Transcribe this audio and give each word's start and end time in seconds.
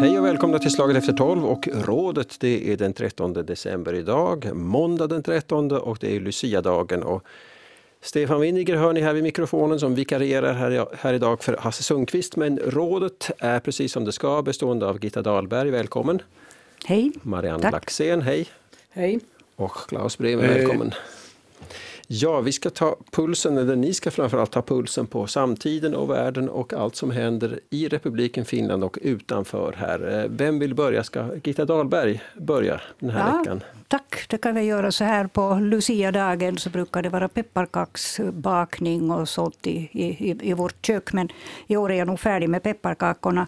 Hej 0.00 0.18
och 0.18 0.24
välkomna 0.24 0.58
till 0.58 0.70
Slaget 0.70 0.96
efter 0.96 1.12
12 1.12 1.44
och 1.44 1.68
rådet 1.72 2.36
det 2.40 2.72
är 2.72 2.76
den 2.76 2.92
13 2.92 3.32
december 3.32 3.94
idag, 3.94 4.54
måndag 4.54 5.06
den 5.06 5.22
13 5.22 5.72
och 5.72 5.98
det 6.00 6.16
är 6.16 6.20
Lucia-dagen. 6.20 7.02
Och 7.02 7.22
Stefan 8.00 8.40
Winiger 8.40 8.76
hör 8.76 8.92
ni 8.92 9.00
här 9.00 9.12
vid 9.12 9.22
mikrofonen 9.22 9.80
som 9.80 9.94
vikarierar 9.94 10.52
här, 10.52 10.86
här 10.98 11.14
idag 11.14 11.42
för 11.42 11.56
Hasse 11.56 11.82
Sundqvist. 11.82 12.36
Men 12.36 12.58
rådet 12.58 13.30
är 13.38 13.60
precis 13.60 13.92
som 13.92 14.04
det 14.04 14.12
ska 14.12 14.42
bestående 14.42 14.86
av 14.86 15.04
Gitta 15.04 15.22
Dahlberg, 15.22 15.70
välkommen. 15.70 16.22
Hej. 16.84 17.12
Marianne 17.22 17.62
Tack. 17.62 17.72
Laxén, 17.72 18.22
hej. 18.22 18.46
Hej. 18.90 19.20
Och 19.56 19.76
Klaus 19.88 20.18
Bremer, 20.18 20.48
välkommen. 20.48 20.92
Ja, 22.10 22.40
vi 22.40 22.52
ska 22.52 22.70
ta 22.70 22.96
pulsen, 23.10 23.58
eller 23.58 23.76
ni 23.76 23.94
ska 23.94 24.10
framförallt 24.10 24.50
ta 24.52 24.62
pulsen 24.62 25.06
på 25.06 25.26
samtiden 25.26 25.94
och 25.94 26.10
världen 26.10 26.48
och 26.48 26.72
allt 26.72 26.96
som 26.96 27.10
händer 27.10 27.60
i 27.70 27.88
republiken 27.88 28.44
Finland 28.44 28.84
och 28.84 28.98
utanför 29.02 29.74
här. 29.78 30.18
Eh, 30.18 30.30
Vem 30.30 30.58
vill 30.58 30.74
börja? 30.74 31.04
Ska 31.04 31.30
Gitta 31.44 31.64
Dahlberg 31.64 32.22
börja 32.36 32.80
den 32.98 33.10
här 33.10 33.30
Ja, 33.30 33.38
veckan? 33.38 33.62
tack, 33.88 34.26
det 34.28 34.38
kan 34.38 34.54
vi 34.54 34.62
göra 34.62 34.92
så 34.92 35.04
här 35.04 35.26
på 35.26 35.54
Lucia-dagen 35.54 36.58
så 36.58 36.70
brukar 36.70 37.02
det 37.02 37.08
vara 37.08 37.28
pepparkaksbakning 37.28 39.10
och 39.10 39.28
sånt 39.28 39.66
i, 39.66 39.88
i, 39.92 40.50
i 40.50 40.52
vårt 40.52 40.86
kök. 40.86 41.12
Men 41.12 41.28
i 41.66 41.76
år 41.76 41.92
är 41.92 41.98
jag 41.98 42.06
nog 42.06 42.20
färdig 42.20 42.48
med 42.48 42.62
pepparkakorna. 42.62 43.46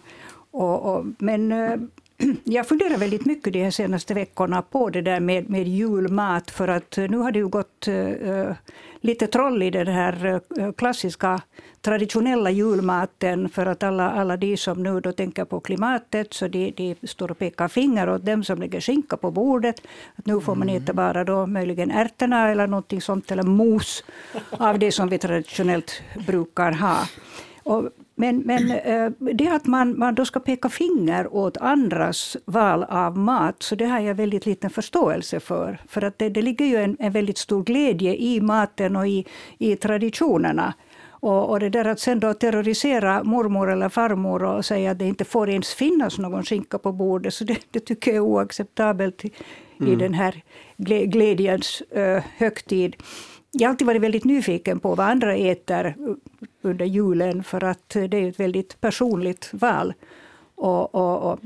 Och, 0.51 0.95
och, 0.95 1.05
men 1.17 1.51
eh, 1.51 1.77
jag 2.43 2.67
funderar 2.67 2.97
väldigt 2.97 3.25
mycket 3.25 3.53
de 3.53 3.63
här 3.63 3.71
senaste 3.71 4.13
veckorna 4.13 4.61
på 4.61 4.89
det 4.89 5.01
där 5.01 5.19
med, 5.19 5.49
med 5.49 5.67
julmat. 5.67 6.51
För 6.51 6.67
att 6.67 6.97
nu 6.97 7.17
har 7.17 7.31
det 7.31 7.39
ju 7.39 7.47
gått 7.47 7.87
eh, 7.87 8.55
lite 9.01 9.27
troll 9.27 9.63
i 9.63 9.69
den 9.69 9.87
här 9.87 10.41
eh, 10.59 10.71
klassiska 10.71 11.41
traditionella 11.81 12.49
julmaten. 12.49 13.49
För 13.49 13.65
att 13.65 13.83
alla, 13.83 14.11
alla 14.11 14.37
de 14.37 14.57
som 14.57 14.83
nu 14.83 14.99
då 14.99 15.11
tänker 15.11 15.45
på 15.45 15.59
klimatet, 15.59 16.33
så 16.33 16.47
de, 16.47 16.71
de 16.71 17.07
står 17.07 17.31
och 17.31 17.37
pekar 17.37 17.67
finger 17.67 18.09
åt 18.09 18.25
dem 18.25 18.43
som 18.43 18.59
lägger 18.59 18.81
skinka 18.81 19.17
på 19.17 19.31
bordet. 19.31 19.81
Att 20.15 20.25
nu 20.25 20.41
får 20.41 20.55
man 20.55 20.69
äta 20.69 20.93
bara 20.93 21.23
då 21.23 21.47
möjligen 21.47 21.91
ärtorna 21.91 22.51
eller 22.51 22.67
någonting 22.67 23.01
sånt, 23.01 23.31
eller 23.31 23.43
mos 23.43 24.03
av 24.49 24.79
det 24.79 24.91
som 24.91 25.09
vi 25.09 25.17
traditionellt 25.17 26.01
brukar 26.27 26.71
ha. 26.71 26.97
Och, 27.63 27.89
men 28.21 28.37
men 28.37 28.71
eh, 28.71 29.11
det 29.33 29.47
att 29.47 29.65
man, 29.65 29.99
man 29.99 30.15
då 30.15 30.25
ska 30.25 30.39
peka 30.39 30.69
finger 30.69 31.33
åt 31.33 31.57
andras 31.57 32.37
val 32.45 32.83
av 32.83 33.17
mat, 33.17 33.63
så 33.63 33.75
det 33.75 33.85
har 33.85 33.99
jag 33.99 34.15
väldigt 34.15 34.45
liten 34.45 34.69
förståelse 34.69 35.39
för. 35.39 35.81
För 35.87 36.01
att 36.01 36.17
det, 36.17 36.29
det 36.29 36.41
ligger 36.41 36.65
ju 36.65 36.75
en, 36.75 36.97
en 36.99 37.11
väldigt 37.11 37.37
stor 37.37 37.63
glädje 37.63 38.15
i 38.15 38.41
maten 38.41 38.95
och 38.95 39.07
i, 39.07 39.25
i 39.57 39.75
traditionerna. 39.75 40.73
Och, 41.09 41.49
och 41.49 41.59
det 41.59 41.69
där 41.69 41.85
att 41.85 41.99
sen 41.99 42.19
då 42.19 42.33
terrorisera 42.33 43.23
mormor 43.23 43.71
eller 43.71 43.89
farmor 43.89 44.43
och 44.43 44.65
säga 44.65 44.91
att 44.91 44.99
det 44.99 45.05
inte 45.05 45.25
får 45.25 45.49
ens 45.49 45.73
finnas 45.73 46.17
någon 46.17 46.43
skinka 46.43 46.77
på 46.77 46.91
bordet, 46.91 47.33
så 47.33 47.43
det, 47.43 47.57
det 47.71 47.79
tycker 47.79 48.11
jag 48.11 48.17
är 48.17 48.29
oacceptabelt 48.29 49.25
i, 49.25 49.31
i 49.87 49.95
den 49.95 50.13
här 50.13 50.43
glä, 50.77 51.05
glädjens 51.05 51.83
uh, 51.97 52.19
högtid. 52.37 52.95
Jag 53.51 53.67
har 53.67 53.69
alltid 53.69 53.87
varit 53.87 54.01
väldigt 54.01 54.25
nyfiken 54.25 54.79
på 54.79 54.95
vad 54.95 55.07
andra 55.07 55.35
äter 55.35 55.95
under 56.61 56.85
julen, 56.85 57.43
för 57.43 57.63
att 57.63 57.89
det 57.89 58.13
är 58.13 58.29
ett 58.29 58.39
väldigt 58.39 58.81
personligt 58.81 59.49
val. 59.53 59.93
Och, 60.55 60.95
och, 60.95 61.31
och 61.31 61.39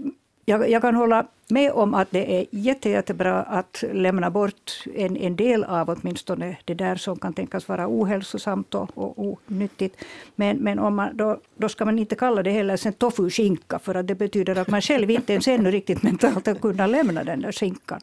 jag, 0.46 0.70
jag, 0.70 0.82
kan 0.82 0.96
hålla 0.96 1.28
med 1.50 1.72
om 1.72 1.94
att 1.94 2.12
det 2.12 2.40
är 2.40 2.46
jätte, 2.52 2.90
jättebra 2.90 3.44
att 3.44 3.84
lämna 3.94 4.30
bort 4.30 4.84
en, 4.96 5.18
en 5.18 5.36
del 5.36 5.64
av 5.64 5.90
åtminstone 5.90 6.58
det 6.66 6.74
där 6.74 6.96
som 6.96 7.20
kan 7.20 7.34
tänkas 7.34 7.68
vara 7.68 7.88
ohälsosamt 7.88 8.76
och, 8.76 8.98
och 8.98 9.40
onyttigt. 9.48 10.04
Men, 10.36 10.58
men 10.58 10.80
om 10.80 10.96
man, 10.96 11.18
då, 11.18 11.40
då 11.58 11.70
ska 11.70 11.86
man 11.86 12.00
inte 12.00 12.16
kalla 12.16 12.44
det 12.44 12.52
heller 12.52 12.78
sen 12.78 12.94
tofu-skinka, 12.94 13.80
för 13.80 13.96
att 13.96 14.08
det 14.08 14.16
betyder 14.16 14.56
att 14.56 14.68
man 14.68 14.82
själv 14.82 15.12
inte 15.12 15.34
ens 15.34 15.48
ännu 15.48 15.72
riktigt 15.72 16.04
mentalt 16.04 16.46
har 16.46 16.56
kunnat 16.56 16.90
lämna 16.90 17.24
den 17.24 17.42
där 17.42 17.52
skinkan. 17.52 18.02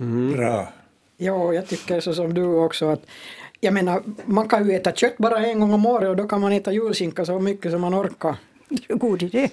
Mm. 0.00 0.32
Bra. 0.32 0.68
Ja, 1.16 1.52
jag 1.52 1.66
tycker 1.66 2.00
så 2.00 2.14
som 2.14 2.34
du 2.34 2.44
också 2.44 2.86
att 2.86 3.06
jag 3.60 3.74
menar, 3.74 4.02
man 4.24 4.48
kan 4.48 4.68
ju 4.68 4.74
äta 4.74 4.92
kött 4.92 5.18
bara 5.18 5.46
en 5.46 5.60
gång 5.60 5.72
om 5.72 5.86
året 5.86 6.08
och 6.08 6.16
då 6.16 6.28
kan 6.28 6.40
man 6.40 6.52
äta 6.52 6.72
julskinka 6.72 7.24
så 7.24 7.38
mycket 7.38 7.72
som 7.72 7.80
man 7.80 7.94
orkar. 7.94 8.36
God 8.88 9.22
idé. 9.22 9.48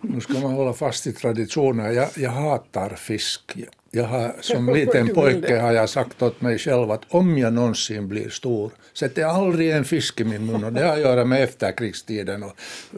Nu 0.00 0.20
ska 0.20 0.32
man 0.32 0.52
hålla 0.52 0.72
fast 0.72 1.06
i 1.06 1.12
traditioner. 1.12 1.90
Jag, 1.90 2.08
jag 2.16 2.30
hatar 2.30 2.90
fisk. 2.90 3.56
Jag 3.94 4.04
har, 4.04 4.34
som 4.40 4.74
liten 4.74 5.08
pojke 5.08 5.58
har 5.58 5.72
jag 5.72 5.88
sagt 5.88 6.22
åt 6.22 6.40
mig 6.40 6.58
själv 6.58 6.90
att 6.90 7.02
om 7.08 7.38
jag 7.38 7.52
någonsin 7.52 8.08
blir 8.08 8.28
stor, 8.28 8.72
sätter 8.92 9.22
jag 9.22 9.30
aldrig 9.30 9.70
en 9.70 9.84
fisk 9.84 10.20
i 10.20 10.24
min 10.24 10.46
mun. 10.46 10.64
Och 10.64 10.72
det 10.72 10.84
har 10.84 10.92
att 10.92 11.00
göra 11.00 11.24
med 11.24 11.42
efterkrigstiden 11.42 12.42
och 12.42 12.56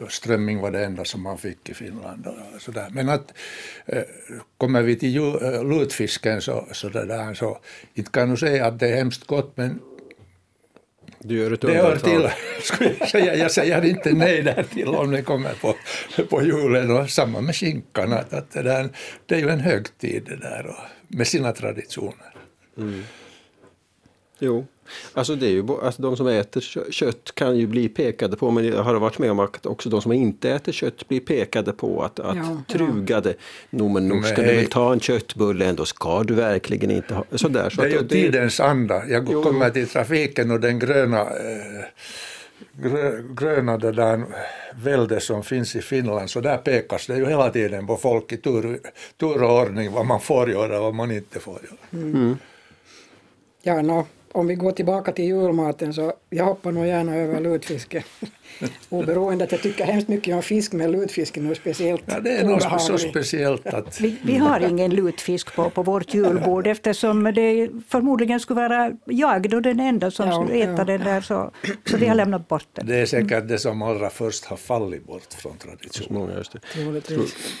strömming 0.09 0.59
var 0.59 0.71
det 0.71 0.85
enda 0.85 1.05
som 1.05 1.21
man 1.21 1.37
fick 1.37 1.69
i 1.69 1.73
Finland. 1.73 2.27
Och 2.27 2.61
sådär. 2.61 2.87
Men 2.91 3.09
att 3.09 3.33
äh, 3.85 4.01
kommer 4.57 4.81
vi 4.81 4.95
till 4.95 5.17
äh, 5.17 5.63
lutfisken 5.63 6.41
så, 6.41 6.67
så, 6.71 6.89
det 6.89 7.05
där, 7.05 7.33
så 7.33 7.57
inte 7.93 8.11
kan 8.11 8.29
jag 8.29 8.39
säga 8.39 8.65
att 8.65 8.79
det 8.79 8.87
är 8.87 8.95
hemskt 8.95 9.27
gott 9.27 9.51
men 9.55 9.79
du 11.27 11.37
gör 11.37 11.51
ett 11.51 11.61
det 11.61 11.73
hör 11.73 11.95
till, 11.95 12.29
skulle 12.61 12.95
jag 12.99 13.09
säga. 13.09 13.35
Jag 13.35 13.51
säger 13.51 13.85
inte 13.85 14.13
nej 14.13 14.41
där 14.41 14.63
till 14.63 14.87
om 14.87 15.11
det 15.11 15.21
kommer 15.21 15.53
på, 15.53 15.75
på 16.29 16.43
julen 16.43 16.91
och 16.91 17.09
samma 17.09 17.41
med 17.41 17.55
skinkan. 17.55 18.13
Att, 18.13 18.33
att 18.33 18.51
det, 18.51 18.61
där, 18.61 18.89
det 19.25 19.35
är 19.35 19.39
ju 19.39 19.49
en 19.49 19.59
högtid 19.59 20.23
det 20.25 20.35
där 20.35 20.65
och, 20.67 20.75
med 21.07 21.27
sina 21.27 21.51
traditioner. 21.51 22.35
Mm. 22.77 23.03
Jo, 24.39 24.67
alltså 25.13 25.35
det 25.35 25.45
är 25.45 25.51
ju 25.51 25.65
alltså 25.83 26.01
de 26.01 26.17
som 26.17 26.27
äter 26.27 26.61
kött 26.91 27.31
kan 27.35 27.57
ju 27.57 27.67
bli 27.67 27.89
pekade 27.89 28.37
på, 28.37 28.51
men 28.51 28.67
jag 28.67 28.83
har 28.83 28.95
varit 28.95 29.19
med 29.19 29.31
om 29.31 29.39
att 29.39 29.65
också 29.65 29.89
de 29.89 30.01
som 30.01 30.11
inte 30.11 30.51
äter 30.51 30.71
kött 30.71 31.07
blir 31.07 31.19
pekade 31.19 31.71
på 31.71 32.03
att, 32.03 32.19
att 32.19 32.37
ja, 32.37 32.61
trugade. 32.67 33.29
Ja. 33.69 33.77
No, 33.77 33.89
men 33.89 34.07
nog 34.07 34.25
ska 34.25 34.41
du 34.41 34.55
väl 34.55 34.67
ta 34.67 34.93
en 34.93 34.99
köttbulle 34.99 35.65
ändå, 35.65 35.85
ska 35.85 36.23
du 36.23 36.33
verkligen 36.33 36.91
inte 36.91 37.13
ha 37.13 37.25
sådär. 37.35 37.69
Så 37.69 37.81
det 37.81 37.87
är 37.87 37.91
ju 37.91 38.07
tidens 38.07 38.59
anda. 38.59 39.07
Jag 39.07 39.27
jo. 39.31 39.43
kommer 39.43 39.69
till 39.69 39.87
trafiken 39.87 40.51
och 40.51 40.59
den 40.59 40.79
gröna 40.79 41.21
eh, 41.21 41.85
gröna 43.35 43.77
det 43.77 43.91
där 43.91 44.23
välde 44.83 45.19
som 45.19 45.43
finns 45.43 45.75
i 45.75 45.81
Finland, 45.81 46.29
så 46.29 46.41
där 46.41 46.57
pekas 46.57 47.07
det 47.07 47.17
ju 47.17 47.25
hela 47.25 47.49
tiden 47.49 47.87
på 47.87 47.97
folk 47.97 48.31
i 48.31 48.37
tur, 48.37 48.79
tur 49.17 49.43
och 49.43 49.61
ordning 49.61 49.91
vad 49.91 50.05
man 50.05 50.21
får 50.21 50.49
göra 50.49 50.77
och 50.77 50.83
vad 50.83 50.93
man 50.93 51.11
inte 51.11 51.39
får 51.39 51.59
göra. 51.63 52.03
Mm. 52.03 52.15
Mm. 52.15 52.37
Ja, 53.61 53.81
no, 53.81 54.07
om 54.35 54.47
vi 54.47 54.55
går 54.55 54.71
tillbaka 54.71 55.11
till 55.11 55.25
julmaten 55.25 55.93
så 55.93 56.13
jag 56.29 56.45
hoppar 56.45 56.71
nog 56.71 56.87
gärna 56.87 57.15
över 57.15 57.41
lutfiske. 57.41 58.03
Oberoende 58.89 59.43
att 59.43 59.51
jag 59.51 59.61
tycker 59.61 59.85
hemskt 59.85 60.07
mycket 60.07 60.35
om 60.35 60.41
fisk, 60.41 60.73
men 60.73 60.91
lutfisken 60.91 61.49
är 61.49 61.53
speciellt 61.53 62.03
Ja, 62.05 62.19
det 62.19 62.37
är 62.37 62.45
nog 62.45 62.61
så 62.61 62.97
speciellt 62.97 63.67
att... 63.67 64.01
Vi, 64.01 64.15
vi, 64.23 64.37
har 64.37 64.59
ingen 64.59 64.95
lutfisk 64.95 65.55
på, 65.55 65.69
på 65.69 65.83
vårt 65.83 66.13
julbord 66.13 66.67
eftersom 66.67 67.23
det 67.23 67.69
förmodligen 67.89 68.39
skulle 68.39 68.61
vara 68.61 68.91
jag 69.05 69.49
då 69.49 69.59
den 69.59 69.79
enda 69.79 70.11
som 70.11 70.27
ja, 70.27 70.33
skulle 70.33 70.63
äta 70.63 70.75
ja. 70.77 70.83
den 70.83 71.01
där, 71.01 71.21
så, 71.21 71.51
så 71.85 71.97
vi 71.97 72.05
har 72.05 72.15
lämnat 72.15 72.47
bort 72.47 72.67
den. 72.73 72.87
Det 72.87 72.95
är 72.95 73.05
säkert 73.05 73.47
det 73.47 73.57
som 73.57 73.81
allra 73.81 74.09
först 74.09 74.45
har 74.45 74.57
fallit 74.57 75.05
bort 75.07 75.33
från 75.33 75.57
traditionen. 75.57 76.37
Just 76.37 76.51
det. 76.51 76.59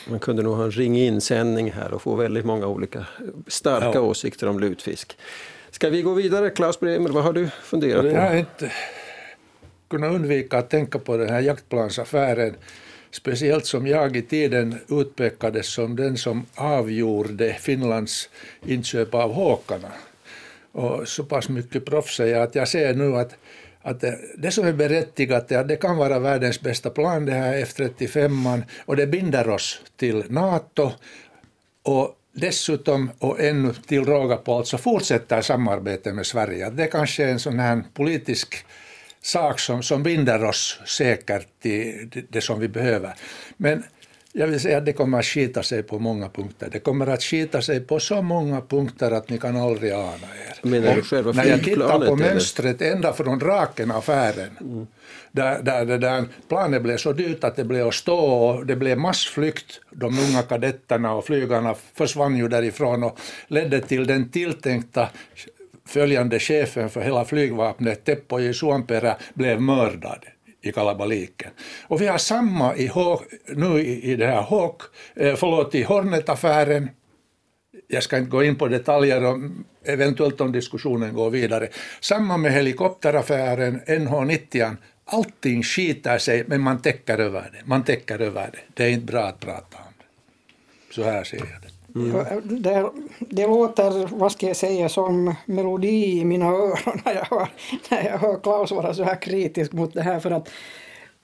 Man 0.09 0.19
kunde 0.19 0.43
nog 0.43 0.55
ha 0.55 0.63
en 0.63 0.71
ring-in-sändning 0.71 1.71
här 1.71 1.93
och 1.93 2.01
få 2.01 2.15
väldigt 2.15 2.45
många 2.45 2.67
olika 2.67 3.05
starka 3.47 3.91
ja. 3.93 4.01
åsikter 4.01 4.47
om 4.47 4.59
lutfisk. 4.59 5.17
Ska 5.75 5.89
vi 5.89 6.01
gå 6.01 6.13
vidare? 6.13 6.49
Klaus 6.49 6.79
Bremer, 6.79 7.09
vad 7.09 7.23
har 7.23 7.33
du 7.33 7.49
funderat 7.63 8.01
på? 8.01 8.07
Jag 8.07 8.21
har 8.21 8.35
inte 8.35 8.71
kunnat 9.87 10.13
undvika 10.15 10.57
att 10.57 10.69
tänka 10.69 10.99
på 10.99 11.17
den 11.17 11.29
här 11.29 11.41
jaktplansaffären. 11.41 12.55
Speciellt 13.11 13.65
som 13.65 13.87
jag 13.87 14.17
i 14.17 14.21
tiden 14.21 14.75
utpekades 14.89 15.67
som 15.67 15.95
den 15.95 16.17
som 16.17 16.45
avgjorde 16.55 17.53
Finlands 17.53 18.29
inköp 18.65 19.13
av 19.15 19.33
Håkarna. 19.33 19.91
Och 20.71 21.07
så 21.07 21.23
pass 21.23 21.49
mycket 21.49 21.85
proffs 21.85 22.19
är 22.19 22.25
jag 22.25 22.41
att 22.41 22.55
jag 22.55 22.67
ser 22.67 22.93
nu 22.93 23.15
att 23.15 23.35
att 23.81 24.01
det, 24.01 24.19
det 24.37 24.51
som 24.51 24.67
är 24.67 24.73
berättigat 24.73 25.51
är 25.51 25.59
att 25.59 25.67
det 25.67 25.75
kan 25.75 25.97
vara 25.97 26.19
världens 26.19 26.61
bästa 26.61 26.89
plan 26.89 27.25
det 27.25 27.31
här 27.31 27.65
F35 27.65 28.63
och 28.85 28.95
det 28.95 29.07
binder 29.07 29.49
oss 29.49 29.81
till 29.95 30.23
NATO 30.29 30.91
och 31.83 32.15
dessutom 32.35 33.11
och 33.19 33.39
ännu 33.39 33.73
till 33.73 34.05
råga 34.05 34.37
på 34.37 34.57
allt 34.57 34.67
så 34.67 34.77
fortsätter 34.77 35.41
samarbetet 35.41 36.15
med 36.15 36.25
Sverige. 36.25 36.69
Det 36.69 36.87
kanske 36.87 37.23
är 37.23 37.27
en 37.27 37.39
sån 37.39 37.59
här 37.59 37.83
politisk 37.93 38.65
sak 39.21 39.59
som, 39.59 39.83
som 39.83 40.03
binder 40.03 40.43
oss 40.43 40.79
säkert 40.85 41.47
till 41.61 42.09
det 42.29 42.41
som 42.41 42.59
vi 42.59 42.67
behöver. 42.67 43.13
Men 43.57 43.83
jag 44.37 44.47
vill 44.47 44.59
säga 44.59 44.77
att 44.77 44.85
det 44.85 44.93
kommer 44.93 45.19
att 45.19 45.25
skita 45.25 45.63
sig 45.63 45.83
på 45.83 45.99
många 45.99 46.29
punkter. 46.29 46.69
Det 46.71 46.79
kommer 46.79 47.07
att 47.07 47.23
skita 47.23 47.61
sig 47.61 47.79
på 47.79 47.99
så 47.99 48.21
många 48.21 48.61
punkter 48.61 49.11
att 49.11 49.29
ni 49.29 49.37
kan 49.37 49.57
aldrig 49.57 49.91
ana 49.91 50.11
er. 50.49 50.59
Menar 50.61 50.95
du 50.95 51.01
själva 51.01 51.31
när 51.31 51.45
jag 51.45 51.63
tittar 51.63 52.05
på 52.07 52.15
mönstret 52.15 52.81
ända 52.81 53.13
från 53.13 53.39
Draken-affären, 53.39 54.57
mm. 54.61 54.87
där, 55.31 55.63
där, 55.63 55.85
där, 55.85 55.97
där 55.97 56.25
planet 56.47 56.81
blev 56.81 56.97
så 56.97 57.13
dyrt 57.13 57.43
att 57.43 57.55
det 57.55 57.63
blev 57.63 57.87
att 57.87 57.93
stå 57.93 58.17
och 58.17 58.65
det 58.65 58.75
blev 58.75 58.97
massflykt. 58.97 59.81
De 59.91 60.19
unga 60.19 60.41
kadetterna 60.41 61.13
och 61.13 61.25
flygarna 61.25 61.75
försvann 61.93 62.37
ju 62.37 62.47
därifrån 62.47 63.03
och 63.03 63.19
ledde 63.47 63.81
till 63.81 64.07
den 64.07 64.29
tilltänkta 64.29 65.09
följande 65.85 66.39
chefen 66.39 66.89
för 66.89 67.01
hela 67.01 67.25
flygvapnet, 67.25 68.03
Teppo 68.03 68.39
J. 68.39 68.53
Suomperä, 68.53 69.15
blev 69.33 69.61
mördad 69.61 70.25
i 70.65 70.71
kalabaliken. 70.71 71.51
Och 71.87 72.01
vi 72.01 72.07
har 72.07 72.17
samma 72.17 72.75
i, 72.75 72.91
nu 73.47 73.79
i 73.81 74.15
det 74.15 74.27
här 74.27 74.41
Hawk, 74.41 74.81
eh, 75.15 75.35
förlåt, 75.35 75.75
i 75.75 75.83
Hornet-affären. 75.83 76.89
Jag 77.87 78.03
ska 78.03 78.17
inte 78.17 78.29
gå 78.29 78.43
in 78.43 78.55
på 78.55 78.67
detaljer, 78.67 79.25
om, 79.25 79.65
eventuellt 79.83 80.41
om 80.41 80.51
diskussionen 80.51 81.13
går 81.13 81.29
vidare. 81.29 81.67
Samma 81.99 82.37
med 82.37 82.51
helikopteraffären, 82.51 83.81
NH90. 83.87 84.77
Allting 85.05 85.63
skiter 85.63 86.17
sig, 86.17 86.43
men 86.47 86.61
man 86.61 86.81
täcker 86.81 87.17
över 87.17 87.49
det. 87.53 87.65
Man 87.65 87.83
täcker 87.83 88.21
över 88.21 88.49
det. 88.51 88.59
Det 88.73 88.83
är 88.83 88.89
inte 88.89 89.05
bra 89.05 89.23
att 89.23 89.39
prata 89.39 89.77
om 89.77 89.93
det. 89.97 90.93
Så 90.93 91.03
här 91.03 91.23
ser 91.23 91.37
jag 91.37 91.61
det. 91.61 91.64
Mm. 91.95 92.25
Det, 92.43 92.91
det 93.19 93.47
låter, 93.47 94.07
vad 94.15 94.31
ska 94.31 94.47
jag 94.47 94.55
säga, 94.55 94.89
som 94.89 95.35
melodi 95.45 96.19
i 96.19 96.25
mina 96.25 96.45
öron 96.49 97.01
när 97.05 97.15
jag 97.15 97.25
hör, 97.25 97.47
när 97.89 98.05
jag 98.05 98.17
hör 98.17 98.39
Klaus 98.39 98.71
vara 98.71 98.93
så 98.93 99.03
här 99.03 99.21
kritisk 99.21 99.71
mot 99.71 99.93
det 99.93 100.01
här. 100.01 100.19
För 100.19 100.31
att 100.31 100.49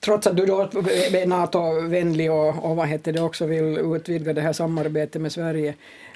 trots 0.04 0.26
att 0.26 0.36
du 0.36 0.46
då 0.46 0.60
är 0.60 1.26
NATO-vänlig 1.26 2.32
och, 2.32 2.64
och 2.64 2.76
vad 2.76 2.88
heter 2.88 3.12
det 3.12 3.20
också 3.22 3.46
vill 3.46 3.78
utvidga 3.78 4.32
det 4.32 4.40
här 4.40 4.52
samarbetet 4.52 5.22
med 5.22 5.32
Sverige. 5.32 5.74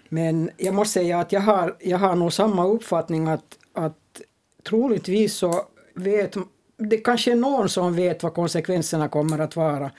Men 0.08 0.50
jag 0.56 0.74
måste 0.74 0.92
säga 0.92 1.20
att 1.20 1.32
jag 1.32 1.40
har, 1.40 1.76
jag 1.80 1.98
har 1.98 2.14
nog 2.14 2.32
samma 2.32 2.66
uppfattning 2.66 3.28
att, 3.28 3.58
att 3.72 4.20
troligtvis 4.68 5.34
så 5.34 5.62
vet 5.94 6.36
det 6.76 6.96
kanske 6.96 7.32
är 7.32 7.36
någon 7.36 7.68
som 7.68 7.96
vet 7.96 8.22
vad 8.22 8.34
konsekvenserna 8.34 9.08
kommer 9.08 9.38
att 9.38 9.56
vara. 9.56 9.90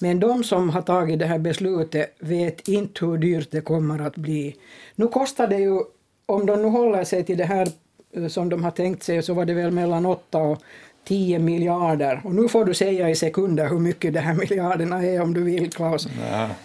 Men 0.00 0.20
de 0.20 0.44
som 0.44 0.70
har 0.70 0.82
tagit 0.82 1.18
det 1.18 1.26
här 1.26 1.38
beslutet 1.38 2.16
vet 2.18 2.68
inte 2.68 3.06
hur 3.06 3.18
dyrt 3.18 3.50
det 3.50 3.60
kommer 3.60 4.06
att 4.06 4.16
bli. 4.16 4.56
Nu 4.94 5.08
kostar 5.08 5.46
det 5.46 5.58
ju, 5.58 5.80
om 6.26 6.46
de 6.46 6.62
nu 6.62 6.68
håller 6.68 7.04
sig 7.04 7.24
till 7.24 7.38
det 7.38 7.44
här 7.44 7.68
eh, 8.16 8.26
som 8.26 8.48
de 8.48 8.64
har 8.64 8.70
tänkt 8.70 9.02
sig, 9.02 9.22
så 9.22 9.34
var 9.34 9.44
det 9.44 9.54
väl 9.54 9.70
mellan 9.70 10.06
8 10.06 10.38
och 10.38 10.62
10 11.04 11.38
miljarder. 11.38 12.20
Och 12.24 12.34
nu 12.34 12.48
får 12.48 12.64
du 12.64 12.74
säga 12.74 13.10
i 13.10 13.14
sekunder 13.14 13.68
hur 13.68 13.78
mycket 13.78 14.14
de 14.14 14.20
här 14.20 14.34
miljarderna 14.50 15.04
är 15.04 15.22
om 15.22 15.34
du 15.34 15.42
vill, 15.42 15.70
Klaus. 15.70 16.08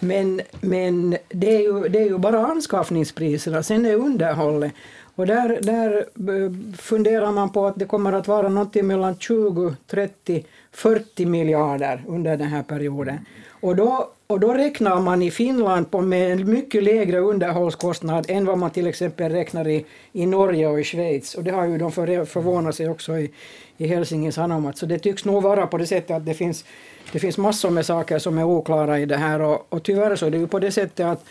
Men, 0.00 0.40
men 0.60 1.16
det, 1.28 1.56
är 1.56 1.60
ju, 1.60 1.88
det 1.88 1.98
är 1.98 2.04
ju 2.04 2.18
bara 2.18 2.46
anskaffningspriserna, 2.46 3.62
sen 3.62 3.86
är 3.86 3.94
underhållet. 3.94 4.72
Och 5.16 5.26
där, 5.26 5.58
där 5.62 5.96
eh, 5.98 6.76
funderar 6.76 7.32
man 7.32 7.52
på 7.52 7.66
att 7.66 7.78
det 7.78 7.84
kommer 7.84 8.12
att 8.12 8.28
vara 8.28 8.48
någonting 8.48 8.86
mellan 8.86 9.18
20, 9.18 9.74
30, 9.86 10.44
40 10.72 11.26
miljarder 11.26 12.04
under 12.08 12.36
den 12.36 12.48
här 12.48 12.62
perioden. 12.62 13.18
Och 13.60 13.76
då, 13.76 14.10
och 14.26 14.40
då 14.40 14.54
räknar 14.54 15.00
man 15.00 15.22
i 15.22 15.30
Finland 15.30 15.90
på 15.90 16.00
med 16.00 16.32
en 16.32 16.50
mycket 16.50 16.82
lägre 16.82 17.18
underhållskostnad 17.18 18.26
än 18.28 18.46
vad 18.46 18.58
man 18.58 18.70
till 18.70 18.86
exempel 18.86 19.32
räknar 19.32 19.68
i, 19.68 19.84
i 20.12 20.26
Norge 20.26 20.66
och 20.66 20.80
i 20.80 20.84
Schweiz. 20.84 21.34
Och 21.34 21.44
det 21.44 21.50
har 21.50 21.66
ju 21.66 21.78
de 21.78 21.92
för, 21.92 22.24
förvånat 22.24 22.74
sig 22.74 22.88
också 22.88 23.18
i, 23.18 23.30
i 23.76 23.86
Helsingin 23.86 24.32
Sanomat. 24.32 24.78
Så 24.78 24.86
det 24.86 24.98
tycks 24.98 25.24
nog 25.24 25.42
vara 25.42 25.66
på 25.66 25.78
det 25.78 25.86
sättet 25.86 26.16
att 26.16 26.26
det 26.26 26.34
finns, 26.34 26.64
det 27.12 27.18
finns 27.18 27.38
massor 27.38 27.70
med 27.70 27.86
saker 27.86 28.18
som 28.18 28.38
är 28.38 28.44
oklara 28.44 28.98
i 28.98 29.06
det 29.06 29.16
här. 29.16 29.40
Och, 29.40 29.66
och 29.68 29.82
tyvärr 29.82 30.16
så 30.16 30.26
är 30.26 30.30
det 30.30 30.38
ju 30.38 30.46
på 30.46 30.58
det 30.58 30.72
sättet 30.72 31.06
att, 31.06 31.24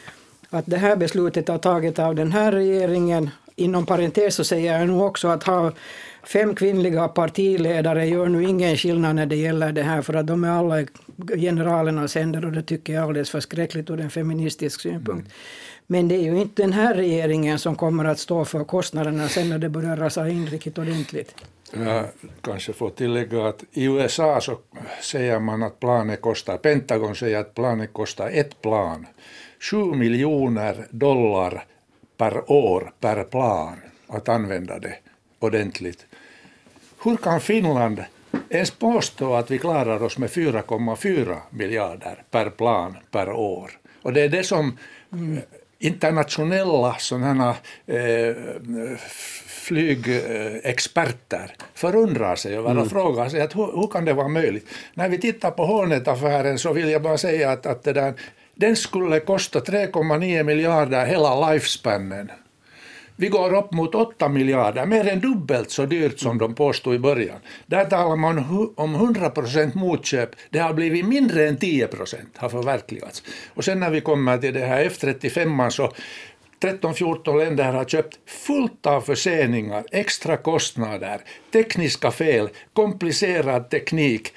att 0.50 0.66
det 0.66 0.78
här 0.78 0.96
beslutet 0.96 1.48
har 1.48 1.58
tagits 1.58 2.00
av 2.00 2.16
den 2.16 2.32
här 2.32 2.52
regeringen. 2.52 3.30
Inom 3.56 3.86
parentes 3.86 4.36
så 4.36 4.44
säger 4.44 4.80
jag 4.80 4.88
nog 4.88 5.02
också 5.02 5.28
att 5.28 5.44
ha 5.44 5.72
fem 6.24 6.56
kvinnliga 6.56 7.08
partiledare 7.08 8.06
gör 8.06 8.28
nu 8.28 8.44
ingen 8.44 8.78
skillnad 8.78 9.16
när 9.16 9.26
det 9.26 9.36
gäller 9.36 9.72
det 9.72 9.84
här 9.84 10.02
för 10.02 10.14
att 10.14 10.28
de 10.28 10.44
är 10.44 10.50
alla 10.50 10.86
generalernas 11.36 12.16
händer 12.16 12.46
och 12.46 12.52
det 12.52 12.64
tycker 12.64 12.94
jag 12.94 13.02
är 13.02 13.08
alldeles 13.08 13.30
förskräckligt 13.30 13.90
ur 13.90 14.00
en 14.00 14.10
feministisk 14.10 14.82
synpunkt. 14.82 15.28
Mm. 15.28 15.32
Men 15.88 16.08
det 16.08 16.16
är 16.16 16.24
ju 16.24 16.42
inte 16.42 16.62
den 16.62 16.74
här 16.74 16.94
regeringen 16.94 17.60
som 17.60 17.76
kommer 17.76 18.06
att 18.06 18.20
stå 18.20 18.46
för 18.46 18.64
kostnaderna 18.64 19.30
sen 19.30 19.50
när 19.50 19.58
det 19.58 19.70
börjar 19.70 19.98
rasa 19.98 20.30
in 20.30 20.48
riktigt 20.48 20.78
ordentligt. 20.78 21.36
Jag 21.74 22.06
kanske 22.42 22.74
får 22.74 22.90
tillägga 22.90 23.48
att 23.48 23.64
i 23.72 23.86
USA 23.86 24.42
så 24.42 24.58
säger 25.02 25.40
man 25.40 25.64
att 25.64 25.80
planet 25.80 26.22
kostar, 26.22 26.58
Pentagon 26.58 27.16
säger 27.16 27.40
att 27.40 27.54
planet 27.54 27.94
kostar 27.94 28.30
ett 28.30 28.62
plan, 28.62 29.06
7 29.72 29.78
miljoner 29.78 30.88
dollar 30.90 31.66
per 32.18 32.52
år 32.52 32.92
per 33.00 33.24
plan 33.24 33.82
att 34.08 34.30
använda 34.30 34.80
det 34.80 34.96
ordentligt. 35.40 36.06
Hur 37.04 37.18
kan 37.18 37.42
Finland 37.42 38.04
ens 38.50 38.72
påstå 38.72 39.36
att 39.36 39.52
vi 39.52 39.58
klarar 39.58 40.04
oss 40.04 40.18
med 40.18 40.30
4,4 40.30 41.38
miljarder 41.50 42.24
per 42.32 42.50
plan 42.50 42.98
per 43.12 43.30
år? 43.30 43.72
Och 44.02 44.14
det 44.14 44.22
är 44.22 44.30
det 44.30 44.44
som 44.44 44.78
internationella 45.80 46.96
sådana 47.00 47.56
eh, 47.86 48.36
flygexperter 49.48 51.56
förundrar 51.74 52.36
sig 52.36 52.58
över 52.58 52.70
och 52.70 52.72
mm. 52.72 52.90
frågar 52.90 53.30
sig 53.30 53.42
att 53.42 53.56
hur, 53.56 53.82
hur, 53.82 53.88
kan 53.88 54.06
det 54.06 54.14
vara 54.14 54.28
möjligt? 54.28 54.68
När 54.94 55.10
vi 55.10 55.18
tittar 55.18 55.52
på 55.52 55.66
Hornet-affären 55.66 56.60
så 56.60 56.74
vill 56.74 56.90
jag 56.90 57.02
bara 57.02 57.18
säga 57.18 57.52
att, 57.52 57.66
att 57.66 57.84
det 57.84 57.94
där, 57.94 58.14
den 58.56 58.76
skulle 58.76 59.20
kosta 59.20 59.60
3,9 59.60 60.44
miljarder 60.44 61.06
hela 61.06 61.52
lifespannen. 61.52 62.32
Vi 63.18 63.28
går 63.28 63.54
upp 63.54 63.74
mot 63.74 63.96
8 63.96 64.30
miljarder, 64.30 64.86
mer 64.86 65.08
än 65.08 65.20
dubbelt 65.20 65.72
så 65.72 65.86
dyrt 65.86 66.20
som 66.20 66.38
de 66.38 66.56
påstod 66.56 66.96
i 66.96 67.00
början. 67.00 67.40
Där 67.66 67.86
talar 67.86 68.16
man 68.16 68.72
om 68.76 68.96
100 68.96 69.30
procent 69.30 69.76
motköp. 69.76 70.30
Det 70.50 70.60
har 70.60 70.74
blivit 70.74 71.06
mindre 71.06 71.48
än 71.48 71.58
10 71.58 71.88
procent 71.88 72.38
har 72.38 72.50
förverkligats. 72.50 73.24
Och 73.54 73.66
sen 73.66 73.80
när 73.80 73.90
vi 73.90 74.02
kommer 74.02 74.38
till 74.38 74.54
det 74.54 74.66
här 74.66 74.86
F35 74.86 75.70
så 75.70 75.92
13-14 76.62 77.38
länder 77.38 77.74
har 77.74 77.86
köpt 77.86 78.20
fullt 78.26 78.86
av 78.86 79.02
förseningar, 79.02 79.84
extra 79.92 80.38
kostnader, 80.38 81.22
tekniska 81.52 82.12
fel, 82.12 82.50
komplicerad 82.74 83.70
teknik, 83.70 84.34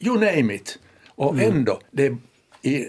you 0.00 0.14
name 0.14 0.54
it. 0.54 0.78
Och 1.08 1.34
mm. 1.34 1.52
ändå, 1.52 1.80
det 1.90 2.06
är 2.06 2.16
i 2.62 2.88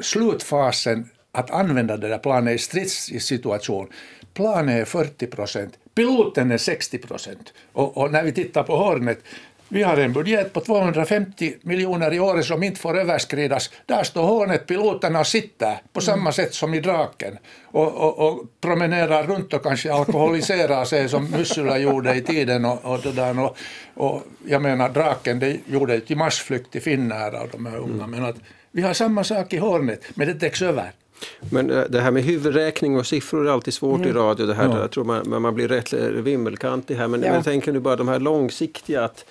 slutfasen 0.00 1.10
att 1.32 1.50
använda 1.50 1.96
det 1.96 2.08
där 2.08 2.18
planet 2.18 2.54
i 2.54 2.58
stridssituation 2.58 3.88
planet 4.34 4.80
är 4.80 4.84
40 4.84 5.26
procent, 5.26 5.78
piloten 5.94 6.50
är 6.50 6.58
60 6.58 6.98
procent. 6.98 7.52
Och, 7.72 7.96
och, 7.96 8.12
när 8.12 8.22
vi 8.22 8.32
tittar 8.32 8.62
på 8.62 8.76
Hornet, 8.76 9.18
vi 9.68 9.82
har 9.82 9.96
en 9.96 10.12
budget 10.12 10.52
på 10.52 10.60
250 10.60 11.54
miljoner 11.62 12.14
i 12.14 12.20
året 12.20 12.44
som 12.44 12.62
inte 12.62 12.80
får 12.80 12.98
överskridas. 12.98 13.70
Där 13.86 14.02
står 14.02 14.22
Hornet, 14.22 14.66
piloterna 14.66 15.20
och 15.20 15.26
sitter 15.26 15.74
på 15.92 16.00
mm. 16.00 16.02
samma 16.02 16.32
sätt 16.32 16.54
som 16.54 16.74
i 16.74 16.80
Draken 16.80 17.38
och, 17.64 17.94
och, 17.94 18.28
och 18.28 18.44
promenerar 18.60 19.22
runt 19.22 19.52
och 19.52 19.62
kanske 19.62 19.92
alkoholiserar 19.92 20.84
sig 20.84 21.08
som 21.08 21.30
Myssula 21.30 21.78
gjorde 21.78 22.14
i 22.14 22.20
tiden. 22.20 22.64
Och, 22.64 22.84
och, 22.84 23.00
det 23.02 23.12
där, 23.12 23.50
och, 23.94 24.22
jag 24.46 24.62
menar, 24.62 24.88
Draken 24.88 25.38
det 25.38 25.56
gjorde 25.66 26.00
till 26.00 26.16
massflykt 26.16 26.70
till 26.72 26.82
Finnair 26.82 27.34
av 27.34 27.48
de 27.52 27.66
här 27.66 27.76
unga. 27.76 28.04
Mm. 28.04 28.10
Men 28.10 28.24
att 28.24 28.36
vi 28.72 28.82
har 28.82 28.94
samma 28.94 29.24
sak 29.24 29.52
i 29.52 29.56
Hornet, 29.56 30.04
men 30.14 30.28
det 30.28 30.34
täcks 30.34 30.62
över. 30.62 30.92
Men 31.50 31.70
eh, 31.70 31.84
det 31.88 32.00
här 32.00 32.10
med 32.10 32.22
huvudräkning 32.22 32.98
och 32.98 33.06
siffror 33.06 33.46
är 33.48 33.50
alltid 33.50 33.74
svårt 33.74 34.00
mm. 34.00 34.10
i 34.10 34.12
radio. 34.12 34.46
Det 34.46 34.54
här, 34.54 34.68
ja. 34.68 34.80
Jag 34.80 34.90
tror 34.90 35.04
man, 35.04 35.42
man 35.42 35.54
blir 35.54 35.68
rätt 35.68 35.92
vimmelkantig 35.92 36.94
här. 36.94 37.08
Men, 37.08 37.22
ja. 37.22 37.34
jag 37.34 37.44
tänker 37.44 37.72
nu 37.72 37.80
bara 37.80 37.96
de 37.96 38.08
här 38.08 38.20
långsiktiga. 38.20 39.04
Att, 39.04 39.24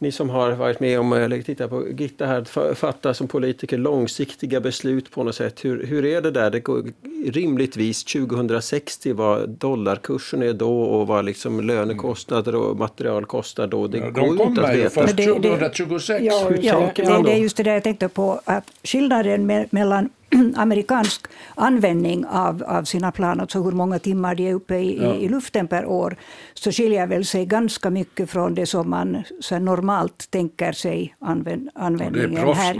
ni 0.00 0.12
som 0.12 0.30
har 0.30 0.52
varit 0.52 0.80
med 0.80 1.00
om, 1.00 1.12
eller 1.12 1.42
tittat 1.42 1.70
på 1.70 1.88
Gitta 1.88 2.26
här, 2.26 2.74
fattar 2.74 3.12
som 3.12 3.28
politiker 3.28 3.78
långsiktiga 3.78 4.60
beslut 4.60 5.10
på 5.10 5.24
något 5.24 5.34
sätt. 5.34 5.64
Hur, 5.64 5.86
hur 5.86 6.04
är 6.04 6.20
det 6.20 6.30
där? 6.30 6.50
Det 6.50 6.60
går 6.60 6.84
rimligtvis 7.26 8.04
2060 8.04 9.12
vad 9.12 9.48
dollarkursen 9.48 10.42
är 10.42 10.52
då 10.52 10.82
och 10.82 11.06
vad 11.06 11.24
liksom 11.24 11.60
lönekostnader 11.60 12.54
och 12.54 12.76
materialkostnader 12.76 13.70
då. 13.70 13.86
Det 13.86 13.98
ja, 13.98 14.10
går 14.10 14.36
de 14.36 14.48
inte 14.48 14.62
att 14.62 14.76
veta. 14.76 14.90
Först 14.90 15.16
2026. 15.16 16.24
Ja, 16.24 16.50
ja, 16.62 16.90
det, 16.96 17.02
det 17.02 17.32
är 17.32 17.36
just 17.36 17.56
det 17.56 17.62
där 17.62 17.74
jag 17.74 17.82
tänkte 17.82 18.08
på, 18.08 18.40
att 18.44 18.64
skillnaden 18.82 19.46
me 19.46 19.66
mellan 19.70 20.08
amerikansk 20.56 21.26
användning 21.54 22.26
av, 22.26 22.62
av 22.66 22.84
sina 22.84 23.12
plan, 23.12 23.40
alltså 23.40 23.62
hur 23.62 23.72
många 23.72 23.98
timmar 23.98 24.34
de 24.34 24.48
är 24.48 24.54
uppe 24.54 24.76
i, 24.76 25.02
ja. 25.02 25.14
i, 25.14 25.28
luften 25.28 25.68
per 25.68 25.86
år, 25.86 26.16
så 26.54 26.72
skiljer 26.72 27.06
väl 27.06 27.24
sig 27.24 27.46
ganska 27.46 27.90
mycket 27.90 28.30
från 28.30 28.54
det 28.54 28.66
som 28.66 28.90
man 28.90 29.22
så 29.40 29.58
normalt 29.58 30.30
tänker 30.30 30.72
sig 30.72 31.14
använd, 31.20 31.68
användningen 31.74 32.46
ja, 32.46 32.52
här 32.52 32.74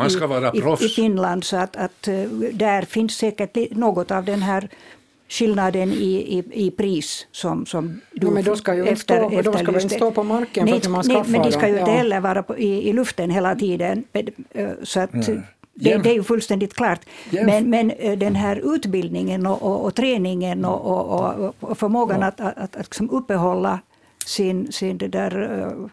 i, 0.54 0.58
i, 0.58 0.86
i, 0.86 0.88
Finland. 0.88 1.44
Så 1.44 1.56
att, 1.56 1.76
att 1.76 2.08
eh, 2.08 2.14
där 2.52 2.82
finns 2.82 3.16
säkert 3.16 3.76
något 3.76 4.10
av 4.10 4.24
den 4.24 4.42
här 4.42 4.68
skillnaden 5.28 5.92
i, 5.92 6.38
i, 6.38 6.66
i 6.66 6.70
pris 6.70 7.26
som, 7.32 7.66
som 7.66 8.00
du 8.12 8.26
ja, 8.26 8.32
men 8.32 8.44
då 8.44 8.56
ska 8.56 8.74
ju 8.74 8.86
efter, 8.86 9.16
stå, 9.16 9.30
efter 9.30 9.52
de 9.52 9.58
ska 9.58 9.72
väl 9.72 9.90
stå 9.90 10.10
på 10.10 10.22
marken 10.22 10.64
nej, 10.64 10.72
för 10.72 10.80
att 10.80 10.90
man 10.90 11.04
nej, 11.06 11.22
Men 11.26 11.42
de 11.42 11.52
ska 11.52 11.68
ju 11.68 11.78
inte 11.78 11.90
heller 11.90 12.20
vara 12.20 12.42
på, 12.42 12.58
i, 12.58 12.88
i 12.88 12.92
luften 12.92 13.30
hela 13.30 13.54
tiden. 13.54 14.04
Eh, 14.52 14.68
så 14.82 15.00
att, 15.00 15.14
mm. 15.14 15.42
Det, 15.74 15.96
det, 15.96 16.10
är 16.10 16.14
ju 16.14 16.22
fullständigt 16.22 16.74
klart. 16.74 17.00
Men, 17.30 17.70
men 17.70 17.90
eh, 17.90 18.18
den 18.18 18.34
här 18.34 18.74
utbildningen 18.74 19.46
och, 19.46 19.62
och, 19.62 19.84
och 19.84 19.94
träningen 19.94 20.64
och, 20.64 21.54
och, 21.60 21.78
förmågan 21.78 22.22
att, 22.22 22.40
att, 22.40 22.58
att, 22.58 22.76
att 22.76 22.86
liksom 22.86 23.10
uppehålla 23.10 23.80
sin, 24.26 24.72
sin, 24.72 24.98
det 24.98 25.08
där, 25.08 25.60
eh, 25.60 25.88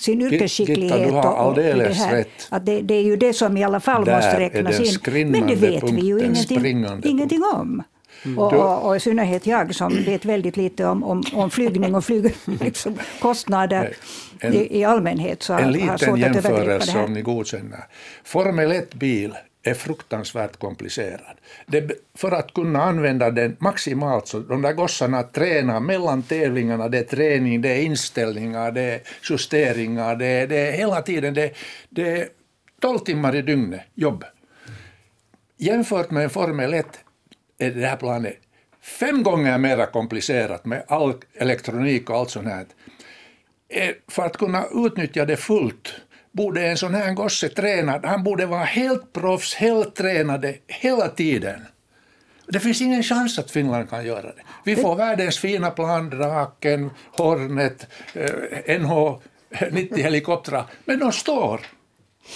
sin 0.00 0.22
yrkesskicklighet. 0.22 0.98
Gitta, 0.98 1.10
du 1.10 1.12
har 1.12 1.36
alldeles 1.36 1.98
det 1.98 2.16
rätt. 2.16 2.48
Att 2.48 2.66
det, 2.66 2.80
det, 2.80 2.94
är 2.94 3.02
ju 3.02 3.16
det 3.16 3.32
som 3.32 3.56
i 3.56 3.64
alla 3.64 3.80
fall 3.80 4.04
Där 4.04 4.16
måste 4.16 4.40
räknas 4.40 4.80
in. 5.06 5.30
Men 5.30 5.46
det 5.46 5.54
vet 5.54 5.90
vi 5.90 6.00
ju 6.00 6.20
ingenting, 6.20 7.00
ingenting 7.04 7.42
om. 7.54 7.82
Mm. 8.26 8.38
Och, 8.38 8.52
och, 8.52 8.86
och, 8.86 8.96
i 8.96 9.00
synnerhet 9.00 9.46
jag 9.46 9.74
som 9.74 10.04
vet 10.06 10.24
väldigt 10.24 10.56
lite 10.56 10.84
om, 10.84 11.04
om, 11.04 11.22
om 11.32 11.50
flygning 11.50 11.94
och 11.94 12.04
flygkostnader 12.04 13.88
liksom, 14.40 14.52
i, 14.52 14.80
i, 14.80 14.84
allmänhet. 14.84 15.42
Så 15.42 15.52
en 15.52 15.72
liten 15.72 16.16
jämförelse 16.16 16.98
om 16.98 17.12
ni 17.12 17.22
godkänner. 17.22 17.84
Formel 18.24 18.72
1-bil 18.72 19.34
är 19.62 19.74
fruktansvärt 19.74 20.56
komplicerad. 20.56 21.36
Det, 21.66 21.90
för 22.14 22.32
att 22.32 22.54
kunna 22.54 22.82
använda 22.82 23.30
den 23.30 23.56
maximalt, 23.58 24.28
så 24.28 24.38
de 24.38 24.62
där 24.62 24.72
gossarna 24.72 25.22
tränar 25.22 25.80
mellan 25.80 26.22
tävlingarna, 26.22 26.88
det 26.88 26.98
är 26.98 27.02
träning, 27.02 27.60
det 27.60 27.68
är 27.68 27.82
inställningar, 27.82 28.72
det 28.72 28.80
är 28.80 29.00
justeringar, 29.30 30.16
det 30.16 30.26
är, 30.26 30.46
det 30.46 30.56
är 30.56 30.72
hela 30.72 31.02
tiden, 31.02 31.34
det, 31.34 31.52
det 31.90 32.20
är 32.20 32.28
12 32.80 32.98
timmar 32.98 33.36
i 33.36 33.42
dygnet 33.42 33.80
jobb. 33.94 34.24
Jämfört 35.56 36.10
med 36.10 36.24
en 36.24 36.30
Formel 36.30 36.74
1 36.74 36.86
är 37.58 37.70
det 37.70 37.86
här 37.86 37.96
planet 37.96 38.36
fem 38.86 39.22
gånger 39.22 39.58
mer 39.58 39.86
komplicerat 39.86 40.64
med 40.64 40.84
all 40.88 41.14
elektronik 41.34 42.10
och 42.10 42.16
allt 42.16 42.30
sånt 42.30 42.48
här. 42.48 42.66
Eh, 43.68 43.94
för 44.08 44.22
att 44.22 44.36
kunna 44.36 44.64
utnyttja 44.74 45.24
det 45.24 45.36
fullt 45.36 45.94
borde 46.32 46.66
en 46.66 46.76
sån 46.76 46.94
här 46.94 47.14
gosse 47.14 47.48
tränad, 47.48 48.04
han 48.04 48.24
borde 48.24 48.46
vara 48.46 48.64
helt 48.64 49.12
proffs, 49.12 49.54
helt 49.54 49.94
tränade 49.94 50.54
hela 50.66 51.08
tiden. 51.08 51.66
Det 52.48 52.60
finns 52.60 52.80
ingen 52.80 53.02
chans 53.02 53.38
att 53.38 53.50
Finland 53.50 53.90
kan 53.90 54.06
göra 54.06 54.22
det. 54.22 54.42
Vi 54.64 54.76
får 54.76 54.96
världens 54.96 55.38
fina 55.38 55.70
plan, 55.70 56.10
Draken, 56.10 56.90
Hornet, 57.12 57.86
eh, 58.14 58.78
NH-90 58.80 59.96
helikoptrar, 59.96 60.64
men 60.84 60.98
de 60.98 61.12
står. 61.12 61.60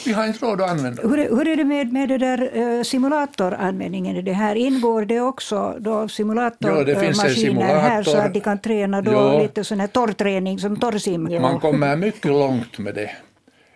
Vi 0.07 0.13
har 0.13 0.27
inte 0.27 0.47
råd 0.47 0.61
att 0.61 0.71
använda 0.71 1.03
dem. 1.03 1.11
Hur, 1.11 1.37
hur 1.37 1.49
är 1.49 1.57
det 1.57 1.65
med, 1.65 1.93
med 1.93 2.09
det 2.09 2.19
där 2.19 2.59
uh, 2.59 2.83
simulatoranvändningen 2.83 4.17
i 4.17 4.23
det 4.23 4.33
här? 4.33 4.55
Ingår 4.55 5.05
det 5.05 5.21
också 5.21 5.77
då 5.79 6.09
simulatormaskiner 6.09 7.75
ja, 7.75 7.79
här 7.79 8.03
så 8.03 8.17
att 8.17 8.35
de 8.35 8.41
kan 8.41 8.59
träna 8.59 9.03
då 9.03 9.39
lite 9.43 9.65
sån 9.65 9.81
här 9.81 9.87
torrträning 9.87 10.59
som 10.59 10.81
torrsim? 10.81 11.29
Ja. 11.31 11.41
Man 11.41 11.61
kommer 11.61 11.97
mycket 11.97 12.31
långt 12.31 12.79
med 12.79 12.95
det. 12.95 13.11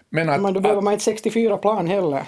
Men, 0.08 0.28
att, 0.28 0.40
Men 0.40 0.54
då 0.54 0.60
behöver 0.60 0.82
man 0.82 0.92
inte 0.92 1.04
64 1.04 1.56
plan 1.56 1.86
heller. 1.86 2.22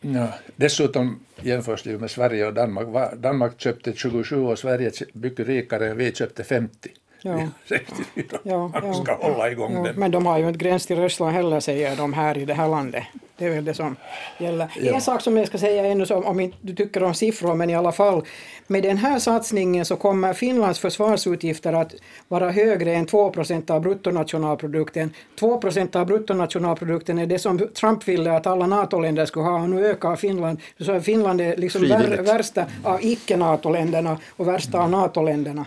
Ja, 0.00 0.28
dessutom 0.56 1.20
jämförs 1.40 1.82
det 1.82 1.90
ju 1.90 1.98
med 1.98 2.10
Sverige 2.10 2.46
och 2.46 2.54
Danmark. 2.54 3.16
Danmark 3.16 3.60
köpte 3.60 3.92
27 3.92 4.40
och 4.40 4.58
Sverige 4.58 4.90
mycket 5.12 5.46
rikare 5.46 5.90
än 5.90 5.96
vi 5.96 6.12
köpte 6.12 6.44
50. 6.44 6.90
Ja. 7.26 7.48
64. 7.68 8.38
Ja, 8.42 8.70
Man 8.82 8.94
ska 8.94 9.14
hålla 9.14 9.50
igång 9.50 9.74
ja. 9.74 9.82
den. 9.82 9.96
Men 9.96 10.10
de 10.10 10.26
har 10.26 10.38
ju 10.38 10.48
inte 10.48 10.58
gräns 10.58 10.86
till 10.86 10.96
Ryssland 10.96 11.32
heller 11.32 11.60
säger 11.60 11.96
de 11.96 12.12
här 12.12 12.38
i 12.38 12.44
det 12.44 12.54
här 12.54 12.68
landet. 12.68 13.04
Det 13.36 13.44
är 13.44 13.50
väl 13.50 13.64
det 13.64 13.74
som 13.74 13.96
gäller. 14.38 14.68
Ja. 14.80 14.94
En 14.94 15.00
sak 15.00 15.20
som 15.20 15.36
jag 15.36 15.46
ska 15.46 15.58
säga 15.58 15.86
ännu, 15.86 16.06
som, 16.06 16.24
om 16.24 16.40
inte 16.40 16.56
du 16.60 16.74
tycker 16.74 17.02
om 17.02 17.14
siffror, 17.14 17.54
men 17.54 17.70
i 17.70 17.74
alla 17.74 17.92
fall. 17.92 18.24
Med 18.66 18.82
den 18.82 18.96
här 18.96 19.18
satsningen 19.18 19.84
så 19.84 19.96
kommer 19.96 20.32
Finlands 20.32 20.78
försvarsutgifter 20.78 21.72
att 21.72 21.94
vara 22.28 22.50
högre 22.50 22.94
än 22.94 23.06
2% 23.06 23.70
av 23.70 23.80
bruttonationalprodukten. 23.80 25.10
2% 25.40 25.96
av 25.96 26.06
bruttonationalprodukten 26.06 27.18
är 27.18 27.26
det 27.26 27.38
som 27.38 27.58
Trump 27.58 28.08
ville 28.08 28.36
att 28.36 28.46
alla 28.46 28.66
NATO-länder 28.66 29.26
skulle 29.26 29.44
ha 29.44 29.62
och 29.62 29.70
nu 29.70 29.86
ökar 29.86 30.16
Finland. 30.16 30.60
Så 30.80 31.00
Finland 31.00 31.40
är 31.40 31.56
liksom 31.56 31.88
vär, 31.88 32.22
värsta 32.22 32.66
av 32.82 33.04
icke-NATO-länderna 33.04 34.18
och 34.36 34.48
värsta 34.48 34.78
av 34.78 34.90
NATO-länderna. 34.90 35.66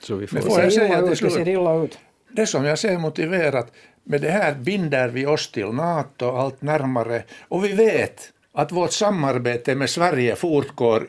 Så 0.00 0.14
vi 0.14 0.26
får, 0.26 0.40
får 0.40 0.60
jag 0.60 0.72
säga 0.72 1.00
ut, 1.00 1.20
det 1.20 1.30
ser 1.30 1.48
illa 1.48 1.74
ut. 1.74 1.98
Det 2.32 2.46
som 2.46 2.64
jag 2.64 2.78
ser 2.78 2.98
motiverat, 2.98 3.72
med 4.04 4.20
det 4.20 4.30
här 4.30 4.54
binder 4.54 5.08
vi 5.08 5.26
oss 5.26 5.52
till 5.52 5.66
NATO 5.66 6.36
allt 6.36 6.62
närmare 6.62 7.22
och 7.48 7.64
vi 7.64 7.72
vet 7.72 8.32
att 8.52 8.72
vårt 8.72 8.92
samarbete 8.92 9.74
med 9.74 9.90
Sverige 9.90 10.36
fortgår 10.36 11.06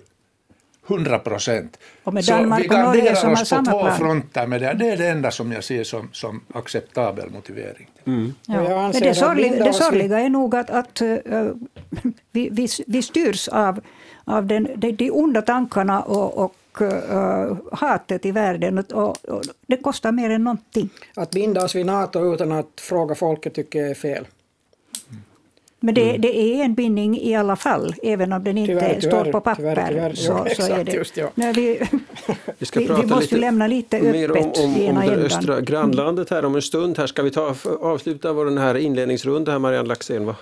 100 0.88 1.20
procent. 1.20 1.78
Så 2.04 2.12
vi 2.12 2.22
garderar 2.68 3.32
oss 3.32 3.50
på 3.50 3.56
två 3.56 3.64
plan. 3.64 3.98
fronter 3.98 4.48
med 4.48 4.62
det. 4.62 4.74
Det 4.74 4.90
är 4.90 4.98
det 4.98 5.08
enda 5.08 5.32
som 5.32 5.52
jag 5.52 5.64
ser 5.64 5.84
som, 5.84 6.10
som 6.12 6.42
acceptabel 6.54 7.30
motivering. 7.30 7.90
Mm. 8.06 8.34
Ja. 8.48 8.92
det, 8.94 9.16
sorgliga, 9.16 9.66
det 9.66 9.74
sorgliga 9.74 10.20
är 10.20 10.30
nog 10.30 10.56
att, 10.56 10.70
att 10.70 11.02
uh, 11.02 11.18
vi, 12.38 12.50
vi, 12.52 12.68
vi 12.88 13.02
styrs 13.02 13.48
av, 13.48 13.82
av 14.26 14.46
den, 14.46 14.68
de, 14.76 14.92
de 14.92 15.12
onda 15.12 15.42
tankarna 15.42 16.02
och, 16.02 16.38
och 16.38 16.82
uh, 16.82 17.58
hatet 17.72 18.26
i 18.26 18.32
världen. 18.32 18.80
Och, 18.80 19.30
och, 19.30 19.44
det 19.68 19.78
kostar 19.78 20.12
mer 20.12 20.30
än 20.30 20.44
någonting. 20.44 20.90
Att 21.16 21.32
binda 21.32 21.66
oss 21.66 21.76
vid 21.76 21.86
NATO 21.86 22.34
utan 22.34 22.52
att 22.52 22.82
fråga 22.82 23.16
folket 23.16 23.54
tycker 23.54 23.80
jag 23.80 23.90
är 23.90 23.96
fel. 23.96 24.28
Men 25.80 25.96
det, 25.96 26.10
mm. 26.10 26.22
det, 26.22 26.38
är 26.38 26.66
en 26.66 26.74
bindning 26.74 27.22
i 27.22 27.36
alla 27.36 27.56
fall, 27.56 27.96
även 28.04 28.34
om 28.34 28.44
den 28.44 28.58
inte 28.58 28.74
tyvärr, 28.74 29.00
står 29.00 29.10
tyvärr, 29.10 29.32
på 29.32 29.42
papper. 29.42 29.64
Tyvärr, 29.64 29.90
tyvärr. 29.90 30.14
Så, 30.14 30.46
jo, 30.50 30.56
så 30.56 30.74
är 30.74 30.84
det. 30.84 30.92
Just, 30.92 31.18
ja. 31.18 31.30
Nej, 31.36 31.54
vi, 31.54 31.80
vi, 32.58 32.66
ska 32.66 32.80
vi, 32.80 32.88
prata 32.88 33.02
vi 33.02 33.08
måste 33.08 33.24
lite 33.24 33.38
lämna 33.38 33.68
lite 33.68 33.98
öppet 33.98 34.12
mer 34.12 34.32
om, 34.32 34.38
om, 34.38 34.98
om 34.98 35.06
det 35.06 35.26
östra 35.26 35.62
grannlandet 35.62 36.30
här 36.30 36.46
om 36.46 36.56
en 36.56 36.62
stund. 36.62 36.98
Här 36.98 37.08
ska 37.08 37.24
vi 37.24 37.32
ta, 37.32 37.56
avsluta 37.82 38.34
vår 38.34 38.60
här 38.60 38.76
inledningsrunda 38.76 39.52
här, 39.52 39.60
Marianne 39.60 39.88
Laxén 39.88 40.34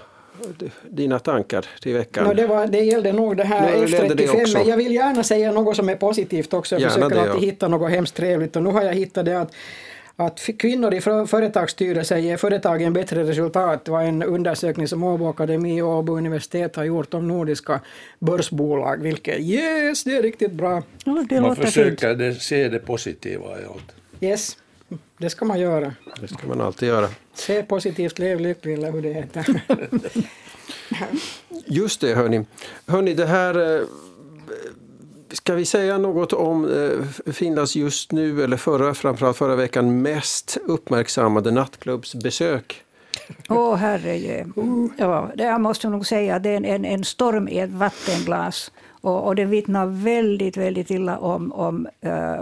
dina 0.90 1.20
tankar 1.20 1.66
till 1.82 1.94
veckan? 1.94 2.28
No, 2.28 2.34
det, 2.34 2.48
var, 2.48 2.68
det 2.68 2.80
gällde 2.80 3.14
nog 3.14 3.38
det 3.38 3.44
här 3.44 3.76
F35, 3.76 4.54
men 4.54 4.68
jag 4.68 4.78
vill 4.78 4.96
gärna 4.96 5.24
säga 5.24 5.52
något 5.52 5.76
som 5.76 5.90
är 5.90 5.96
positivt 5.96 6.54
också. 6.54 6.76
Jag 6.76 6.82
gärna 6.82 6.94
försöker 6.94 7.18
alltid 7.20 7.44
ja. 7.44 7.52
hitta 7.52 7.68
något 7.68 7.92
hemskt 7.92 8.16
trevligt 8.16 8.56
och 8.56 8.64
nu 8.64 8.70
har 8.70 8.84
jag 8.84 8.94
hittat 8.94 9.26
det 9.26 9.42
att 9.42 9.52
att 10.18 10.50
kvinnor 10.58 10.94
i 10.94 11.02
företagsstyrelser 11.02 12.18
ger 12.18 12.38
företagen 12.38 12.94
bättre 12.94 13.24
resultat 13.24 13.88
var 13.88 14.02
en 14.02 14.24
undersökning 14.24 14.88
som 14.88 15.04
Åbo 15.04 15.30
Akademi 15.30 15.82
och 15.82 15.90
Åbo 15.90 16.18
universitet 16.18 16.76
har 16.76 16.84
gjort 16.84 17.14
om 17.14 17.28
nordiska 17.28 17.82
börsbolag, 18.20 19.02
vilket 19.02 19.40
yes, 19.40 20.04
det 20.04 20.18
är 20.18 20.22
riktigt 20.22 20.52
bra. 20.52 20.84
Ja, 21.06 21.26
det 21.30 21.42
man 21.42 21.56
försöker 21.56 22.16
det, 22.16 22.36
se 22.36 22.70
det 22.70 22.80
positiva 22.80 23.62
i 23.62 23.66
allt. 23.66 23.96
Yes, 24.22 24.58
det 25.18 25.30
ska 25.30 25.46
man 25.46 25.60
göra. 25.60 25.94
Det 26.22 26.28
ska 26.28 26.48
man 26.48 26.62
alltid 26.62 26.90
göra. 26.90 27.10
Se 27.34 27.64
positivt, 27.64 28.20
lev 28.20 28.40
lycklig 28.40 28.74
eller 28.74 28.92
hur 28.92 29.02
det 29.02 29.14
heter. 29.14 29.62
Just 31.66 32.02
det, 32.02 32.16
hörni. 32.16 32.46
hörni 32.88 33.14
det 33.14 33.26
här... 33.26 33.78
Eh, 33.78 33.82
ska 35.32 35.56
vi 35.56 35.66
säga 35.66 35.98
något 35.98 36.34
om 36.34 36.66
eh, 36.66 37.32
Finlands 37.32 37.76
just 37.76 38.12
nu, 38.12 38.44
eller 38.44 38.58
förra, 38.58 38.94
framförallt 38.94 39.38
förra 39.38 39.56
veckan, 39.56 40.02
mest 40.02 40.58
uppmärksammade 40.66 41.52
nattklubbsbesök? 41.52 42.84
Åh 43.50 43.58
oh, 43.58 43.76
herre, 43.76 44.46
ja, 44.98 45.32
det 45.36 45.44
jag 45.44 45.62
måste 45.62 45.90
nog 45.90 46.08
säga 46.08 46.40
det 46.40 46.50
är 46.50 46.66
en, 46.66 46.86
en 46.86 47.04
storm 47.04 47.48
i 47.48 47.60
ett 47.60 47.70
vattenglas. 47.70 48.72
Och, 49.02 49.28
och 49.28 49.36
det 49.36 49.46
vittnar 49.46 49.86
väldigt, 49.86 50.58
väldigt 50.58 50.90
illa 50.90 51.18
om, 51.18 51.52
om 51.52 51.88
äh, 52.02 52.42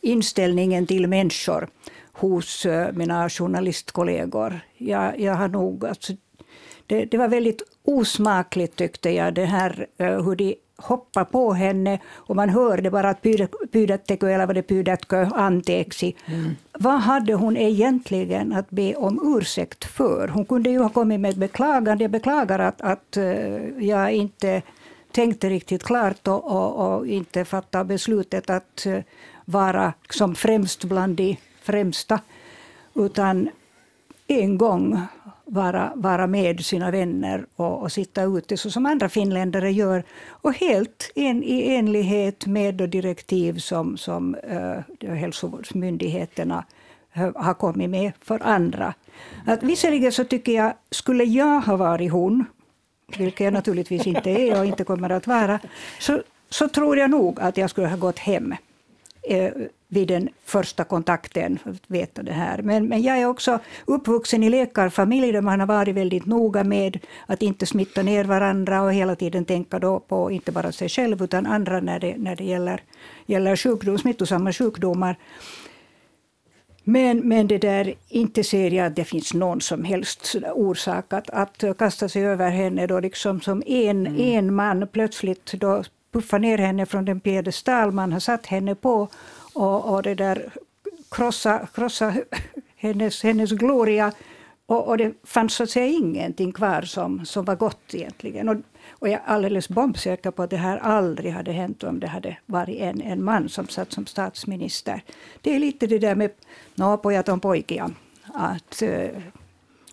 inställningen 0.00 0.86
till 0.86 1.06
människor 1.06 1.68
hos 2.12 2.66
äh, 2.66 2.92
mina 2.92 3.28
journalistkollegor. 3.28 4.60
Jag, 4.76 5.20
jag 5.20 5.34
har 5.34 5.48
nog, 5.48 5.86
alltså, 5.86 6.12
det, 6.86 7.04
det, 7.04 7.18
var 7.18 7.28
väldigt 7.28 7.62
osmakligt 7.84 8.76
tyckte 8.76 9.10
jag, 9.10 9.34
det 9.34 9.44
här 9.44 9.86
äh, 9.98 10.24
hur 10.24 10.36
de 10.36 10.54
hoppar 10.76 11.24
på 11.24 11.52
henne 11.52 11.98
och 12.08 12.36
man 12.36 12.48
hör 12.48 12.78
det 12.78 12.90
bara 12.90 13.10
att 13.10 13.22
pyydättekö 13.72 14.28
eller 14.28 14.46
vad 14.46 14.54
det 14.56 14.62
pyydätkö 14.62 15.28
anteeksi. 15.34 16.16
Mm. 16.26 16.50
Vad 16.72 17.00
hade 17.00 17.34
hon 17.34 17.56
egentligen 17.56 18.52
att 18.52 18.70
be 18.70 18.94
om 18.94 19.36
ursäkt 19.36 19.84
för? 19.84 20.28
Hon 20.28 20.44
kunde 20.44 20.70
ju 20.70 20.78
ha 20.78 20.88
kommit 20.88 21.20
med 21.20 21.30
ett 21.30 21.36
beklagande. 21.36 22.04
Jag 22.04 22.10
beklagar 22.10 22.58
att, 22.58 22.80
att 22.80 23.16
jag 23.78 24.12
inte 24.12 24.62
tänkte 25.12 25.48
riktigt 25.48 25.82
klart 25.82 26.28
och, 26.28 26.44
och, 26.44 26.96
och 26.96 27.06
inte 27.06 27.44
fattade 27.44 27.84
beslutet 27.84 28.50
att 28.50 28.86
vara 29.50 29.92
som 30.10 30.34
främst 30.34 30.84
bland 30.84 31.16
de 31.16 31.36
främsta, 31.62 32.20
utan 32.94 33.48
en 34.26 34.58
gång 34.58 35.00
vara, 35.44 35.92
vara 35.94 36.26
med 36.26 36.64
sina 36.64 36.90
vänner 36.90 37.46
och, 37.56 37.82
och 37.82 37.92
sitta 37.92 38.22
ute 38.22 38.56
så 38.56 38.70
som 38.70 38.86
andra 38.86 39.08
finländare 39.08 39.72
gör 39.72 40.04
och 40.26 40.54
helt 40.54 41.12
en, 41.14 41.42
i 41.42 41.74
enlighet 41.74 42.46
med 42.46 42.74
de 42.74 42.86
direktiv 42.86 43.58
som, 43.58 43.96
som 43.96 44.34
uh, 44.34 45.10
hälsovårdsmyndigheterna 45.14 46.64
har 47.34 47.54
kommit 47.54 47.90
med 47.90 48.12
för 48.22 48.42
andra. 48.42 48.94
Att 49.46 49.62
visserligen 49.62 50.12
så 50.12 50.24
tycker 50.24 50.52
jag, 50.52 50.72
skulle 50.90 51.24
jag 51.24 51.60
ha 51.60 51.76
varit 51.76 52.12
hon, 52.12 52.44
vilket 53.18 53.44
jag 53.44 53.52
naturligtvis 53.52 54.06
inte 54.06 54.30
är 54.30 54.58
och 54.58 54.66
inte 54.66 54.84
kommer 54.84 55.10
att 55.10 55.26
vara, 55.26 55.58
så, 55.98 56.22
så 56.50 56.68
tror 56.68 56.98
jag 56.98 57.10
nog 57.10 57.40
att 57.40 57.56
jag 57.56 57.70
skulle 57.70 57.88
ha 57.88 57.96
gått 57.96 58.18
hem 58.18 58.54
vid 59.88 60.08
den 60.08 60.28
första 60.44 60.84
kontakten, 60.84 61.58
att 61.64 61.82
veta 61.86 62.22
det 62.22 62.32
här. 62.32 62.62
Men, 62.62 62.88
men 62.88 63.02
jag 63.02 63.18
är 63.18 63.26
också 63.26 63.58
uppvuxen 63.84 64.42
i 64.42 64.50
läkarfamilj 64.50 65.32
där 65.32 65.40
man 65.40 65.60
har 65.60 65.66
varit 65.66 65.94
väldigt 65.94 66.26
noga 66.26 66.64
med 66.64 66.98
att 67.26 67.42
inte 67.42 67.66
smitta 67.66 68.02
ner 68.02 68.24
varandra 68.24 68.82
och 68.82 68.92
hela 68.92 69.16
tiden 69.16 69.44
tänka 69.44 69.78
då 69.78 70.00
på 70.00 70.30
inte 70.30 70.52
bara 70.52 70.72
sig 70.72 70.88
själv 70.88 71.22
utan 71.22 71.46
andra 71.46 71.80
när 71.80 72.00
det, 72.00 72.14
när 72.18 72.36
det 72.36 72.44
gäller, 72.44 72.82
gäller 73.26 73.56
sjukdom, 73.56 73.98
smittosamma 73.98 74.52
sjukdomar. 74.52 75.16
Men, 76.84 77.28
men 77.28 77.46
det 77.46 77.58
där, 77.58 77.94
inte 78.08 78.44
ser 78.44 78.70
jag 78.70 78.86
att 78.86 78.96
det 78.96 79.04
finns 79.04 79.34
någon 79.34 79.60
som 79.60 79.84
helst 79.84 80.36
orsak 80.54 81.12
att, 81.12 81.30
att 81.30 81.64
kasta 81.78 82.08
sig 82.08 82.24
över 82.24 82.50
henne 82.50 82.86
då 82.86 83.00
liksom 83.00 83.40
som 83.40 83.62
en, 83.66 84.06
mm. 84.06 84.20
en 84.20 84.54
man 84.54 84.88
plötsligt 84.92 85.52
då 85.52 85.82
puffa 86.12 86.38
ner 86.38 86.58
henne 86.58 86.86
från 86.86 87.04
den 87.04 87.20
piedestal 87.20 87.92
man 87.92 88.12
har 88.12 88.20
satt 88.20 88.46
henne 88.46 88.74
på 88.74 89.08
och, 89.54 89.94
och 89.94 90.02
det 90.02 90.14
där 90.14 90.52
krossa, 91.10 91.66
krossa 91.74 92.14
hennes, 92.76 93.22
hennes 93.22 93.50
gloria. 93.52 94.12
Och, 94.66 94.88
och, 94.88 94.98
det 94.98 95.12
fanns 95.24 95.54
så 95.54 95.62
att 95.62 95.70
säga 95.70 95.86
ingenting 95.86 96.52
kvar 96.52 96.82
som, 96.82 97.26
som 97.26 97.44
var 97.44 97.56
gott 97.56 97.94
egentligen. 97.94 98.48
Och, 98.48 98.56
och 98.88 99.08
jag 99.08 99.20
är 99.20 99.26
alldeles 99.26 99.68
bombsäker 99.68 100.30
på 100.30 100.42
att 100.42 100.50
det 100.50 100.56
här 100.56 100.78
aldrig 100.78 101.32
hade 101.32 101.52
hänt 101.52 101.84
om 101.84 102.00
det 102.00 102.06
hade 102.06 102.36
varit 102.46 102.80
en, 102.80 103.00
en 103.00 103.24
man 103.24 103.48
som 103.48 103.68
satt 103.68 103.92
som 103.92 104.06
statsminister. 104.06 105.02
Det 105.40 105.54
är 105.54 105.58
lite 105.58 105.86
det 105.86 105.98
där 105.98 106.14
med 106.14 106.30
no, 106.74 106.96
pojat 106.96 107.28
on 107.28 107.40
poikia. 107.40 107.90
Att, 108.34 108.82
uh, 108.82 109.08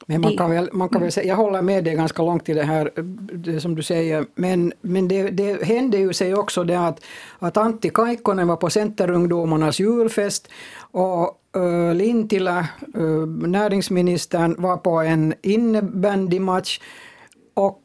men 0.09 0.21
man 0.21 0.37
kan, 0.37 0.49
väl, 0.51 0.69
man 0.73 0.89
kan 0.89 1.01
väl 1.01 1.11
säga, 1.11 1.27
jag 1.27 1.35
håller 1.35 1.61
med 1.61 1.83
dig 1.83 1.95
ganska 1.95 2.23
långt 2.23 2.49
i 2.49 2.53
det 2.53 2.63
här, 2.63 2.91
det 3.33 3.61
som 3.61 3.75
du 3.75 3.83
säger, 3.83 4.25
men, 4.35 4.73
men 4.81 5.07
det, 5.07 5.29
det 5.29 5.63
hände 5.63 5.97
ju 5.97 6.13
sig 6.13 6.35
också 6.35 6.63
det 6.63 6.79
att, 6.79 7.03
att 7.39 7.57
Antti 7.57 7.89
Kaikkonen 7.89 8.47
var 8.47 8.55
på 8.55 8.69
Centerungdomarnas 8.69 9.79
julfest 9.79 10.47
och 10.91 11.41
uh, 11.57 11.93
Lintilä, 11.93 12.67
uh, 12.97 13.27
näringsministern, 13.27 14.55
var 14.57 14.77
på 14.77 14.91
en 14.91 15.33
innebandymatch 15.41 16.79
och 17.53 17.81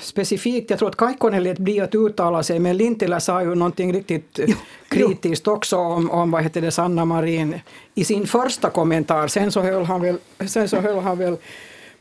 specifikt, 0.00 0.70
jag 0.70 0.78
tror 0.78 0.88
att 0.88 0.96
Kaikkonen 0.96 1.42
lät 1.42 1.58
bli 1.58 1.80
att 1.80 1.94
uttala 1.94 2.42
sig, 2.42 2.58
men 2.58 2.76
Lintilä 2.76 3.20
sa 3.20 3.42
ju 3.42 3.54
någonting 3.54 3.92
riktigt 3.92 4.40
jo, 4.46 4.54
kritiskt 4.88 5.48
också 5.48 5.76
om, 5.76 6.10
om 6.10 6.30
vad 6.30 6.42
heter 6.42 6.60
det, 6.60 6.70
Sanna 6.70 7.04
Marin 7.04 7.60
i 7.94 8.04
sin 8.04 8.26
första 8.26 8.70
kommentar. 8.70 9.28
Sen 9.28 9.52
så 9.52 9.60
höll 9.60 9.84
han 9.84 10.02
väl, 10.02 10.18
sen 10.48 10.68
så 10.68 10.76
höll 10.76 10.98
han 10.98 11.18
väl 11.18 11.36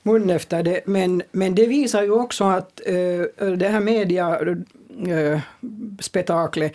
mun 0.04 0.30
efter 0.30 0.64
det. 0.64 0.82
Men, 0.86 1.22
men 1.32 1.56
det 1.56 1.66
visar 1.66 2.04
ju 2.04 2.12
också 2.12 2.44
att 2.44 2.82
uh, 2.90 3.24
det 3.58 3.68
här 3.68 3.80
mediaspektaklet 3.80 6.74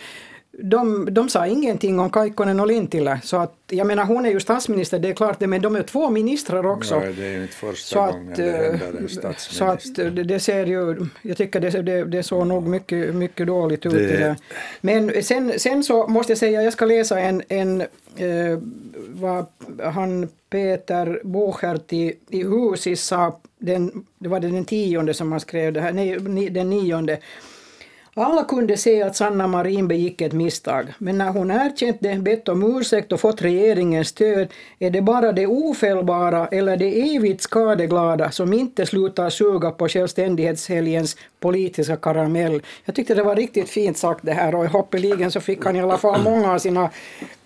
de, 0.57 1.07
de 1.11 1.29
sa 1.29 1.47
ingenting 1.47 1.99
om 1.99 2.09
Kaikkonen 2.09 2.59
och 2.59 2.67
Lintilä. 2.67 3.19
Så 3.23 3.37
att, 3.37 3.53
jag 3.69 3.87
menar, 3.87 4.05
hon 4.05 4.25
är 4.25 4.29
ju 4.29 4.39
statsminister, 4.39 4.99
det 4.99 5.09
är 5.09 5.13
klart 5.13 5.39
det, 5.39 5.47
men 5.47 5.61
de 5.61 5.75
är 5.75 5.83
två 5.83 6.09
ministrar 6.09 6.65
också. 6.65 6.99
Nej, 6.99 7.13
det 7.13 7.25
är 7.25 7.41
inte 7.41 7.53
första 7.53 7.95
så 7.95 8.05
gången 8.05 8.31
att, 8.31 8.35
det 8.35 8.51
händer 8.51 9.01
en 9.01 9.09
statsminister. 9.09 9.55
Så 9.55 9.65
att 9.65 10.27
det, 10.27 10.39
ser 10.39 10.65
ju, 10.65 11.07
jag 11.21 11.37
tycker 11.37 11.59
det, 11.59 11.81
det, 11.81 12.03
det 12.03 12.23
såg 12.23 12.47
nog 12.47 12.67
mycket, 12.67 13.15
mycket 13.15 13.47
dåligt 13.47 13.85
ut. 13.85 13.91
Det... 13.91 14.17
det 14.17 14.35
men 14.81 15.23
sen, 15.23 15.59
sen 15.59 15.83
så 15.83 16.07
måste 16.07 16.31
jag 16.31 16.37
säga, 16.37 16.63
jag 16.63 16.73
ska 16.73 16.85
läsa 16.85 17.19
en, 17.19 17.41
en 17.47 17.81
eh, 18.15 18.59
vad 19.07 19.45
han 19.83 20.27
Peter 20.49 21.19
Bochert 21.23 21.93
i, 21.93 22.13
i 22.29 22.43
Husis 22.43 23.03
sa, 23.03 23.39
den, 23.57 24.05
det 24.19 24.29
var 24.29 24.39
den 24.39 24.65
tionde 24.65 25.13
som 25.13 25.31
han 25.31 25.41
skrev 25.41 25.73
det 25.73 25.81
här, 25.81 25.93
nej, 25.93 26.49
den 26.49 26.69
nionde. 26.69 27.19
Alla 28.17 28.43
kunde 28.43 28.77
se 28.77 29.03
att 29.03 29.15
Sanna 29.15 29.47
Marin 29.47 29.87
begick 29.87 30.21
ett 30.21 30.33
misstag, 30.33 30.93
men 30.97 31.17
när 31.17 31.29
hon 31.29 31.51
erkänt 31.51 31.97
det, 31.99 32.15
bett 32.15 32.49
om 32.49 32.77
ursäkt 32.77 33.11
och 33.11 33.19
fått 33.19 33.41
regeringens 33.41 34.07
stöd 34.07 34.47
är 34.79 34.89
det 34.89 35.01
bara 35.01 35.31
det 35.31 35.47
ofelbara 35.47 36.47
eller 36.47 36.77
det 36.77 37.15
evigt 37.15 37.41
skadeglada 37.41 38.31
som 38.31 38.53
inte 38.53 38.85
slutar 38.85 39.29
suga 39.29 39.71
på 39.71 39.87
självständighetshelgens 39.87 41.17
politiska 41.39 41.95
karamell. 41.95 42.61
Jag 42.85 42.95
tyckte 42.95 43.15
det 43.15 43.23
var 43.23 43.35
riktigt 43.35 43.69
fint 43.69 43.97
sagt 43.97 44.19
det 44.23 44.33
här 44.33 44.55
och 44.55 44.65
hoppeligen 44.65 45.31
så 45.31 45.39
fick 45.39 45.65
han 45.65 45.75
i 45.75 45.81
alla 45.81 45.97
fall 45.97 46.21
många 46.23 46.53
av 46.53 46.59
sina 46.59 46.89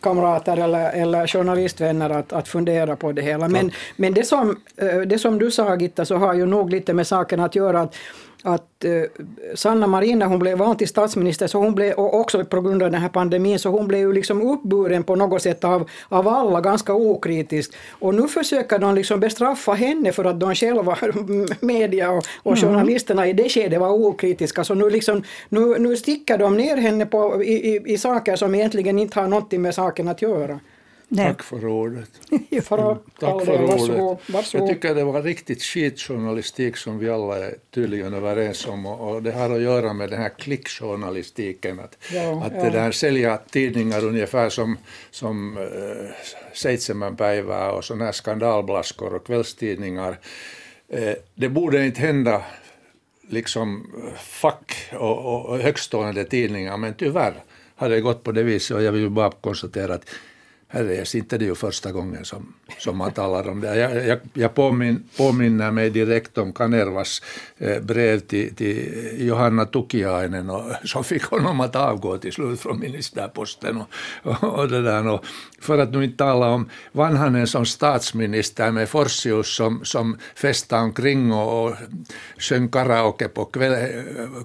kamrater 0.02 0.58
eller, 0.58 0.92
eller 0.92 1.28
journalistvänner 1.28 2.10
att, 2.10 2.34
att 2.34 2.48
fundera 2.48 2.96
på 2.96 3.12
det 3.12 3.22
hela. 3.22 3.48
Men, 3.48 3.72
men 3.96 4.14
det, 4.14 4.24
som, 4.24 4.58
eh, 4.78 5.00
det 5.00 5.20
som 5.20 5.40
du 5.40 5.52
sa 5.52 5.76
Gitta 5.76 6.06
så 6.06 6.16
har 6.16 6.34
ju 6.34 6.46
nog 6.46 6.70
lite 6.70 6.94
med 6.94 7.08
saken 7.08 7.40
att 7.40 7.56
göra 7.56 7.82
att 7.82 7.96
att 8.43 8.86
eh, 8.86 8.91
Sanna 9.55 9.88
Marin 9.88 10.19
när 10.19 10.25
hon 10.25 10.39
blev 10.39 10.58
vald 10.58 10.77
till 10.77 10.88
statsminister, 10.88 11.48
så 11.48 11.58
hon 11.58 11.75
blev, 11.75 11.93
och 11.93 12.19
också 12.19 12.46
på 12.46 12.62
grund 12.62 12.84
av 12.84 12.91
den 12.91 13.01
här 13.01 13.10
pandemin, 13.10 13.60
så 13.60 13.69
hon 13.69 13.88
blev 13.88 14.00
ju 14.00 14.13
liksom 14.13 14.41
uppburen 14.41 15.03
på 15.03 15.15
något 15.15 15.41
sätt 15.41 15.63
av, 15.63 15.89
av 16.10 16.27
alla, 16.27 16.62
ganska 16.62 16.93
okritiskt. 16.93 17.75
Och 18.00 18.15
nu 18.15 18.27
försöker 18.27 18.79
de 18.79 18.96
liksom 18.96 19.19
bestraffa 19.19 19.74
henne 19.74 20.12
för 20.12 20.25
att 20.25 20.39
de 20.39 20.55
själva, 20.55 20.98
media 21.60 22.12
och, 22.12 22.24
och 22.43 22.58
mm. 22.58 22.69
journalisterna 22.69 23.27
i 23.27 23.34
det 23.34 23.50
skedet 23.50 23.80
var 23.80 23.89
okritiska. 23.89 24.63
Så 24.63 24.73
nu, 24.73 24.89
liksom, 24.89 25.23
nu, 25.49 25.80
nu 25.80 25.97
sticker 25.97 26.38
de 26.38 26.58
ner 26.58 26.78
henne 26.78 27.06
på, 27.06 27.43
i, 27.43 27.75
i, 27.75 27.93
i 27.93 27.97
saker 27.97 28.36
som 28.36 28.56
egentligen 28.56 28.99
inte 28.99 29.19
har 29.19 29.28
någonting 29.28 29.62
med 29.62 29.75
saken 29.75 30.08
att 30.08 30.21
göra. 30.21 30.60
Nej. 31.12 31.28
Tack 31.28 31.43
för 31.43 31.65
ordet. 31.65 32.10
för 32.63 32.98
Tack 33.19 33.45
för 33.45 33.63
ordet. 33.63 34.54
Jag 34.54 34.67
tycker 34.67 34.95
det 34.95 35.04
var 35.04 35.22
riktigt 35.22 35.63
skitjournalistik 35.63 36.78
som 36.78 37.00
vi 37.00 37.10
alla 37.10 37.38
är 37.38 37.56
tydligen 37.72 38.13
överens 38.13 38.67
om 38.67 38.86
och, 38.86 39.15
och 39.15 39.24
det 39.24 39.32
har 39.32 39.50
att 39.50 39.62
göra 39.62 39.93
med 39.93 40.10
den 40.10 40.22
här 40.22 40.30
klickjournalistiken. 40.30 41.80
Att, 41.80 41.98
ja, 42.13 42.43
att 42.45 42.54
ja. 42.56 42.63
det 42.63 42.69
där 42.69 42.91
sälja 42.91 43.38
tidningar 43.38 44.06
ungefär 44.06 44.50
som, 44.50 44.78
som 45.12 45.58
äh, 45.58 45.63
Seitsemänpäivää 46.54 47.72
och 47.72 47.86
sådana 47.86 48.06
här 48.06 48.12
skandalblaskor 48.12 49.15
och 49.15 49.26
kvällstidningar. 49.26 50.19
Äh, 50.89 51.13
det 51.36 51.50
borde 51.50 51.86
inte 51.86 52.02
hända 52.02 52.41
liksom 53.30 53.91
fack 54.17 54.89
och, 54.93 55.45
och 55.50 55.60
högstående 55.60 56.24
tidningar 56.24 56.78
men 56.78 56.93
tyvärr 56.93 57.34
har 57.76 57.89
det 57.89 58.02
gått 58.02 58.24
på 58.24 58.32
det 58.32 58.43
viset 58.43 58.78
och 58.78 58.84
jag 58.84 58.91
vill 58.91 59.10
bara 59.10 59.32
konstatera 59.32 59.93
att 59.93 60.10
Herrejes, 60.71 61.15
inte 61.15 61.38
det 61.38 61.45
är 61.45 61.47
ju 61.47 61.55
första 61.55 61.91
gången 61.91 62.25
som, 62.25 62.53
som 62.77 62.97
man 62.97 63.12
talar 63.12 63.49
om 63.49 63.62
det. 63.62 63.75
Jag, 63.75 64.08
jag, 64.08 64.19
jag 64.34 64.55
påmin, 64.55 65.03
påminner 65.17 65.71
mig 65.71 65.89
direkt 65.89 66.38
om 66.38 66.53
Kanervas 66.53 67.21
eh, 67.58 67.82
brev 67.82 68.19
till, 68.19 68.55
till 68.55 69.10
Johanna 69.17 69.65
Tukiainen 69.65 70.49
och, 70.49 70.63
som 70.84 71.03
fick 71.03 71.23
honom 71.23 71.60
att 71.60 71.75
avgå 71.75 72.17
till 72.17 72.34
slut 72.34 72.60
från 72.60 72.79
ministerposten. 72.79 73.77
Och, 73.77 73.88
och, 74.43 74.60
och 74.60 74.69
det 74.69 74.82
där. 74.82 75.08
Och 75.08 75.25
för 75.60 75.77
att 75.77 75.91
nu 75.91 76.03
inte 76.03 76.17
tala 76.17 76.49
om 76.49 76.69
Vanhanen 76.91 77.47
som 77.47 77.65
statsminister 77.65 78.71
med 78.71 78.89
Forsius 78.89 79.55
som, 79.55 79.86
som 79.86 80.17
festade 80.36 80.84
omkring 80.84 81.34
och, 81.34 81.65
och 81.65 81.75
sjöng 82.38 82.69
karaoke 82.69 83.27
på, 83.27 83.45
kväll, 83.45 84.03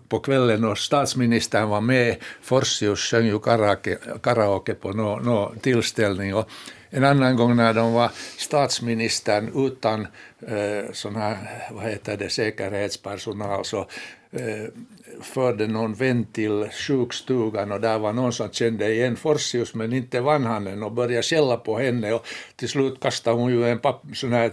på 0.08 0.18
kvällen 0.18 0.64
och 0.64 0.78
statsministern 0.78 1.68
var 1.68 1.80
med. 1.80 2.16
Forsius 2.42 2.98
sjöng 2.98 3.26
ju 3.26 3.38
karaoke, 3.38 3.98
karaoke 4.22 4.74
på 4.74 4.92
något 4.92 5.24
no 5.24 5.54
tillställning. 5.60 6.13
Och 6.34 6.48
en 6.90 7.04
annan 7.04 7.36
gång 7.36 7.56
när 7.56 7.74
de 7.74 7.92
var 7.92 8.10
statsministern 8.36 9.66
utan 9.66 10.06
eh, 10.46 10.92
sån 10.92 11.16
här, 11.16 11.36
vad 11.70 11.84
heter 11.84 12.16
det, 12.16 12.28
säkerhetspersonal 12.28 13.64
så 13.64 13.78
eh, 14.32 14.68
förde 15.22 15.66
någon 15.66 15.94
vän 15.94 16.26
till 16.32 16.68
sjukstugan 16.72 17.72
och 17.72 17.80
där 17.80 17.98
var 17.98 18.12
någon 18.12 18.32
som 18.32 18.50
kände 18.50 18.92
igen 18.92 19.16
Forsius 19.16 19.74
men 19.74 19.92
inte 19.92 20.20
Vanhanen 20.20 20.82
och 20.82 20.92
började 20.92 21.22
skälla 21.22 21.56
på 21.56 21.78
henne 21.78 22.12
och 22.12 22.26
till 22.56 22.68
slut 22.68 23.00
kastade 23.00 23.36
hon 23.36 23.52
ju 23.52 23.68
en 23.68 23.78
papp, 23.78 24.02
sån 24.14 24.32
här 24.32 24.52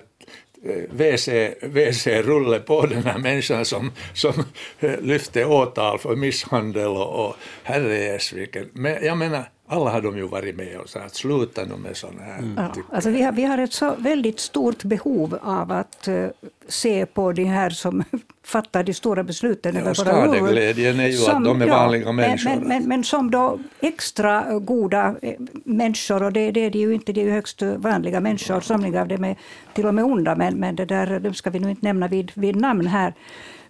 eh, 0.63 0.83
WC, 0.91 1.29
WC-rulle 1.61 2.59
på 2.59 2.85
den 2.85 3.03
här 3.03 3.17
människan 3.17 3.65
som, 3.65 3.91
som 4.13 4.33
eh, 4.79 4.99
lyfte 5.01 5.45
åtal 5.45 5.99
för 5.99 6.15
misshandel 6.15 6.87
och, 6.87 7.25
och 7.25 7.35
herrejesviken. 7.63 8.69
Men 8.73 9.05
jag 9.05 9.17
menar, 9.17 9.49
alla 9.71 9.89
har 9.89 10.01
de 10.01 10.17
ju 10.17 10.27
varit 10.27 10.55
med 10.55 10.77
och 10.77 10.89
sagt 10.89 11.15
sluta 11.15 11.65
nu 11.65 11.75
med 11.75 11.97
sådana 11.97 12.21
här. 12.21 12.39
Mm. 12.39 12.53
Ja, 12.57 12.73
alltså 12.91 13.09
vi, 13.09 13.21
har, 13.21 13.31
vi 13.31 13.43
har 13.43 13.57
ett 13.57 13.73
så 13.73 13.95
väldigt 13.97 14.39
stort 14.39 14.83
behov 14.83 15.39
av 15.41 15.71
att 15.71 16.07
uh, 16.07 16.27
se 16.67 17.05
på 17.05 17.31
de 17.31 17.43
här 17.43 17.69
som 17.69 18.03
fattar 18.43 18.83
de 18.83 18.93
stora 18.93 19.23
besluten 19.23 19.75
ja, 19.75 19.81
över 19.81 19.95
våra 19.95 20.27
Skadeglädjen 20.27 20.99
är 20.99 21.07
ju 21.07 21.13
som, 21.13 21.37
att 21.37 21.43
de 21.43 21.61
är 21.61 21.67
vanliga 21.67 22.05
ja, 22.05 22.11
människor. 22.11 22.49
Men, 22.49 22.67
men, 22.67 22.87
men, 22.87 23.03
som 23.03 23.31
då 23.31 23.59
extra 23.79 24.59
goda 24.59 25.15
eh, 25.21 25.33
människor, 25.65 26.23
och 26.23 26.33
det, 26.33 26.51
det 26.51 26.65
är 26.65 26.69
de 26.69 26.79
ju 26.79 26.93
inte, 26.93 27.13
det 27.13 27.21
är 27.21 27.25
ju 27.25 27.31
högst 27.31 27.61
vanliga 27.61 28.19
människor, 28.19 28.61
somliga 28.61 29.01
av 29.01 29.07
dem 29.07 29.23
är 29.23 29.35
till 29.73 29.85
och 29.85 29.95
med 29.95 30.05
onda, 30.05 30.35
men, 30.35 30.59
men 30.59 30.75
det 30.75 30.85
där, 30.85 31.19
de 31.19 31.33
ska 31.33 31.49
vi 31.49 31.59
nu 31.59 31.69
inte 31.69 31.85
nämna 31.85 32.07
vid, 32.07 32.31
vid 32.35 32.55
namn 32.55 32.87
här. 32.87 33.13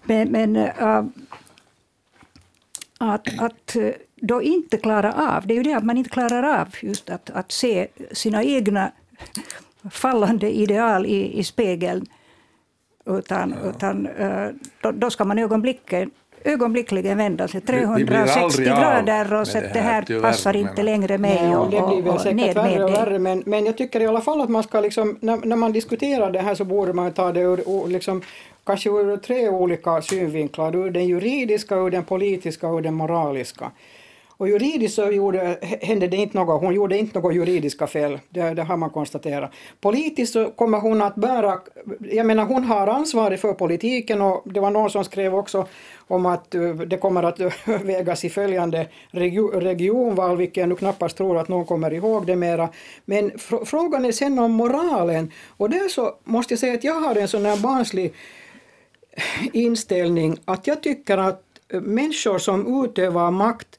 Men, 0.03 0.31
men 0.31 0.55
uh, 0.55 1.03
att, 2.97 3.39
att 3.39 3.75
då 4.21 4.41
inte 4.41 4.77
klara 4.77 5.35
av, 5.35 5.47
det 5.47 5.53
är 5.53 5.55
ju 5.55 5.63
det 5.63 5.73
att 5.73 5.83
man 5.83 5.97
inte 5.97 6.09
klarar 6.09 6.59
av 6.59 6.67
just 6.81 7.09
att, 7.09 7.29
att 7.29 7.51
se 7.51 7.87
sina 8.11 8.43
egna 8.43 8.91
fallande 9.91 10.51
ideal 10.51 11.05
i, 11.05 11.39
i 11.39 11.43
spegeln. 11.43 12.05
Utan, 13.05 13.55
ja. 13.63 13.69
utan 13.69 14.07
eh, 14.07 14.47
då, 14.81 14.91
då 14.91 15.09
ska 15.09 15.25
man 15.25 15.39
ögonblicken 15.39 16.11
ögonblickligen 16.43 17.17
vända 17.17 17.47
sig 17.47 17.61
360 17.61 18.63
grader 18.63 19.33
och 19.33 19.47
säga 19.47 19.67
att 19.67 19.73
det 19.73 19.79
här 19.79 20.01
tyvärr, 20.01 20.21
passar 20.21 20.55
inte 20.55 20.83
längre 20.83 21.17
mig. 21.17 21.41
Nej, 21.41 21.55
och, 21.55 21.71
det 21.71 21.81
blir 21.81 22.01
väl 22.01 22.19
säkert 22.19 22.57
värre 22.57 22.83
och 22.83 22.93
värre, 22.93 23.19
men, 23.19 23.43
men 23.45 23.65
jag 23.65 23.77
tycker 23.77 23.99
i 23.99 24.07
alla 24.07 24.21
fall 24.21 24.41
att 24.41 24.49
man 24.49 24.63
ska, 24.63 24.79
liksom, 24.79 25.17
när, 25.19 25.37
när 25.37 25.55
man 25.55 25.71
diskuterar 25.71 26.31
det 26.31 26.39
här 26.39 26.55
så 26.55 26.65
borde 26.65 26.93
man 26.93 27.13
ta 27.13 27.31
det 27.31 27.39
ur, 27.39 27.87
liksom, 27.87 28.21
kanske 28.63 28.89
ur 28.89 29.17
tre 29.17 29.49
olika 29.49 30.01
synvinklar, 30.01 30.75
ur 30.75 30.91
den 30.91 31.07
juridiska, 31.07 31.75
ur 31.75 31.89
den 31.89 32.03
politiska 32.03 32.67
och 32.67 32.77
ur 32.77 32.81
den 32.81 32.93
moraliska. 32.93 33.71
Och 34.41 34.49
juridiskt 34.49 34.95
så 34.95 35.11
gjorde, 35.11 35.57
hände 35.81 36.07
det 36.07 36.17
inte 36.17 36.37
något, 36.37 36.61
hon 36.61 36.73
gjorde 36.73 36.97
inte 36.97 37.19
något 37.19 37.35
juridiska 37.35 37.87
fel, 37.87 38.19
det, 38.29 38.53
det 38.53 38.63
har 38.63 38.77
man 38.77 38.89
konstaterat. 38.89 39.51
Politiskt 39.81 40.33
så 40.33 40.51
kommer 40.51 40.79
hon 40.79 41.01
att 41.01 41.15
bära, 41.15 41.59
jag 41.99 42.25
menar 42.25 42.45
hon 42.45 42.63
har 42.63 42.87
ansvaret 42.87 43.41
för 43.41 43.53
politiken 43.53 44.21
och 44.21 44.41
det 44.45 44.59
var 44.59 44.71
någon 44.71 44.89
som 44.89 45.03
skrev 45.03 45.35
också 45.35 45.67
om 46.07 46.25
att 46.25 46.55
eh, 46.55 46.73
det 46.73 46.97
kommer 46.97 47.23
att 47.23 47.39
vägas 47.83 48.25
i 48.25 48.29
följande 48.29 48.87
regionval, 49.11 50.37
vilket 50.37 50.57
jag 50.57 50.69
nu 50.69 50.75
knappast 50.75 51.17
tror 51.17 51.37
att 51.37 51.47
någon 51.47 51.65
kommer 51.65 51.93
ihåg 51.93 52.25
det 52.27 52.35
mera. 52.35 52.69
Men 53.05 53.31
fr 53.39 53.65
frågan 53.65 54.05
är 54.05 54.11
sen 54.11 54.39
om 54.39 54.51
moralen 54.51 55.31
och 55.57 55.69
där 55.69 55.89
så 55.89 56.15
måste 56.23 56.53
jag 56.53 56.59
säga 56.59 56.73
att 56.73 56.83
jag 56.83 57.01
har 57.01 57.15
en 57.15 57.27
sån 57.27 57.45
här 57.45 57.57
barnslig 57.57 58.13
inställning 59.53 60.37
att 60.45 60.67
jag 60.67 60.83
tycker 60.83 61.17
att 61.17 61.43
eh, 61.73 61.81
människor 61.81 62.37
som 62.37 62.85
utövar 62.85 63.31
makt 63.31 63.77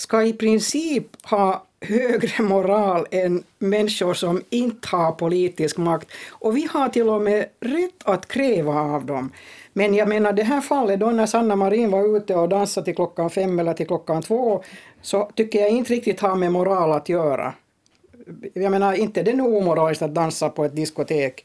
ska 0.00 0.22
i 0.22 0.32
princip 0.32 1.26
ha 1.26 1.64
högre 1.80 2.42
moral 2.42 3.06
än 3.10 3.42
människor 3.58 4.14
som 4.14 4.42
inte 4.50 4.88
har 4.88 5.12
politisk 5.12 5.76
makt. 5.76 6.08
Och 6.30 6.56
vi 6.56 6.68
har 6.70 6.88
till 6.88 7.08
och 7.08 7.22
med 7.22 7.46
rätt 7.60 8.02
att 8.04 8.28
kräva 8.28 8.80
av 8.80 9.06
dem. 9.06 9.32
Men 9.72 9.94
jag 9.94 10.08
menar 10.08 10.32
det 10.32 10.42
här 10.42 10.60
fallet 10.60 11.00
då 11.00 11.10
när 11.10 11.26
Sanna 11.26 11.56
Marin 11.56 11.90
var 11.90 12.16
ute 12.16 12.34
och 12.34 12.48
dansade 12.48 12.84
till 12.84 12.94
klockan 12.94 13.30
fem 13.30 13.58
eller 13.58 13.72
till 13.72 13.86
klockan 13.86 14.22
två 14.22 14.62
så 15.02 15.30
tycker 15.34 15.60
jag 15.60 15.70
inte 15.70 15.92
riktigt 15.92 16.20
har 16.20 16.36
med 16.36 16.52
moral 16.52 16.92
att 16.92 17.08
göra. 17.08 17.54
Jag 18.54 18.70
menar 18.70 18.92
inte 18.92 19.22
det 19.22 19.30
är 19.30 19.36
nog 19.36 19.54
omoraliskt 19.54 20.02
att 20.02 20.14
dansa 20.14 20.48
på 20.48 20.64
ett 20.64 20.76
diskotek 20.76 21.44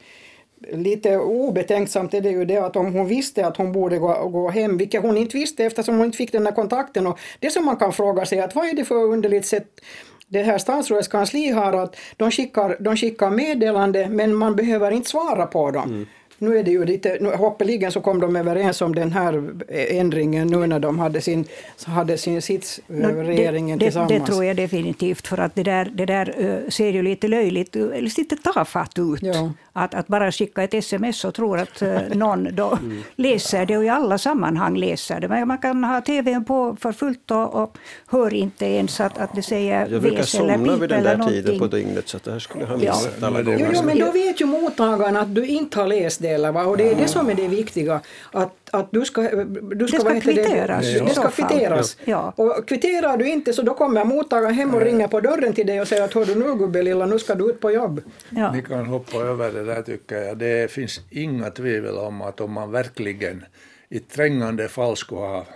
lite 0.72 1.16
obetänksamt 1.18 2.14
är 2.14 2.20
det 2.20 2.30
ju 2.30 2.44
det 2.44 2.56
att 2.56 2.76
om 2.76 2.92
hon 2.94 3.06
visste 3.06 3.46
att 3.46 3.56
hon 3.56 3.72
borde 3.72 3.98
gå, 3.98 4.28
gå 4.28 4.50
hem, 4.50 4.76
vilket 4.76 5.02
hon 5.02 5.16
inte 5.16 5.36
visste 5.36 5.64
eftersom 5.64 5.96
hon 5.96 6.06
inte 6.06 6.18
fick 6.18 6.32
den 6.32 6.44
där 6.44 6.52
kontakten. 6.52 7.06
Och 7.06 7.18
det 7.40 7.50
som 7.50 7.64
man 7.64 7.76
kan 7.76 7.92
fråga 7.92 8.26
sig 8.26 8.38
är 8.38 8.44
att 8.44 8.54
vad 8.54 8.68
är 8.68 8.72
det 8.72 8.84
för 8.84 8.94
underligt 8.94 9.46
sätt 9.46 9.80
det 10.28 10.42
här 10.42 10.58
statsrådets 10.58 11.08
kansli 11.08 11.50
har 11.50 11.72
att 11.72 11.96
de 12.16 12.30
skickar, 12.30 12.76
de 12.80 12.96
skickar 12.96 13.30
meddelande 13.30 14.08
men 14.08 14.34
man 14.34 14.56
behöver 14.56 14.90
inte 14.90 15.10
svara 15.10 15.46
på 15.46 15.70
dem. 15.70 15.88
Mm. 15.88 16.06
Nu 16.38 16.58
är 16.58 16.62
det 16.62 16.70
ju 16.70 16.84
lite, 16.84 17.18
nu, 17.20 17.30
hoppeligen 17.30 17.92
så 17.92 18.00
kom 18.00 18.20
de 18.20 18.36
överens 18.36 18.82
om 18.82 18.94
den 18.94 19.12
här 19.12 19.54
ändringen 19.68 20.46
nu 20.46 20.66
när 20.66 20.78
de 20.78 20.98
hade 20.98 21.20
sin, 21.20 21.44
hade 21.84 22.18
sin 22.18 22.42
sits, 22.42 22.80
no, 22.86 23.06
regeringen 23.06 23.78
det, 23.78 23.84
tillsammans. 23.84 24.12
Det, 24.12 24.18
det, 24.18 24.26
tror 24.26 24.44
jag 24.44 24.56
definitivt, 24.56 25.26
för 25.26 25.38
att 25.38 25.54
det 25.54 25.62
där, 25.62 25.90
det 25.94 26.06
där 26.06 26.34
uh, 26.40 26.68
ser 26.68 26.90
ju 26.90 27.02
lite 27.02 27.28
löjligt, 27.28 27.76
eller 27.76 28.18
lite 28.18 28.36
tafatt 28.36 28.98
ut. 28.98 29.22
Ja. 29.22 29.52
Att, 29.72 29.94
att 29.94 30.06
bara 30.06 30.32
skicka 30.32 30.62
ett 30.62 30.74
sms 30.74 31.24
och 31.24 31.34
tro 31.34 31.54
att 31.54 31.82
någon 32.14 32.48
då 32.52 32.78
mm. 32.82 33.02
läser 33.16 33.66
det 33.66 33.76
och 33.76 33.84
i 33.84 33.88
alla 33.88 34.18
sammanhang 34.18 34.76
läser 34.76 35.20
det. 35.20 35.28
Men 35.28 35.48
man 35.48 35.58
kan 35.58 35.84
ha 35.84 36.00
tvn 36.00 36.44
på 36.44 36.76
för 36.80 36.92
fullt 36.92 37.30
och, 37.30 37.54
och 37.54 37.78
hör 38.06 38.34
inte 38.34 38.66
ens 38.66 39.00
att, 39.00 39.18
att 39.18 39.34
det 39.34 39.42
säger 39.42 39.86
Jag 39.90 40.02
brukar 40.02 40.22
somna 40.22 40.76
vid 40.76 40.88
den 40.88 41.02
där 41.02 41.28
tiden 41.28 41.58
på 41.58 41.66
dygnet 41.66 42.08
så 42.08 42.16
att 42.16 42.24
det 42.24 42.32
här 42.32 42.38
skulle 42.38 42.64
ha 42.64 42.76
missat 42.76 43.16
ja. 43.20 43.26
alla 43.26 43.42
gånger. 43.42 43.58
Jo, 43.58 43.66
jo, 43.74 43.82
men 43.82 43.98
då 43.98 44.12
vet 44.12 44.40
ju 44.40 44.46
mottagaren 44.46 45.16
att 45.16 45.34
du 45.34 45.46
inte 45.46 45.80
har 45.80 45.86
läst 45.86 46.20
det. 46.26 46.50
Va? 46.52 46.64
Och 46.64 46.76
det 46.76 46.90
är 46.90 46.94
det 46.94 47.08
som 47.08 47.30
är 47.30 47.34
det 47.34 47.48
viktiga. 47.48 48.00
Att, 48.32 48.52
att 48.70 48.88
du 48.90 49.04
ska, 49.04 49.22
du 49.22 49.88
ska, 49.88 49.98
det 49.98 50.02
ska 50.02 50.20
kvitteras. 50.20 50.84
Det, 50.84 51.00
det 51.00 51.10
ska 51.10 51.30
kvitteras. 51.30 51.96
Ja. 52.04 52.32
Och 52.36 52.68
kvitterar 52.68 53.16
du 53.16 53.28
inte 53.28 53.52
så 53.52 53.62
då 53.62 53.74
kommer 53.74 54.04
mottagaren 54.04 54.54
hem 54.54 54.74
och 54.74 54.80
ringer 54.80 55.08
på 55.08 55.20
dörren 55.20 55.52
till 55.52 55.66
dig 55.66 55.80
och 55.80 55.88
säger 55.88 56.04
att 56.04 56.14
hör 56.14 56.24
du 56.24 56.34
nu 56.34 56.54
gubbe 56.54 56.82
lilla, 56.82 57.06
nu 57.06 57.18
ska 57.18 57.34
du 57.34 57.50
ut 57.50 57.60
på 57.60 57.70
jobb. 57.70 58.02
Ja. 58.30 58.52
Ni 58.52 58.62
kan 58.62 58.86
hoppa 58.86 59.18
över 59.18 59.52
det 59.52 59.64
där 59.64 59.82
tycker 59.82 60.22
jag. 60.22 60.38
Det 60.38 60.70
finns 60.70 61.00
inga 61.10 61.50
tvivel 61.50 61.98
om 61.98 62.22
att 62.22 62.40
om 62.40 62.52
man 62.52 62.70
verkligen 62.70 63.44
i 63.88 63.98
trängande 63.98 64.68
fall 64.68 64.96
skulle 64.96 65.20
ha 65.20 65.46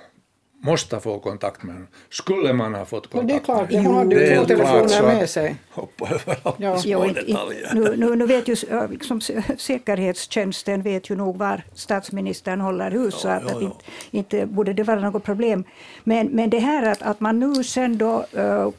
måste 0.63 1.01
få 1.01 1.19
kontakt 1.19 1.63
med 1.63 1.75
honom. 1.75 1.89
Skulle 2.11 2.53
man 2.53 2.75
ha 2.75 2.85
fått 2.85 3.11
kontakt 3.11 3.49
med 3.49 3.57
honom. 3.57 3.69
Det 3.69 3.75
är 3.75 3.79
klart, 3.79 3.87
hon 3.87 3.97
hade 3.97 4.15
ju 4.15 4.37
två 4.37 4.45
telefoner 4.45 5.03
med 5.03 5.31
sig. 5.31 5.57
Hoppa 5.71 6.09
över 6.09 6.37
alla 6.43 6.79
små 6.79 7.07
detaljer. 7.07 7.75
Nu, 7.75 7.97
nu, 7.97 8.17
nu, 8.17 8.27
vet 8.27 8.49
ju 8.49 8.57
liksom, 8.91 9.21
säkerhetstjänsten 9.59 10.83
vet 10.83 11.11
ju 11.11 11.17
nog 11.17 11.37
var 11.37 11.63
statsministern 11.75 12.61
håller 12.61 12.91
hus, 12.91 13.15
så 13.15 13.29
att, 13.29 13.43
ja, 13.43 13.51
ja. 13.53 13.61
Inte, 13.61 13.85
inte 14.11 14.47
borde 14.47 14.73
det 14.73 14.83
vara 14.83 15.01
något 15.01 15.25
problem. 15.25 15.65
Men, 16.05 16.27
men 16.27 16.51
det 16.51 16.59
här 16.59 16.91
att, 16.91 17.03
att 17.03 17.21
man 17.21 17.41
nu 17.41 17.65
sen 17.65 17.99
då 17.99 18.27
uh, 18.39 18.71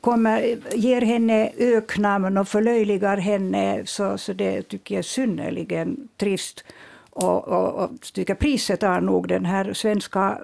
kommer, 0.00 0.56
ger 0.74 1.00
henne 1.00 1.52
öknamn 1.58 2.38
och 2.38 2.48
förlöjligar 2.48 3.16
henne, 3.16 3.82
så, 3.84 4.18
så 4.18 4.32
det 4.32 4.62
tycker 4.62 4.94
jag 4.94 4.98
är 4.98 5.02
synnerligen 5.02 6.08
trist. 6.16 6.64
Och, 7.10 7.48
och, 7.48 7.84
och 7.84 7.90
tycker 8.14 8.34
priset 8.34 8.82
är 8.82 9.00
nog 9.00 9.28
den 9.28 9.44
här 9.44 9.72
svenska 9.72 10.38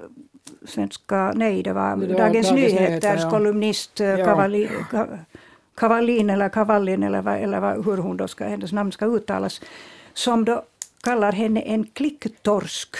svenska, 0.64 1.32
nej 1.36 1.62
det 1.62 1.72
var, 1.72 1.96
det 1.96 2.06
var 2.06 2.20
Dagens, 2.20 2.50
Nyheters 2.50 3.22
ja. 3.22 3.30
kolumnist 3.30 4.00
eh, 4.00 4.06
ja. 4.08 5.06
Cavallin 5.74 6.30
eller 6.30 6.48
Cavallin 6.48 7.02
eller, 7.02 7.36
eller 7.36 7.82
hur 7.82 7.96
hon 7.96 8.16
då 8.16 8.28
ska, 8.28 8.44
hennes 8.44 8.72
namn 8.72 8.92
ska 8.92 9.06
uttalas, 9.06 9.60
som 10.12 10.44
då 10.44 10.62
kallar 11.02 11.32
henne 11.32 11.60
en 11.60 11.84
klicktorsk. 11.84 12.96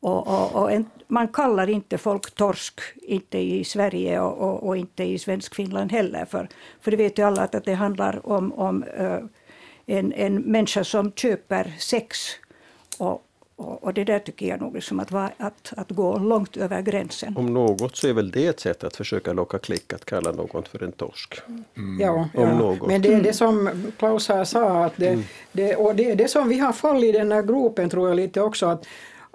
Och, 0.00 0.28
och, 0.28 0.62
och 0.62 0.72
en, 0.72 0.90
man 1.08 1.28
kallar 1.28 1.70
inte 1.70 1.98
folk 1.98 2.30
torsk, 2.30 2.80
inte 3.02 3.38
i 3.38 3.64
Sverige 3.64 4.20
och, 4.20 4.68
och 4.68 4.76
inte 4.76 5.04
i 5.04 5.18
Svenskfinland 5.18 5.92
heller. 5.92 6.24
För, 6.24 6.48
för 6.80 6.90
det 6.90 6.96
vet 6.96 7.18
ju 7.18 7.26
alla 7.26 7.42
att, 7.42 7.64
det 7.64 7.74
handlar 7.74 8.28
om, 8.28 8.52
om 8.52 8.84
uh, 9.00 9.18
en, 9.86 10.12
en 10.12 10.34
människa 10.34 10.84
som 10.84 11.12
köper 11.12 11.74
sex 11.78 12.18
och, 12.98 13.27
och, 13.58 13.84
och, 13.84 13.94
det 13.94 14.04
där 14.04 14.18
tycker 14.18 14.46
jag 14.46 14.60
nog 14.60 14.74
liksom 14.74 15.00
att, 15.00 15.10
var, 15.10 15.30
att, 15.36 15.72
att 15.76 15.90
gå 15.90 16.18
långt 16.18 16.56
över 16.56 16.80
gränsen. 16.80 17.36
Om 17.36 17.54
något 17.54 17.96
så 17.96 18.08
är 18.08 18.12
väl 18.12 18.30
det 18.30 18.46
ett 18.46 18.60
sätt 18.60 18.84
att 18.84 18.96
försöka 18.96 19.32
locka 19.32 19.58
klick, 19.58 19.92
att 19.92 20.04
kalla 20.04 20.32
någon 20.32 20.62
för 20.62 20.82
en 20.82 20.92
torsk. 20.92 21.34
Mm. 21.76 22.00
Ja, 22.00 22.28
Om 22.34 22.42
ja. 22.42 22.58
Något. 22.58 22.88
men 22.88 23.02
det 23.02 23.14
är 23.14 23.22
det 23.22 23.32
som 23.32 23.70
Klaus 23.98 24.28
här 24.28 24.44
sa, 24.44 24.84
att 24.84 24.96
det, 24.96 25.08
mm. 25.08 25.24
det, 25.52 25.76
och 25.76 25.94
det 25.94 26.10
är 26.10 26.16
det 26.16 26.28
som 26.28 26.48
vi 26.48 26.58
har 26.58 26.72
fallit 26.72 27.14
i 27.14 27.18
den 27.18 27.32
här 27.32 27.42
gropen 27.42 27.90
tror 27.90 28.08
jag 28.08 28.16
lite 28.16 28.40
också, 28.40 28.66
att 28.66 28.86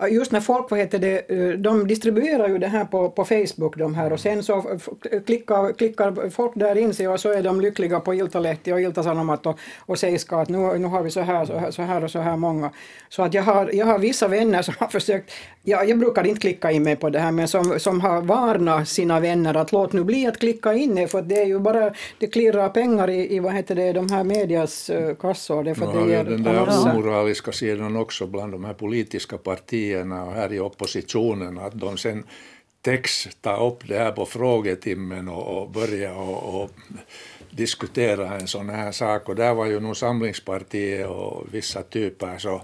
just 0.08 0.32
när 0.32 0.40
folk, 0.40 0.72
vad 0.72 0.80
heter 0.80 1.00
det, 1.00 1.32
eh, 1.32 1.50
de 1.50 1.88
distribuerar 1.88 2.48
ju 2.48 2.58
det 2.58 2.68
här 2.68 2.86
på, 2.86 3.10
på 3.10 3.26
Facebook 3.26 3.78
de 3.78 3.96
här 3.96 4.14
och 4.14 4.20
sen 4.20 4.44
så 4.44 4.80
klickar, 5.26 5.74
klickar 5.74 6.30
folk 6.30 6.52
där 6.56 6.78
in 6.78 6.94
sig 6.94 7.08
och 7.08 7.20
så 7.20 7.32
är 7.32 7.44
de 7.44 7.62
lyckliga 7.62 8.00
på 8.00 8.14
Iltalehti 8.14 8.72
och 8.72 8.82
Ilta-Sanomat 8.82 9.46
och, 9.46 9.60
och 9.80 10.00
säger 10.00 10.42
att 10.42 10.50
nu, 10.50 10.78
nu 10.78 10.88
har 10.88 11.04
vi 11.04 11.12
så 11.12 11.22
här, 11.22 11.46
så 11.46 11.58
här, 11.58 11.72
så 11.72 11.82
här 11.82 12.04
och 12.04 12.12
så 12.12 12.20
här 12.20 12.38
många. 12.38 12.72
Så 13.10 13.24
att 13.24 13.34
jag 13.34 13.44
har, 13.44 13.70
jag 13.74 13.86
har 13.86 14.00
vissa 14.00 14.28
vänner 14.28 14.62
som 14.62 14.74
har 14.78 14.88
försökt, 14.88 15.32
ja, 15.64 15.84
jag 15.84 16.00
brukar 16.00 16.28
inte 16.28 16.42
klicka 16.42 16.72
in 16.72 16.84
mig 16.84 16.96
på 16.96 17.10
det 17.10 17.20
här, 17.20 17.32
men 17.32 17.48
som, 17.48 17.80
som 17.80 18.02
har 18.02 18.22
varnat 18.22 18.88
sina 18.88 19.20
vänner 19.20 19.54
att 19.54 19.72
låt 19.72 19.94
nu 19.94 20.04
bli 20.04 20.28
att 20.28 20.40
klicka 20.40 20.74
in 20.74 20.98
er 20.98 21.08
för 21.08 21.22
det 21.22 21.42
är 21.42 21.46
ju 21.46 21.60
bara, 21.60 21.94
det 22.20 22.28
klirrar 22.28 22.70
pengar 22.70 23.10
i, 23.10 23.36
i 23.36 23.40
vad 23.40 23.54
heter 23.54 23.76
det, 23.76 23.94
de 23.94 24.12
här 24.12 24.24
medias 24.24 24.90
uh, 24.90 25.16
kassor. 25.16 25.64
Det 25.64 25.76
för 25.76 25.94
nu 25.94 26.08
det 26.08 26.18
har 26.18 26.24
den 26.24 26.44
där 26.44 26.90
omoraliska 26.90 27.52
sidan 27.52 27.96
också 27.96 28.28
bland 28.28 28.52
de 28.52 28.66
här 28.66 28.74
politiska 28.74 29.38
partierna 29.38 29.93
partierna 29.94 30.24
och 30.24 30.34
här 30.34 30.54
i 30.54 30.60
oppositionen 30.60 31.58
att 31.58 31.80
de 31.80 31.98
sen 31.98 32.24
täcks 32.82 33.30
ta 33.42 33.68
upp 33.68 33.88
det 33.88 33.98
här 33.98 34.12
på 34.12 34.26
frågetimmen 34.26 35.30
och, 35.30 35.62
och 35.62 35.70
börja 35.70 36.14
och, 36.14 36.64
och, 36.64 36.72
diskutera 37.56 38.36
en 38.36 38.48
sån 38.48 38.70
här 38.70 38.92
sak. 38.92 39.30
Och 39.30 39.36
där 39.36 39.54
var 39.54 39.66
ju 39.66 39.80
nog 39.80 39.98
Samlingspartiet 39.98 41.08
och 41.08 41.44
vissa 41.52 41.84
typer 41.84 42.38
så 42.38 42.62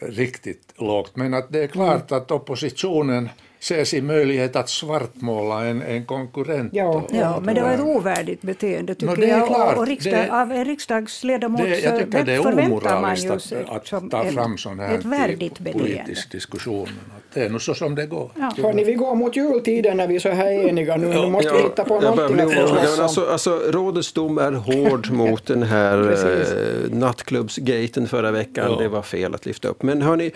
riktigt 0.00 0.74
lågt. 0.76 1.16
Men 1.16 1.34
att 1.34 1.52
det 1.52 1.62
är 1.62 1.66
klart 1.68 2.12
att 2.12 2.30
oppositionen 2.30 3.28
ser 3.62 3.84
sin 3.84 4.06
möjlighet 4.06 4.56
att 4.56 4.68
svartmåla 4.68 5.64
en, 5.64 5.82
en 5.82 6.04
konkurrent. 6.04 6.74
Ja, 6.74 7.02
ja 7.10 7.40
men 7.40 7.54
det 7.54 7.62
var 7.62 7.70
ett 7.70 7.80
ovärdigt 7.80 8.42
beteende 8.42 8.94
tycker 8.94 9.16
no, 9.16 9.24
jag. 9.24 9.46
Klart, 9.46 9.76
och 9.76 9.86
riksdag, 9.86 10.12
det, 10.12 10.32
av 10.42 10.52
en 10.52 10.64
riksdagsledamot 10.64 11.62
det, 11.62 11.80
jag 11.80 11.98
tycker 11.98 12.24
det 12.24 12.32
är 12.32 12.46
omoraliskt 12.46 13.30
att, 13.30 13.52
att 13.68 14.10
ta 14.10 14.24
fram 14.24 14.58
sån 14.58 14.78
här 14.78 14.94
ett 14.94 15.04
värdigt 15.04 15.72
politisk 15.72 16.32
diskussion. 16.32 16.88
Det 17.34 17.44
är 17.44 17.50
nog 17.50 17.62
så 17.62 17.74
som 17.74 17.94
det 17.94 18.06
går. 18.06 18.30
Ja. 18.38 18.52
Hörni, 18.62 18.84
vi 18.84 18.94
går 18.94 19.14
mot 19.14 19.36
jultiden 19.36 19.96
när 19.96 20.06
vi 20.06 20.14
är 20.14 20.20
så 20.20 20.28
här 20.28 20.50
eniga 20.50 20.96
nu. 20.96 21.08
Nu 21.08 21.30
måste 21.30 21.52
vi 21.52 21.62
hitta 21.62 21.84
på 21.84 21.94
jag 21.94 22.16
någonting 22.16 22.40
att 22.40 22.98
alltså, 22.98 23.26
alltså, 23.26 23.50
Rådets 23.50 24.12
dom 24.12 24.38
är 24.38 24.52
hård 24.52 25.10
mot 25.12 25.46
den 25.46 25.62
här 25.62 26.12
eh, 26.12 26.90
nattklubbsgaten 26.90 28.08
förra 28.08 28.30
veckan. 28.30 28.70
Ja. 28.70 28.78
Det 28.78 28.88
var 28.88 29.02
fel 29.02 29.34
att 29.34 29.46
lyfta 29.46 29.68
upp. 29.68 29.82
Men 29.82 30.02
hörni, 30.02 30.32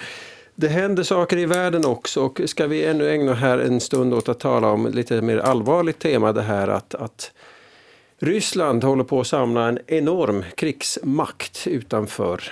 det 0.59 0.69
händer 0.69 1.03
saker 1.03 1.37
i 1.37 1.47
världen 1.47 1.85
också 1.85 2.23
och 2.23 2.41
ska 2.47 2.67
vi 2.67 2.85
ännu 2.85 3.11
ägna 3.11 3.35
här 3.35 3.59
en 3.59 3.81
stund 3.81 4.15
åt 4.15 4.29
att 4.29 4.41
tala 4.41 4.69
om 4.69 4.87
ett 4.87 4.95
lite 4.95 5.23
mer 5.23 5.39
allvarligt 5.39 5.99
tema 5.99 6.33
det 6.33 6.43
här 6.43 6.69
att, 6.69 6.95
att 6.95 7.33
Ryssland 8.19 8.85
håller 8.85 9.05
på 9.05 9.21
att 9.21 9.27
samla 9.27 9.69
en 9.69 9.79
enorm 9.87 10.45
krigsmakt 10.55 11.67
utanför 11.67 12.43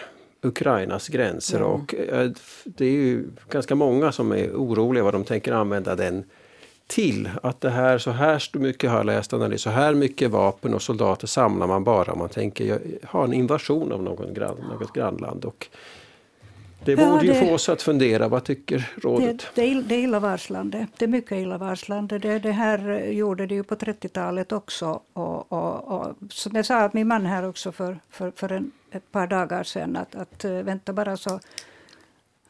Ukrainas 0.42 1.08
gränser 1.08 1.56
mm. 1.56 1.70
och 1.70 1.94
eh, 1.94 2.30
det 2.64 2.86
är 2.86 2.90
ju 2.90 3.24
ganska 3.50 3.74
många 3.74 4.12
som 4.12 4.32
är 4.32 4.50
oroliga 4.50 5.04
vad 5.04 5.14
de 5.14 5.24
tänker 5.24 5.52
använda 5.52 5.96
den 5.96 6.24
till. 6.86 7.30
Att 7.42 7.60
det 7.60 7.70
här, 7.70 7.98
så 7.98 8.10
här 8.10 8.58
mycket 8.58 8.90
har 8.90 8.96
jag 8.96 9.06
läst 9.06 9.32
analys, 9.32 9.62
så 9.62 9.70
här 9.70 9.94
mycket 9.94 10.30
vapen 10.30 10.74
och 10.74 10.82
soldater 10.82 11.26
samlar 11.26 11.66
man 11.66 11.84
bara 11.84 12.12
om 12.12 12.18
man 12.18 12.28
tänker 12.28 12.80
ha 13.06 13.24
en 13.24 13.32
invasion 13.32 13.92
av 13.92 14.02
någon 14.02 14.34
grann, 14.34 14.56
något 14.70 14.92
grannland. 14.92 15.44
Och 15.44 15.68
Det 16.84 16.96
borde 16.96 17.26
ja, 17.26 17.32
det, 17.32 17.40
ju 17.40 17.48
få 17.48 17.54
oss 17.54 17.68
att 17.68 17.82
fundera. 17.82 18.28
Vad 18.28 18.44
tycker 18.44 18.92
rådet? 18.96 19.46
Det, 19.54 19.74
det, 19.74 19.82
det 19.82 19.94
är 19.94 19.98
illavarslande. 19.98 20.86
Det 20.96 21.04
är 21.04 21.08
mycket 21.08 21.32
illavarslande. 21.32 22.18
Det, 22.18 22.38
det 22.38 22.52
här 22.52 23.04
gjorde 23.04 23.46
det 23.46 23.54
ju 23.54 23.62
på 23.62 23.74
30-talet 23.74 24.52
också. 24.52 25.00
Och, 25.12 25.52
och, 25.52 26.00
och, 26.00 26.16
som 26.30 26.56
jag 26.56 26.66
sa 26.66 26.90
min 26.92 27.08
man 27.08 27.26
här 27.26 27.48
också 27.48 27.72
för, 27.72 27.98
för, 28.10 28.32
för 28.36 28.52
en, 28.52 28.72
ett 28.90 29.12
par 29.12 29.26
dagar 29.26 29.64
sedan, 29.64 29.96
att, 29.96 30.14
att 30.14 30.44
vänta 30.44 30.92
bara 30.92 31.16
så, 31.16 31.40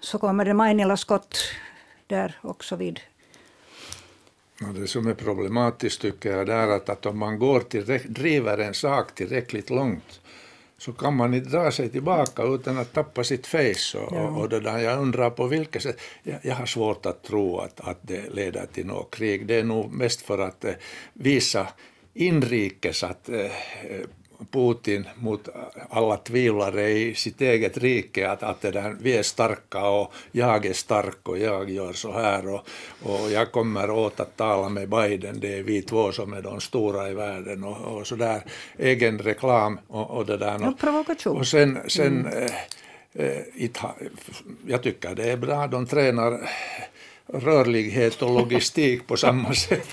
så 0.00 0.18
kommer 0.18 0.44
det 0.44 0.54
Mainila-skott 0.54 1.38
där 2.06 2.38
också 2.40 2.76
vid 2.76 3.00
det 4.58 4.86
som 4.86 5.06
är 5.06 5.14
problematiskt 5.14 6.00
tycker 6.00 6.36
jag 6.36 6.48
är 6.48 6.68
att, 6.68 6.88
att 6.88 7.06
om 7.06 7.18
man 7.18 7.38
går 7.38 7.60
till, 7.60 8.00
driver 8.08 8.58
en 8.58 8.74
sak 8.74 9.14
tillräckligt 9.14 9.70
långt 9.70 10.20
så 10.78 10.92
kan 10.92 11.16
man 11.16 11.34
inte 11.34 11.48
dra 11.48 11.70
sig 11.70 11.88
tillbaka 11.88 12.42
utan 12.42 12.78
att 12.78 12.92
tappa 12.92 13.24
sitt 13.24 13.46
face. 13.46 13.98
Och, 13.98 14.16
ja. 14.16 14.28
och 14.28 14.48
det 14.48 14.60
där, 14.60 14.78
jag 14.78 15.00
undrar 15.00 15.30
på 15.30 15.46
vilket 15.46 15.82
sätt. 15.82 16.00
Jag, 16.22 16.38
jag, 16.42 16.54
har 16.54 16.66
svårt 16.66 17.06
att 17.06 17.22
tro 17.22 17.58
att, 17.58 17.80
att 17.80 17.98
det 18.02 18.34
leder 18.34 18.66
till 18.72 18.86
något 18.86 19.14
krig. 19.14 19.46
Det 19.46 19.54
är 19.54 19.64
nog 19.64 19.92
mest 19.92 20.20
för 20.20 20.38
att 20.38 20.64
eh, 20.64 20.74
visa 21.12 21.68
inrikes 22.14 23.04
att 23.04 23.28
eh, 23.28 23.50
Putin 24.50 25.08
mot 25.16 25.48
alla 25.90 26.16
tvivlare 26.16 26.90
i 26.90 27.14
sitt 27.14 27.40
eget 27.40 27.78
rike 27.78 28.30
att, 28.30 28.42
att 28.42 28.60
det 28.60 28.70
där, 28.70 28.96
vi 29.00 29.16
är 29.16 29.22
starka 29.22 29.88
och 29.88 30.12
jag 30.32 30.66
är 30.66 30.72
stark 30.72 31.28
och 31.28 31.38
jag 31.38 31.70
gör 31.70 31.92
så 31.92 32.12
här 32.12 32.48
och, 32.48 32.68
och 33.02 33.30
jag 33.30 33.52
kommer 33.52 33.90
åt 33.90 34.20
att 34.20 34.36
tala 34.36 34.68
med 34.68 34.88
Biden, 34.88 35.40
det 35.40 35.58
är 35.58 35.62
vi 35.62 35.82
två 35.82 36.12
som 36.12 36.32
är 36.32 36.42
de 36.42 36.60
stora 36.60 37.10
i 37.10 37.14
världen 37.14 37.64
och, 37.64 37.96
och 37.96 38.06
så 38.06 38.16
där 38.16 38.44
egen 38.78 39.18
reklam 39.18 39.78
och, 39.86 40.10
och 40.10 40.26
det 40.26 40.36
där. 40.36 40.68
Och, 40.68 40.78
provokation. 40.78 41.36
Och 41.36 41.46
sen, 41.46 41.78
sen 41.88 42.26
mm. 42.26 42.48
eh, 43.12 43.26
eh, 43.26 43.90
jag 44.66 44.82
tycker 44.82 45.14
det 45.14 45.30
är 45.30 45.36
bra, 45.36 45.66
de 45.66 45.86
tränar 45.86 46.50
rörlighet 47.32 48.22
och 48.22 48.34
logistik 48.34 49.06
på 49.06 49.16
samma 49.16 49.54
sätt. 49.54 49.88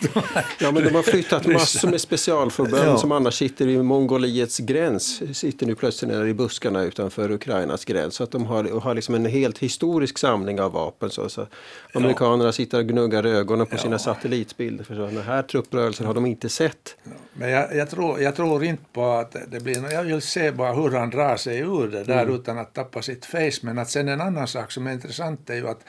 Ja, 0.60 0.72
men 0.72 0.84
de 0.84 0.96
har 0.96 1.04
flyttat 1.04 1.48
massor 1.48 1.88
med 1.88 2.02
specialförband 2.02 2.88
ja. 2.88 2.98
som 2.98 3.12
annars 3.12 3.34
sitter 3.34 3.68
i 3.68 3.84
Mongoliets 3.84 4.58
gräns, 4.58 5.38
sitter 5.38 5.66
nu 5.66 5.76
plötsligt 5.76 6.12
nere 6.12 6.30
i 6.30 6.34
buskarna 6.34 6.84
utanför 6.84 7.32
Ukrainas 7.32 7.86
gräns. 7.86 8.16
Så 8.16 8.24
att 8.24 8.32
de 8.32 8.46
har, 8.46 8.80
har 8.80 8.96
liksom 8.96 9.16
en 9.16 9.26
helt 9.26 9.58
historisk 9.60 10.18
samling 10.18 10.62
av 10.62 10.72
vapen. 10.72 11.10
Så, 11.10 11.30
så 11.30 11.48
amerikanerna 11.94 12.46
ja. 12.46 12.52
sitter 12.52 12.78
och 12.78 12.86
gnuggar 12.86 13.26
ögonen 13.26 13.66
på 13.68 13.76
ja. 13.76 13.80
sina 13.80 14.00
satellitbilder. 14.00 14.84
För 14.84 14.96
sådana 14.96 15.22
här 15.22 15.44
trupprörelser 15.44 16.06
har 16.06 16.14
de 16.14 16.26
inte 16.26 16.50
sett. 16.50 16.96
Men 17.34 17.50
jag, 17.50 17.76
jag, 17.76 17.90
tror, 17.90 18.22
jag 18.22 18.36
tror 18.36 18.64
inte 18.64 18.84
på 18.94 19.12
att 19.12 19.36
det 19.48 19.60
blir 19.60 19.92
Jag 19.92 20.04
vill 20.04 20.22
se 20.22 20.52
bara 20.52 20.74
hur 20.74 20.92
han 20.92 21.10
drar 21.10 21.38
sig 21.38 21.60
ur 21.60 21.88
det 21.88 22.04
där 22.04 22.24
mm. 22.24 22.36
utan 22.36 22.60
att 22.60 22.74
tappa 22.74 23.02
sitt 23.02 23.26
face. 23.26 23.60
Men 23.62 23.80
att 23.80 23.90
sen 23.90 24.08
en 24.08 24.22
annan 24.22 24.48
sak 24.48 24.72
som 24.72 24.88
är 24.88 24.92
intressant 24.92 25.50
är 25.50 25.56
ju 25.56 25.68
att 25.68 25.82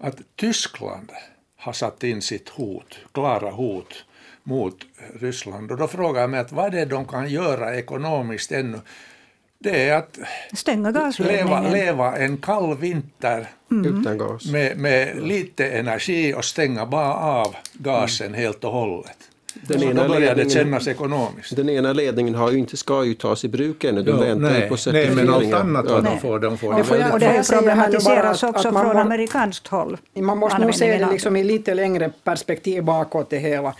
att 0.00 0.16
Tyskland 0.36 1.12
har 1.56 1.72
satt 1.72 2.04
in 2.04 2.22
sitt 2.22 2.48
hot, 2.48 2.98
klara 3.12 3.50
hot 3.50 4.04
mot 4.42 4.76
Ryssland. 5.20 5.70
Och 5.70 5.76
då 5.76 5.88
frågar 5.88 6.20
jag 6.20 6.30
mig 6.30 6.40
att 6.40 6.52
vad 6.52 6.66
är 6.66 6.70
det 6.70 6.84
de 6.84 7.04
kan 7.04 7.28
göra 7.28 7.76
ekonomiskt 7.76 8.52
ännu? 8.52 8.80
Det 9.58 9.88
är 9.88 9.96
att 9.96 10.18
Stänga 10.54 11.12
leva, 11.18 11.60
leva 11.60 12.16
en 12.16 12.36
kall 12.36 12.76
vinter 12.76 13.48
mm. 13.70 14.38
Med, 14.52 14.78
med 14.78 15.22
lite 15.22 15.70
energi 15.70 16.34
och 16.34 16.44
stänga 16.44 16.86
bara 16.86 17.14
av 17.14 17.56
gasen 17.72 18.26
mm. 18.26 18.40
helt 18.40 18.64
och 18.64 18.72
hållet. 18.72 19.29
Den 19.54 19.82
ena 19.82 20.02
då 20.02 20.08
börjar 20.08 20.34
det 20.34 20.50
kännas 20.50 20.88
ekonomiskt. 20.88 21.56
Den 21.56 21.68
ena 21.68 21.92
ledningen 21.92 22.34
har 22.34 22.50
ju 22.50 22.58
inte, 22.58 22.76
ska 22.76 23.04
ju 23.04 23.14
tas 23.14 23.44
i 23.44 23.48
bruk 23.48 23.84
ännu, 23.84 24.02
de 24.02 24.10
jo, 24.10 24.16
väntar 24.16 24.50
nej, 24.50 24.68
på 24.68 24.76
Nej, 24.92 25.10
men 25.14 25.30
allt 25.30 25.54
annat 25.54 25.84
ja. 25.88 26.00
de 26.00 26.18
får, 26.18 26.38
de 26.38 26.58
får. 26.58 26.82
får 26.82 26.96
jag, 26.96 27.12
och 27.12 27.20
det 27.20 27.26
här 27.26 27.56
problematiseras 27.56 28.42
också 28.42 28.70
från 28.72 28.96
amerikanskt 28.96 29.68
håll. 29.68 29.96
Man 30.14 30.38
måste 30.38 30.58
nog 30.58 30.74
se 30.74 30.98
det 30.98 31.10
liksom 31.10 31.36
i 31.36 31.44
lite 31.44 31.74
längre 31.74 32.10
perspektiv 32.24 32.84
bakåt 32.84 33.30
det 33.30 33.38
hela. 33.38 33.74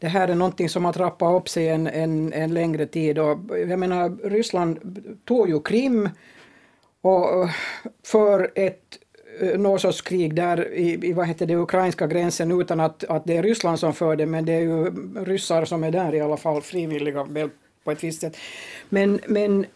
Det 0.00 0.06
här 0.06 0.28
är 0.28 0.34
någonting 0.34 0.68
som 0.68 0.84
har 0.84 0.92
trappat 0.92 1.42
upp 1.42 1.48
sig 1.48 1.68
en, 1.68 1.86
en, 1.86 2.32
en 2.32 2.54
längre 2.54 2.86
tid. 2.86 3.18
Och 3.18 3.38
jag 3.68 3.78
menar, 3.78 4.28
Ryssland 4.30 4.78
tog 5.24 5.48
ju 5.48 5.60
Krim 5.60 6.08
och 7.02 7.48
för 8.06 8.50
ett 8.54 8.97
Eh, 9.40 9.58
någon 9.58 9.80
sorts 9.80 10.02
krig 10.02 10.34
där 10.34 10.72
i, 10.72 11.08
i 11.08 11.12
vad 11.12 11.26
heter 11.26 11.46
det, 11.46 11.56
ukrainska 11.56 12.06
gränsen 12.06 12.60
utan 12.60 12.80
att, 12.80 13.04
att 13.04 13.24
det 13.24 13.36
är 13.36 13.42
Ryssland 13.42 13.78
som 13.78 13.94
för 13.94 14.16
det, 14.16 14.26
men 14.26 14.44
det 14.44 14.52
är 14.52 14.60
ju 14.60 14.90
ryssar 15.24 15.64
som 15.64 15.84
är 15.84 15.90
där 15.90 16.14
i 16.14 16.20
alla 16.20 16.36
fall, 16.36 16.62
frivilliga 16.62 17.24
väl 17.24 17.50
på 17.84 17.90
ett 17.90 18.04
visst 18.04 18.20
sätt. 18.20 18.36
Men, 18.88 19.20
men 19.26 19.66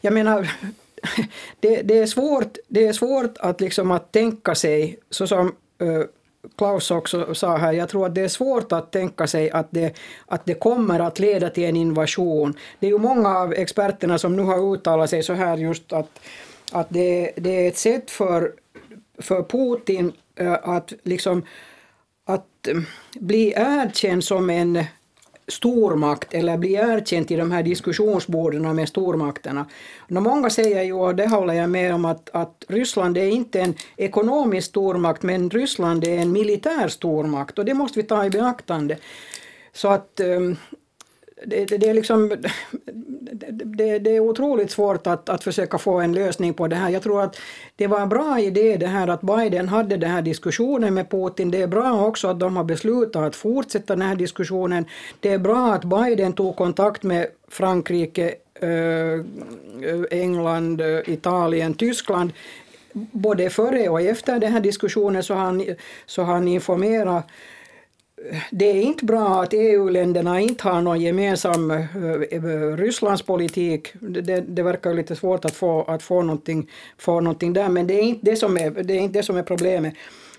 jag 0.00 0.12
menar, 0.12 0.50
det, 1.60 1.82
det, 1.82 1.98
är 1.98 2.06
svårt, 2.06 2.56
det 2.68 2.86
är 2.86 2.92
svårt 2.92 3.38
att, 3.38 3.60
liksom 3.60 3.90
att 3.90 4.12
tänka 4.12 4.54
sig, 4.54 4.98
så 5.10 5.26
som 5.26 5.54
eh, 5.78 6.02
Klaus 6.56 6.90
också 6.90 7.34
sa 7.34 7.56
här, 7.56 7.72
jag 7.72 7.88
tror 7.88 8.06
att 8.06 8.14
det 8.14 8.20
är 8.20 8.28
svårt 8.28 8.72
att 8.72 8.90
tänka 8.90 9.26
sig 9.26 9.50
att 9.50 9.66
det, 9.70 9.96
att 10.26 10.46
det 10.46 10.54
kommer 10.54 11.00
att 11.00 11.18
leda 11.18 11.50
till 11.50 11.64
en 11.64 11.76
invasion. 11.76 12.54
Det 12.80 12.86
är 12.86 12.90
ju 12.90 12.98
många 12.98 13.38
av 13.38 13.52
experterna 13.52 14.18
som 14.18 14.36
nu 14.36 14.42
har 14.42 14.74
uttalat 14.74 15.10
sig 15.10 15.22
så 15.22 15.32
här 15.32 15.56
just 15.56 15.92
att 15.92 16.20
att 16.74 16.86
det, 16.90 17.32
det 17.36 17.64
är 17.64 17.68
ett 17.68 17.78
sätt 17.78 18.10
för, 18.10 18.52
för 19.18 19.42
Putin 19.42 20.12
äh, 20.36 20.52
att 20.62 20.92
liksom 21.02 21.42
att 22.24 22.68
äh, 22.68 22.76
bli 23.20 23.52
erkänd 23.56 24.24
som 24.24 24.50
en 24.50 24.84
stormakt 25.48 26.34
eller 26.34 26.56
bli 26.56 26.74
erkänd 26.74 27.30
i 27.30 27.36
de 27.36 27.50
här 27.50 27.62
diskussionsborden 27.62 28.76
med 28.76 28.88
stormakterna. 28.88 29.66
många 30.08 30.50
säger 30.50 30.82
ju, 30.82 30.92
och 30.92 31.14
det 31.14 31.26
håller 31.26 31.54
jag 31.54 31.70
med 31.70 31.94
om, 31.94 32.04
att, 32.04 32.30
att 32.32 32.64
Ryssland 32.68 33.18
är 33.18 33.26
inte 33.26 33.60
en 33.60 33.74
ekonomisk 33.96 34.68
stormakt 34.68 35.22
men 35.22 35.50
Ryssland 35.50 36.04
är 36.04 36.18
en 36.18 36.32
militär 36.32 36.88
stormakt 36.88 37.58
och 37.58 37.64
det 37.64 37.74
måste 37.74 37.98
vi 37.98 38.06
ta 38.06 38.24
i 38.24 38.30
beaktande. 38.30 38.96
Så 39.72 39.88
att 39.88 40.20
eh, 40.20 40.40
det, 41.46 41.64
det, 41.64 41.78
det, 41.78 41.88
är 41.88 41.94
liksom, 41.94 42.28
det, 43.64 43.98
det, 43.98 44.16
är 44.16 44.20
otroligt 44.20 44.70
svårt 44.70 45.06
att, 45.06 45.28
att 45.28 45.44
försöka 45.44 45.78
få 45.78 46.00
en 46.00 46.12
lösning 46.12 46.54
på 46.54 46.68
det 46.68 46.76
här. 46.76 46.90
Jag 46.90 47.02
tror 47.02 47.22
att 47.22 47.36
det 47.76 47.86
var 47.86 48.00
en 48.00 48.08
bra 48.08 48.40
idé 48.40 48.76
det 48.76 48.86
här 48.86 49.08
att 49.08 49.20
Biden 49.20 49.68
hade 49.68 49.96
den 49.96 50.10
här 50.10 50.22
diskussionen 50.22 50.94
med 50.94 51.10
Putin. 51.10 51.50
Det 51.50 51.62
är 51.62 51.66
bra 51.66 52.06
också 52.06 52.28
att 52.28 52.40
de 52.40 52.56
har 52.56 52.64
beslutat 52.64 53.22
att 53.22 53.36
fortsätta 53.36 53.96
den 53.96 54.08
här 54.08 54.16
diskussionen. 54.16 54.84
Det 55.20 55.32
är 55.32 55.38
bra 55.38 55.72
att 55.72 55.84
Biden 55.84 56.32
tog 56.32 56.56
kontakt 56.56 57.02
med 57.02 57.26
Frankrike, 57.48 58.34
eh, 58.60 58.68
eh, 58.68 59.20
England, 60.10 60.80
eh, 60.80 61.00
Italien, 61.06 61.74
Tyskland 61.74 62.32
både 62.94 63.50
före 63.50 63.88
och 63.88 64.00
efter 64.00 64.38
den 64.38 64.52
här 64.52 64.60
diskussionen 64.60 65.22
så 65.22 65.34
har 65.34 65.40
han, 65.40 65.64
så 66.06 66.22
har 66.22 66.34
han 66.34 66.48
informerat 66.48 67.26
det 68.50 68.64
är 68.64 68.82
inte 68.82 69.04
bra 69.04 69.42
att 69.42 69.52
EU-länderna 69.52 70.40
inte 70.40 70.68
har 70.68 70.82
någon 70.82 71.00
gemensam 71.00 71.70
eh, 71.70 71.96
eh, 72.30 72.76
Rysslandspolitik. 72.76 73.92
Det, 74.00 74.40
det 74.40 74.62
verkar 74.62 74.94
lite 74.94 75.16
svårt 75.16 75.44
att 75.44 75.54
få, 75.54 75.82
att 75.82 76.02
få, 76.02 76.22
någonting, 76.22 76.70
få 76.98 77.20
någonting 77.20 77.52
där, 77.52 77.68
men 77.68 77.86
det 77.86 77.94
är 77.94 78.02
inte 78.02 78.30
det 78.30 78.36
som 78.36 78.56
är, 78.56 78.70
det 78.70 78.94
är, 78.94 78.98
inte 78.98 79.18
det 79.18 79.22
som 79.22 79.36
är 79.36 79.42
problemet. 79.42 79.94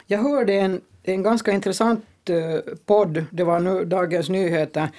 Jag 0.07 0.19
hörde 0.19 0.53
en, 0.53 0.81
en 1.03 1.23
ganska 1.23 1.51
intressant 1.51 2.05
eh, 2.29 2.73
podd, 2.85 3.25
det 3.31 3.43
var 3.43 3.59
nu 3.59 3.85
Dagens 3.85 4.29
Nyheter, 4.29 4.89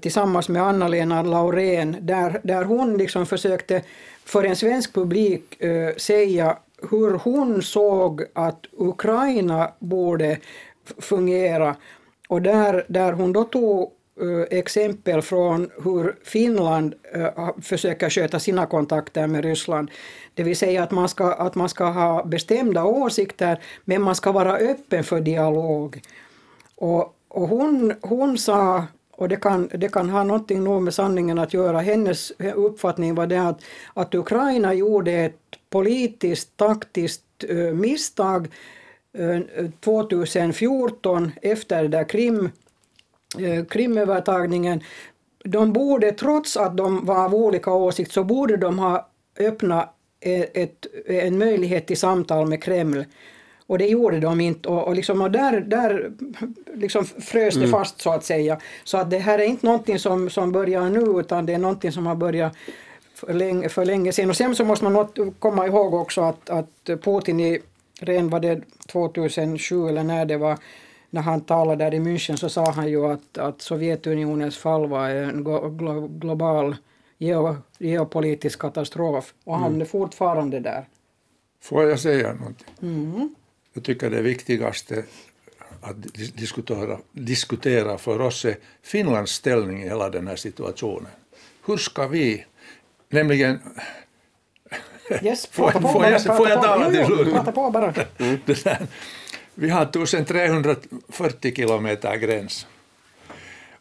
tillsammans 0.00 0.48
med 0.48 0.62
Anna-Lena 0.62 1.22
Laurén, 1.22 1.96
där, 2.00 2.40
där 2.42 2.64
hon 2.64 2.98
liksom 2.98 3.26
försökte 3.26 3.82
för 4.24 4.44
en 4.44 4.56
svensk 4.56 4.94
publik 4.94 5.58
säga 5.96 6.56
hur 6.90 7.18
hon 7.18 7.62
såg 7.62 8.24
att 8.32 8.66
Ukraina 8.72 9.70
borde 9.78 10.38
fungera 10.98 11.76
och 12.28 12.42
där, 12.42 12.84
där 12.88 13.12
hon 13.12 13.32
då 13.32 13.44
tog 13.44 13.92
uh, 14.22 14.44
exempel 14.50 15.22
från 15.22 15.70
hur 15.84 16.16
Finland 16.24 16.94
uh, 17.16 17.50
försöker 17.62 18.10
sköta 18.10 18.40
sina 18.40 18.66
kontakter 18.66 19.26
med 19.26 19.44
Ryssland. 19.44 19.90
Det 20.34 20.42
vill 20.42 20.56
säga 20.56 20.82
att 20.82 20.90
man, 20.90 21.08
ska, 21.08 21.32
att 21.32 21.54
man 21.54 21.68
ska 21.68 21.84
ha 21.84 22.24
bestämda 22.24 22.84
åsikter 22.84 23.58
men 23.84 24.02
man 24.02 24.14
ska 24.14 24.32
vara 24.32 24.56
öppen 24.56 25.04
för 25.04 25.20
dialog. 25.20 26.02
Och, 26.76 27.16
och 27.28 27.48
hon, 27.48 27.94
hon 28.00 28.38
sa, 28.38 28.84
och 29.10 29.28
det 29.28 29.36
kan, 29.36 29.68
det 29.74 29.88
kan 29.88 30.10
ha 30.10 30.24
någonting 30.24 30.64
nog 30.64 30.82
med 30.82 30.94
sanningen 30.94 31.38
att 31.38 31.54
göra, 31.54 31.80
hennes 31.80 32.32
uppfattning 32.54 33.14
var 33.14 33.26
det 33.26 33.48
att, 33.48 33.60
att 33.94 34.14
Ukraina 34.14 34.74
gjorde 34.74 35.12
ett 35.12 35.40
politiskt 35.70 36.56
taktiskt 36.56 37.22
uh, 37.50 37.74
misstag 37.74 38.48
2014 39.80 41.32
efter 41.42 41.88
där 41.88 42.04
Krim, 42.04 42.50
eh, 43.38 43.64
Krimövertagningen, 43.64 44.80
de 45.44 45.72
borde, 45.72 46.12
trots 46.12 46.56
att 46.56 46.76
de 46.76 47.06
var 47.06 47.24
av 47.24 47.34
olika 47.34 47.72
åsikt, 47.72 48.12
så 48.12 48.24
borde 48.24 48.56
de 48.56 48.78
ha 48.78 49.08
öppnat 49.38 49.92
ett, 50.20 50.86
en 51.06 51.38
möjlighet 51.38 51.86
till 51.86 51.96
samtal 51.96 52.46
med 52.46 52.62
Kreml. 52.62 53.04
Och 53.66 53.78
det 53.78 53.86
gjorde 53.86 54.20
de 54.20 54.40
inte. 54.40 54.68
Och, 54.68 54.86
och, 54.86 54.94
liksom, 54.94 55.20
och 55.20 55.30
där, 55.30 55.60
där 55.60 56.12
liksom 56.74 57.04
frös 57.04 57.54
det 57.54 57.60
mm. 57.60 57.70
fast 57.70 58.00
så 58.00 58.10
att 58.10 58.24
säga. 58.24 58.60
Så 58.84 58.98
att 58.98 59.10
det 59.10 59.18
här 59.18 59.38
är 59.38 59.44
inte 59.44 59.66
någonting 59.66 59.98
som, 59.98 60.30
som 60.30 60.52
börjar 60.52 60.90
nu 60.90 61.20
utan 61.20 61.46
det 61.46 61.54
är 61.54 61.58
någonting 61.58 61.92
som 61.92 62.06
har 62.06 62.14
börjat 62.14 62.52
för 63.14 63.32
länge, 63.32 63.68
för 63.68 63.84
länge 63.84 64.12
sedan. 64.12 64.30
Och 64.30 64.36
sen 64.36 64.56
så 64.56 64.64
måste 64.64 64.84
man 64.84 65.08
komma 65.38 65.66
ihåg 65.66 65.94
också 65.94 66.20
att, 66.20 66.50
att 66.50 66.90
Putin 67.02 67.40
i 67.40 67.60
redan 68.00 68.28
var 68.28 68.40
det 68.40 68.60
2007 68.86 69.88
eller 69.88 70.04
när 70.04 70.24
det 70.24 70.36
var 70.36 70.58
när 71.10 71.22
han 71.22 71.40
talade 71.40 71.84
där 71.84 71.94
i 71.94 71.98
München 71.98 72.36
så 72.36 72.48
sa 72.48 72.70
han 72.70 72.88
ju 72.88 73.06
att, 73.06 73.38
att 73.38 73.62
Sovjetunionens 73.62 74.58
fall 74.58 74.86
var 74.88 75.08
en 75.08 75.44
global 76.18 76.76
geo, 77.18 77.56
geopolitisk 77.78 78.58
katastrof 78.58 79.34
och 79.44 79.58
han 79.58 79.68
mm. 79.68 79.80
är 79.80 79.84
fortfarande 79.84 80.60
där. 80.60 80.88
Får 81.60 81.84
jag 81.84 82.00
säga 82.00 82.32
någonting? 82.34 82.66
Mm. 82.82 83.34
Jag 83.72 83.84
tycker 83.84 84.10
det 84.10 84.22
viktigaste 84.22 85.04
att 85.80 85.96
diskutera, 86.36 86.98
diskutera 87.12 87.98
för 87.98 88.20
oss 88.20 88.44
är 88.44 88.56
Finlands 88.82 89.32
ställning 89.32 89.82
i 89.82 89.88
hela 89.88 90.10
den 90.10 90.26
här 90.26 90.36
situationen. 90.36 91.10
Hur 91.66 91.76
ska 91.76 92.06
vi, 92.06 92.44
nämligen 93.08 93.58
Yes, 95.22 95.46
får, 95.46 95.70
på, 95.70 95.88
får, 95.88 96.04
jag, 96.06 96.36
får 96.36 96.48
jag 96.48 96.62
tala 96.62 96.90
till 96.90 97.06
slut? 97.06 97.32
Prata 97.34 97.52
på 97.52 97.70
bara. 97.70 97.94
Mm. 98.18 98.40
Vi 99.54 99.70
har 99.70 99.82
1340 99.82 101.54
kilometer 101.56 102.16
gräns. 102.16 102.66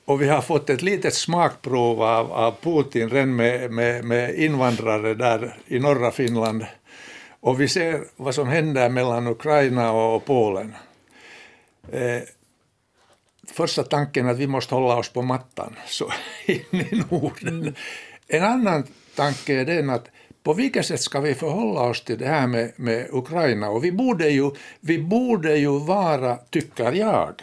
Och 0.05 0.21
vi 0.21 0.27
har 0.27 0.41
fått 0.41 0.69
ett 0.69 0.81
litet 0.81 1.13
smakprov 1.13 2.03
av, 2.03 2.31
av 2.31 2.55
Putin 2.61 3.09
redan 3.09 3.35
med, 3.35 3.71
med, 3.71 4.05
med 4.05 4.35
invandrare 4.35 5.13
där 5.13 5.57
i 5.67 5.79
norra 5.79 6.11
Finland. 6.11 6.65
Och 7.39 7.61
vi 7.61 7.67
ser 7.67 8.03
vad 8.15 8.35
som 8.35 8.47
händer 8.47 8.89
mellan 8.89 9.27
Ukraina 9.27 9.91
och 9.91 10.25
Polen. 10.25 10.75
Eh, 11.91 12.21
första 13.47 13.83
tanken 13.83 14.27
är 14.27 14.31
att 14.31 14.37
vi 14.37 14.47
måste 14.47 14.75
hålla 14.75 14.97
oss 14.97 15.09
på 15.09 15.21
mattan 15.21 15.75
så 15.87 16.11
in 16.45 16.59
i 16.71 17.03
Norden. 17.09 17.61
Mm. 17.61 17.73
En 18.27 18.43
annan 18.43 18.83
tanke 19.15 19.53
är 19.53 19.65
den 19.65 19.89
att 19.89 20.07
på 20.45 20.53
vilket 20.53 20.85
sätt 20.85 21.01
ska 21.01 21.19
vi 21.19 21.35
förhålla 21.35 21.81
oss 21.81 22.01
till 22.03 22.17
det 22.17 22.27
här 22.27 22.47
med, 22.47 22.71
med 22.75 23.07
Ukraina? 23.11 23.69
Och 23.69 23.83
vi 23.83 23.91
borde, 23.91 24.29
ju, 24.29 24.51
vi 24.79 24.99
borde 24.99 25.57
ju 25.57 25.79
vara, 25.79 26.35
tycker 26.35 26.91
jag, 26.91 27.41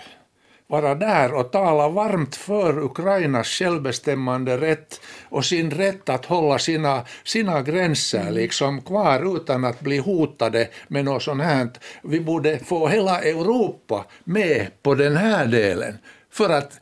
vara 0.66 0.94
där 0.94 1.34
och 1.34 1.52
tala 1.52 1.88
varmt 1.88 2.36
för 2.36 2.84
Ukrainas 2.84 3.48
självbestämmande 3.48 4.56
rätt 4.56 5.00
och 5.28 5.44
sin 5.44 5.70
rätt 5.70 6.08
att 6.08 6.26
hålla 6.26 6.58
sina, 6.58 7.04
sina 7.24 7.62
gränser 7.62 8.20
mm. 8.20 8.34
liksom 8.34 8.82
kvar 8.82 9.36
utan 9.36 9.64
att 9.64 9.80
bli 9.80 9.98
hotade 9.98 10.68
med 10.88 11.04
något 11.04 11.22
sånt 11.22 11.42
här. 11.42 11.68
Vi 12.02 12.20
borde 12.20 12.58
få 12.58 12.88
hela 12.88 13.20
Europa 13.22 14.04
med 14.24 14.66
på 14.82 14.94
den 14.94 15.16
här 15.16 15.46
delen 15.46 15.98
för 16.30 16.50
att 16.50 16.80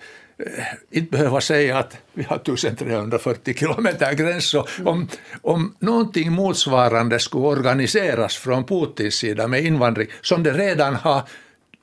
inte 0.91 1.11
behöva 1.11 1.41
säga 1.41 1.79
att 1.79 1.97
vi 2.13 2.23
har 2.23 2.37
1340 2.37 3.55
kilometer 3.55 4.15
gräns. 4.15 4.45
Så 4.45 4.67
om, 4.85 5.09
om 5.43 5.75
någonting 5.79 6.33
motsvarande 6.33 7.19
skulle 7.19 7.45
organiseras 7.45 8.37
från 8.37 8.65
Putins 8.65 9.15
sida 9.15 9.47
med 9.47 9.65
invandring, 9.65 10.09
som 10.21 10.43
det 10.43 10.53
redan 10.53 10.95
har, 10.95 11.23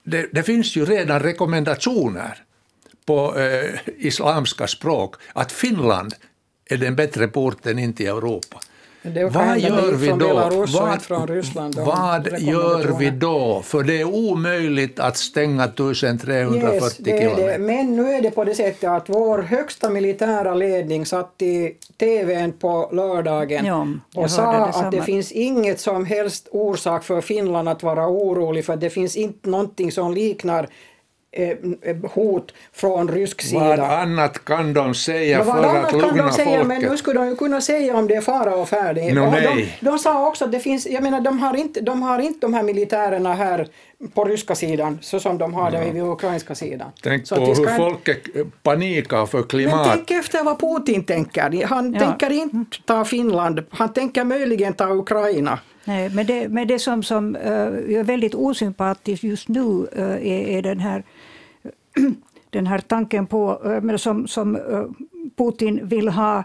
det, 0.04 0.30
det 0.32 0.44
finns 0.44 0.76
ju 0.76 0.86
redan 0.86 1.20
rekommendationer 1.20 2.44
på 3.06 3.40
eh, 3.40 3.80
islamska 3.98 4.68
språk 4.68 5.16
att 5.34 5.52
Finland 5.52 6.14
är 6.70 6.78
den 6.78 6.96
bättre 6.96 7.28
porten 7.28 7.80
in 7.80 7.94
till 7.94 8.08
Europa. 8.08 8.60
Vad 9.32 9.60
gör 9.60 9.92
vi 9.92 10.08
då? 10.08 10.34
Vad, 10.80 11.02
från 11.02 11.28
Ryssland, 11.28 11.76
vad 11.76 12.40
gör 12.40 13.00
vi 13.00 13.10
då? 13.10 13.62
För 13.64 13.84
det 13.84 14.02
är 14.02 14.06
omöjligt 14.06 15.00
att 15.00 15.18
stänga 15.18 15.64
1340 15.64 16.74
yes, 16.78 16.96
kilometer. 16.96 17.60
Men 17.60 17.96
nu 17.96 18.12
är 18.12 18.22
det 18.22 18.32
på 18.32 18.44
det 18.44 18.56
sättet 18.56 18.90
att 18.90 19.10
vår 19.10 19.40
högsta 19.40 19.90
militära 19.90 20.54
ledning 20.54 21.06
satt 21.06 21.42
i 21.42 21.76
TVn 21.98 22.52
på 22.52 22.90
lördagen 22.94 23.66
ja, 23.66 23.88
och 24.16 24.32
sa 24.32 24.52
det 24.52 24.58
att 24.58 24.92
det 24.92 25.02
finns 25.02 25.32
inget 25.32 25.80
som 25.80 26.06
helst 26.06 26.48
orsak 26.52 27.04
för 27.04 27.22
Finland 27.22 27.70
att 27.70 27.84
vara 27.84 28.08
orolig 28.08 28.66
för 28.66 28.76
det 28.76 28.90
finns 28.90 29.16
inte 29.16 29.50
någonting 29.50 29.92
som 29.92 30.14
liknar 30.14 30.70
hot 32.14 32.54
från 32.74 33.08
rysk 33.08 33.42
sida. 33.42 33.60
Vad 33.60 33.80
annat 33.80 34.46
kan 34.46 34.74
de 34.74 34.96
säga 34.96 35.44
för 35.44 35.64
att 35.64 35.92
lugna 35.94 36.10
kan 36.10 36.18
de 36.18 36.34
säga, 36.34 36.46
folket? 36.46 36.68
Men 36.68 36.82
nu 36.82 36.98
skulle 36.98 37.20
de 37.20 37.28
ju 37.30 37.36
kunna 37.36 37.62
säga 37.62 37.96
om 37.96 38.08
det 38.08 38.16
är 38.16 38.22
fara 38.22 38.56
och 38.56 38.70
färdig. 38.70 39.16
No, 39.16 39.32
de, 39.32 39.68
de, 39.80 40.00
sa 40.00 40.28
också 40.28 40.46
att 40.46 40.52
det 40.52 40.60
finns, 40.60 40.88
jag 40.88 41.04
menar 41.04 41.22
de 41.22 41.40
har 41.40 41.56
inte 41.56 41.82
de, 41.82 42.02
har 42.02 42.20
inte 42.20 42.40
de 42.40 42.54
här 42.54 42.64
militärerna 42.64 43.34
här 43.34 43.68
på 44.14 44.26
ryska 44.26 44.56
sidan 44.56 45.00
så 45.02 45.20
som 45.20 45.38
de 45.38 45.54
har 45.54 45.72
det 45.72 45.86
ja. 45.86 45.94
vid 45.94 46.04
ukrainska 46.04 46.56
sidan. 46.56 46.92
Tänk 47.04 47.28
så 47.28 47.36
på 47.36 47.46
hur 47.46 47.78
folket 47.78 48.20
panikar 48.64 49.26
för 49.26 49.44
klimat. 49.44 49.88
Men 49.88 49.98
tänk 49.98 50.12
efter 50.12 50.44
vad 50.44 50.60
Putin 50.60 51.04
tänker. 51.04 51.66
Han 51.66 51.94
ja. 51.94 52.00
tänker 52.00 52.32
inte 52.32 52.78
ta 52.86 53.06
Finland, 53.06 53.64
han 53.70 53.94
tänker 53.94 54.24
möjligen 54.24 54.74
ta 54.74 54.90
Ukraina. 54.90 55.60
Nej, 55.88 56.10
men 56.10 56.26
det, 56.26 56.50
men 56.50 56.68
det 56.68 56.80
som, 56.80 57.04
som 57.04 57.36
är 57.36 58.04
väldigt 58.04 58.36
osympatiskt 58.36 59.24
just 59.24 59.48
nu 59.48 59.88
är, 59.96 60.48
är 60.48 60.62
den 60.62 60.80
här 60.80 61.04
den 62.50 62.68
här 62.68 62.80
tanken 62.80 63.28
på, 63.28 63.62
eh, 63.66 63.96
som, 63.96 64.28
som 64.28 64.56
eh, 64.56 64.86
Putin 65.38 65.88
vill 65.88 66.10
ha 66.10 66.44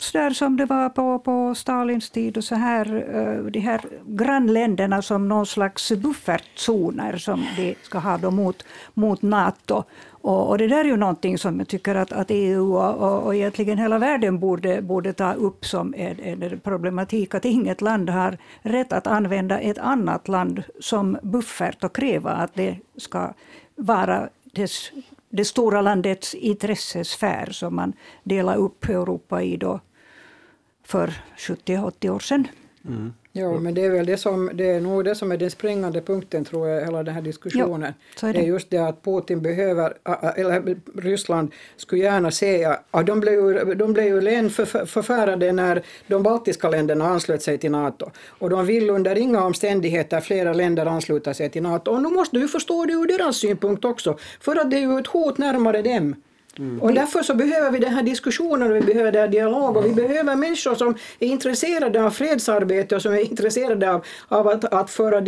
så 0.00 0.18
där 0.18 0.30
som 0.30 0.56
det 0.56 0.66
var 0.66 0.88
på, 0.88 1.18
på 1.18 1.54
Stalins 1.54 2.10
tid 2.10 2.36
och 2.36 2.44
så 2.44 2.54
här, 2.54 2.86
eh, 3.14 3.44
de 3.50 3.60
här 3.60 3.80
grannländerna 4.06 5.02
som 5.02 5.28
någon 5.28 5.46
slags 5.46 5.92
buffertzoner 5.92 7.16
som 7.16 7.46
de 7.56 7.74
ska 7.82 7.98
ha 7.98 8.18
då 8.18 8.30
mot, 8.30 8.64
mot 8.94 9.22
Nato. 9.22 9.84
Och, 10.10 10.48
och, 10.48 10.58
det 10.58 10.68
där 10.68 10.80
är 10.80 10.84
ju 10.84 10.96
någonting 10.96 11.38
som 11.38 11.58
jag 11.58 11.68
tycker 11.68 11.94
att, 11.94 12.12
att 12.12 12.26
EU 12.30 12.76
och, 12.76 13.26
och 13.26 13.34
egentligen 13.34 13.78
hela 13.78 13.98
världen 13.98 14.38
borde, 14.38 14.82
borde 14.82 15.12
ta 15.12 15.32
upp 15.32 15.66
som 15.66 15.94
en, 15.96 16.20
en 16.20 16.60
problematik, 16.60 17.34
att 17.34 17.44
inget 17.44 17.80
land 17.80 18.10
har 18.10 18.38
rätt 18.62 18.92
att 18.92 19.06
använda 19.06 19.60
ett 19.60 19.78
annat 19.78 20.28
land 20.28 20.62
som 20.80 21.18
buffert 21.22 21.84
och 21.84 21.94
kräva 21.94 22.30
att 22.30 22.54
det 22.54 22.76
ska 22.96 23.32
vara 23.76 24.28
dess, 24.52 24.92
det 25.28 25.44
stora 25.44 25.80
landets 25.80 26.34
intressesfär 26.34 27.50
som 27.50 27.76
man 27.76 27.92
delade 28.24 28.58
upp 28.58 28.84
Europa 28.84 29.42
i 29.42 29.56
då 29.56 29.80
för 30.84 31.12
70-80 31.36 32.10
år 32.10 32.18
sedan. 32.18 32.48
Mm. 32.84 33.12
Ja, 33.32 33.60
men 33.60 33.74
det 33.74 33.84
är 33.84 33.90
väl 33.90 34.06
det 34.06 34.16
som, 34.16 34.50
det 34.54 34.70
är 34.70 34.80
nog 34.80 35.04
det 35.04 35.14
som 35.14 35.32
är 35.32 35.36
den 35.36 35.50
springande 35.50 36.00
punkten 36.00 36.44
tror 36.44 36.68
jag, 36.68 36.84
hela 36.84 37.02
den 37.02 37.14
här 37.14 37.22
diskussionen. 37.22 37.94
Ja, 38.20 38.28
är 38.28 38.32
det. 38.32 38.38
det. 38.38 38.44
är 38.44 38.48
just 38.48 38.70
det 38.70 38.78
att 38.78 39.02
Putin 39.02 39.42
behöver, 39.42 39.94
eller 40.36 40.76
Ryssland 41.00 41.52
skulle 41.76 42.02
gärna 42.02 42.30
se, 42.30 42.64
att 42.90 43.06
de 43.06 43.20
blev 43.20 43.34
ju, 43.34 43.74
de 43.74 43.92
blev 43.92 44.06
ju 44.06 44.20
len 44.20 44.50
för, 44.50 44.86
förfärade 44.86 45.52
när 45.52 45.82
de 46.06 46.22
baltiska 46.22 46.68
länderna 46.68 47.04
anslöt 47.04 47.42
sig 47.42 47.58
till 47.58 47.70
NATO. 47.70 48.10
Och 48.28 48.50
de 48.50 48.66
vill 48.66 48.90
under 48.90 49.18
inga 49.18 49.44
omständigheter 49.44 50.20
flera 50.20 50.52
länder 50.52 50.86
ansluta 50.86 51.34
sig 51.34 51.50
till 51.50 51.62
NATO. 51.62 51.90
Och 51.90 52.02
nu 52.02 52.08
måste 52.08 52.36
du 52.36 52.48
förstå 52.48 52.84
det 52.84 52.92
ur 52.92 53.18
deras 53.18 53.36
synpunkt 53.36 53.84
också, 53.84 54.18
för 54.40 54.56
att 54.56 54.70
det 54.70 54.76
är 54.76 54.80
ju 54.80 54.98
ett 54.98 55.06
hot 55.06 55.38
närmare 55.38 55.82
dem. 55.82 56.14
Mm. 56.58 56.82
Och 56.82 56.94
därför 56.94 57.22
så 57.22 57.34
behöver 57.34 57.70
vi 57.70 57.78
den 57.78 57.92
här 57.92 58.02
diskussionen 58.02 58.70
och 58.70 58.76
vi 58.76 58.80
behöver 58.80 59.12
den 59.12 59.20
här 59.20 59.28
dialog 59.28 59.76
och 59.76 59.84
vi 59.84 59.94
behöver 59.94 60.36
människor 60.36 60.74
som 60.74 60.94
är 61.18 61.26
intresserade 61.26 62.04
av 62.04 62.10
fredsarbete 62.10 62.96
och 62.96 63.02
som 63.02 63.12
är 63.12 63.18
intresserade 63.18 63.92
av, 63.92 64.04
av 64.28 64.48
att, 64.48 64.64
att, 64.64 64.90
föra, 64.90 65.20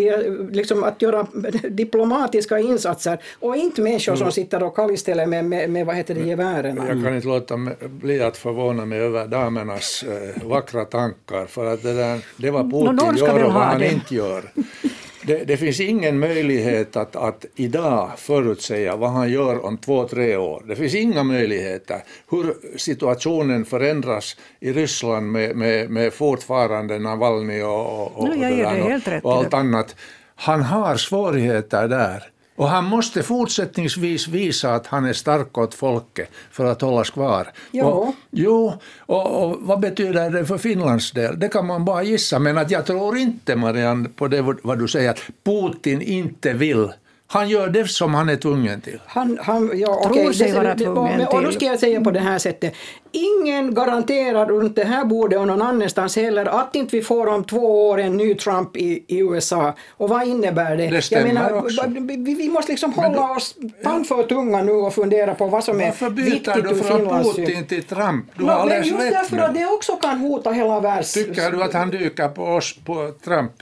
liksom, 0.50 0.84
att 0.84 1.02
göra 1.02 1.26
diplomatiska 1.70 2.58
insatser 2.58 3.18
och 3.38 3.56
inte 3.56 3.82
människor 3.82 4.14
som 4.14 4.22
mm. 4.22 4.32
sitter 4.32 4.62
och 4.62 4.76
kallställer 4.76 5.26
med, 5.26 5.44
med, 5.44 5.70
med 5.70 5.86
vad 5.86 5.96
heter 5.96 6.14
det, 6.14 6.20
gevären. 6.20 6.76
Jag 6.76 7.04
kan 7.04 7.16
inte 7.16 7.28
låta 7.28 7.56
bli 7.80 8.22
att 8.22 8.36
förvåna 8.36 8.84
mig 8.84 9.00
över 9.00 9.26
damernas 9.26 10.04
äh, 10.08 10.48
vackra 10.48 10.84
tankar 10.84 11.46
för 11.46 11.66
att 11.66 11.82
det, 11.82 11.94
där, 11.94 12.20
det 12.36 12.50
var 12.50 12.62
Putin 12.62 13.16
gör 13.16 13.44
och 13.44 13.52
vad 13.52 13.62
han 13.62 13.80
det. 13.80 13.92
inte 13.92 14.14
gör. 14.14 14.42
Det, 15.22 15.44
det, 15.44 15.56
finns 15.56 15.80
ingen 15.80 16.18
möjlighet 16.18 16.96
att, 16.96 17.16
att 17.16 17.44
idag 17.54 18.10
förutsäga 18.16 18.96
vad 18.96 19.10
han 19.10 19.30
gör 19.30 19.64
om 19.64 19.78
två, 19.78 20.08
tre 20.08 20.36
år. 20.36 20.64
Det 20.68 20.76
finns 20.76 20.94
inga 20.94 21.22
möjligheter. 21.22 22.02
Hur 22.30 22.78
situationen 22.78 23.64
förändras 23.64 24.36
i 24.60 24.72
Ryssland 24.72 25.32
med, 25.32 25.56
med, 25.56 25.90
med 25.90 26.12
fortfarande 26.12 26.98
Navalny 26.98 27.62
och, 27.62 27.70
och, 27.70 28.18
och, 28.18 28.28
och, 28.28 29.24
och 29.24 29.34
allt 29.34 29.54
annat. 29.54 29.96
Han 30.34 30.62
har 30.62 30.96
svårigheter 30.96 31.88
där. 31.88 32.30
Och 32.60 32.68
han 32.68 32.84
måste 32.84 33.22
fortsättningsvis 33.22 34.28
visa 34.28 34.74
att 34.74 34.86
han 34.86 35.04
är 35.04 35.12
stark 35.12 35.58
åt 35.58 35.74
folket 35.74 36.30
för 36.50 36.64
att 36.64 36.80
hållas 36.80 37.10
kvar. 37.10 37.52
Jo. 37.70 37.86
Och, 37.86 38.14
jo, 38.30 38.72
och, 38.98 39.44
och, 39.44 39.56
vad 39.60 39.80
betyder 39.80 40.30
det 40.30 40.46
för 40.46 40.58
Finlands 40.58 41.12
del? 41.12 41.38
Det 41.38 41.48
kan 41.48 41.66
man 41.66 41.84
bara 41.84 42.02
gissa, 42.02 42.38
men 42.38 42.58
att 42.58 42.70
jag 42.70 42.86
tror 42.86 43.16
inte, 43.16 43.56
Marianne, 43.56 44.08
på 44.08 44.28
det 44.28 44.42
vad 44.62 44.78
du 44.78 44.88
säger, 44.88 45.10
att 45.10 45.22
Putin 45.44 46.02
inte 46.02 46.52
vill 46.52 46.92
Han 47.32 47.48
gör 47.48 47.68
det 47.68 47.88
som 47.88 48.14
han 48.14 48.28
är 48.28 48.36
tvungen 48.36 48.80
till. 48.80 49.00
Han, 49.06 49.38
han, 49.42 49.70
ja, 49.74 49.86
Tror 50.02 50.12
okej, 50.12 50.34
sig 50.34 50.50
det- 50.50 50.56
vara 50.58 50.74
det- 50.74 50.84
tvungen 50.84 51.20
och, 51.26 51.34
och 51.34 51.42
då 51.42 51.48
till. 51.48 51.56
ska 51.56 51.66
jag 51.66 51.78
säga 51.78 52.00
på 52.00 52.10
det 52.10 52.20
här 52.20 52.38
sättet. 52.38 52.74
Ingen 53.12 53.74
garanterar 53.74 54.46
runt 54.46 54.76
det 54.76 54.84
här 54.84 55.04
bordet 55.04 55.38
och 55.38 55.46
någon 55.46 55.62
annanstans 55.62 56.16
heller 56.16 56.46
att 56.46 56.76
inte 56.76 56.96
vi 56.96 57.02
får 57.02 57.26
om 57.26 57.44
två 57.44 57.88
år 57.88 58.00
en 58.00 58.16
ny 58.16 58.34
Trump 58.34 58.76
i, 58.76 59.04
i 59.06 59.18
USA. 59.18 59.74
Och 59.96 60.08
vad 60.08 60.26
innebär 60.28 60.76
det? 60.76 60.86
Det 60.88 61.02
stämmer 61.02 61.52
också. 61.54 61.84
vi, 61.88 62.34
vi 62.34 62.48
måste 62.48 62.72
liksom 62.72 62.92
hålla 62.92 63.30
oss 63.36 63.54
pan 63.82 64.04
för 64.04 64.22
tunga 64.22 64.62
nu 64.62 64.72
och 64.72 64.94
fundera 64.94 65.34
på 65.34 65.46
vad 65.46 65.64
som 65.64 65.80
är 65.80 65.84
Varför 65.86 66.10
viktigt 66.10 66.44
byter 66.54 66.62
du 66.62 66.74
från 66.74 67.22
Putin 67.24 67.66
till 67.66 67.82
Trump? 67.84 68.26
Du 68.36 68.44
No, 68.44 68.48
har 68.48 68.54
men 68.54 68.62
alldeles 68.62 68.86
just 68.86 69.00
rätt 69.00 69.12
därför 69.12 69.36
med 69.36 69.44
att 69.44 69.54
det 69.54 69.66
också 69.66 69.96
kan 69.96 70.18
hota 70.18 70.50
hela 70.50 70.80
världs... 70.80 71.12
Tycker 71.12 71.50
du 71.50 71.62
att 71.62 71.72
han 71.72 71.90
dyker 71.90 72.28
på 72.28 72.42
oss, 72.44 72.74
på 72.84 73.12
Trump? 73.24 73.52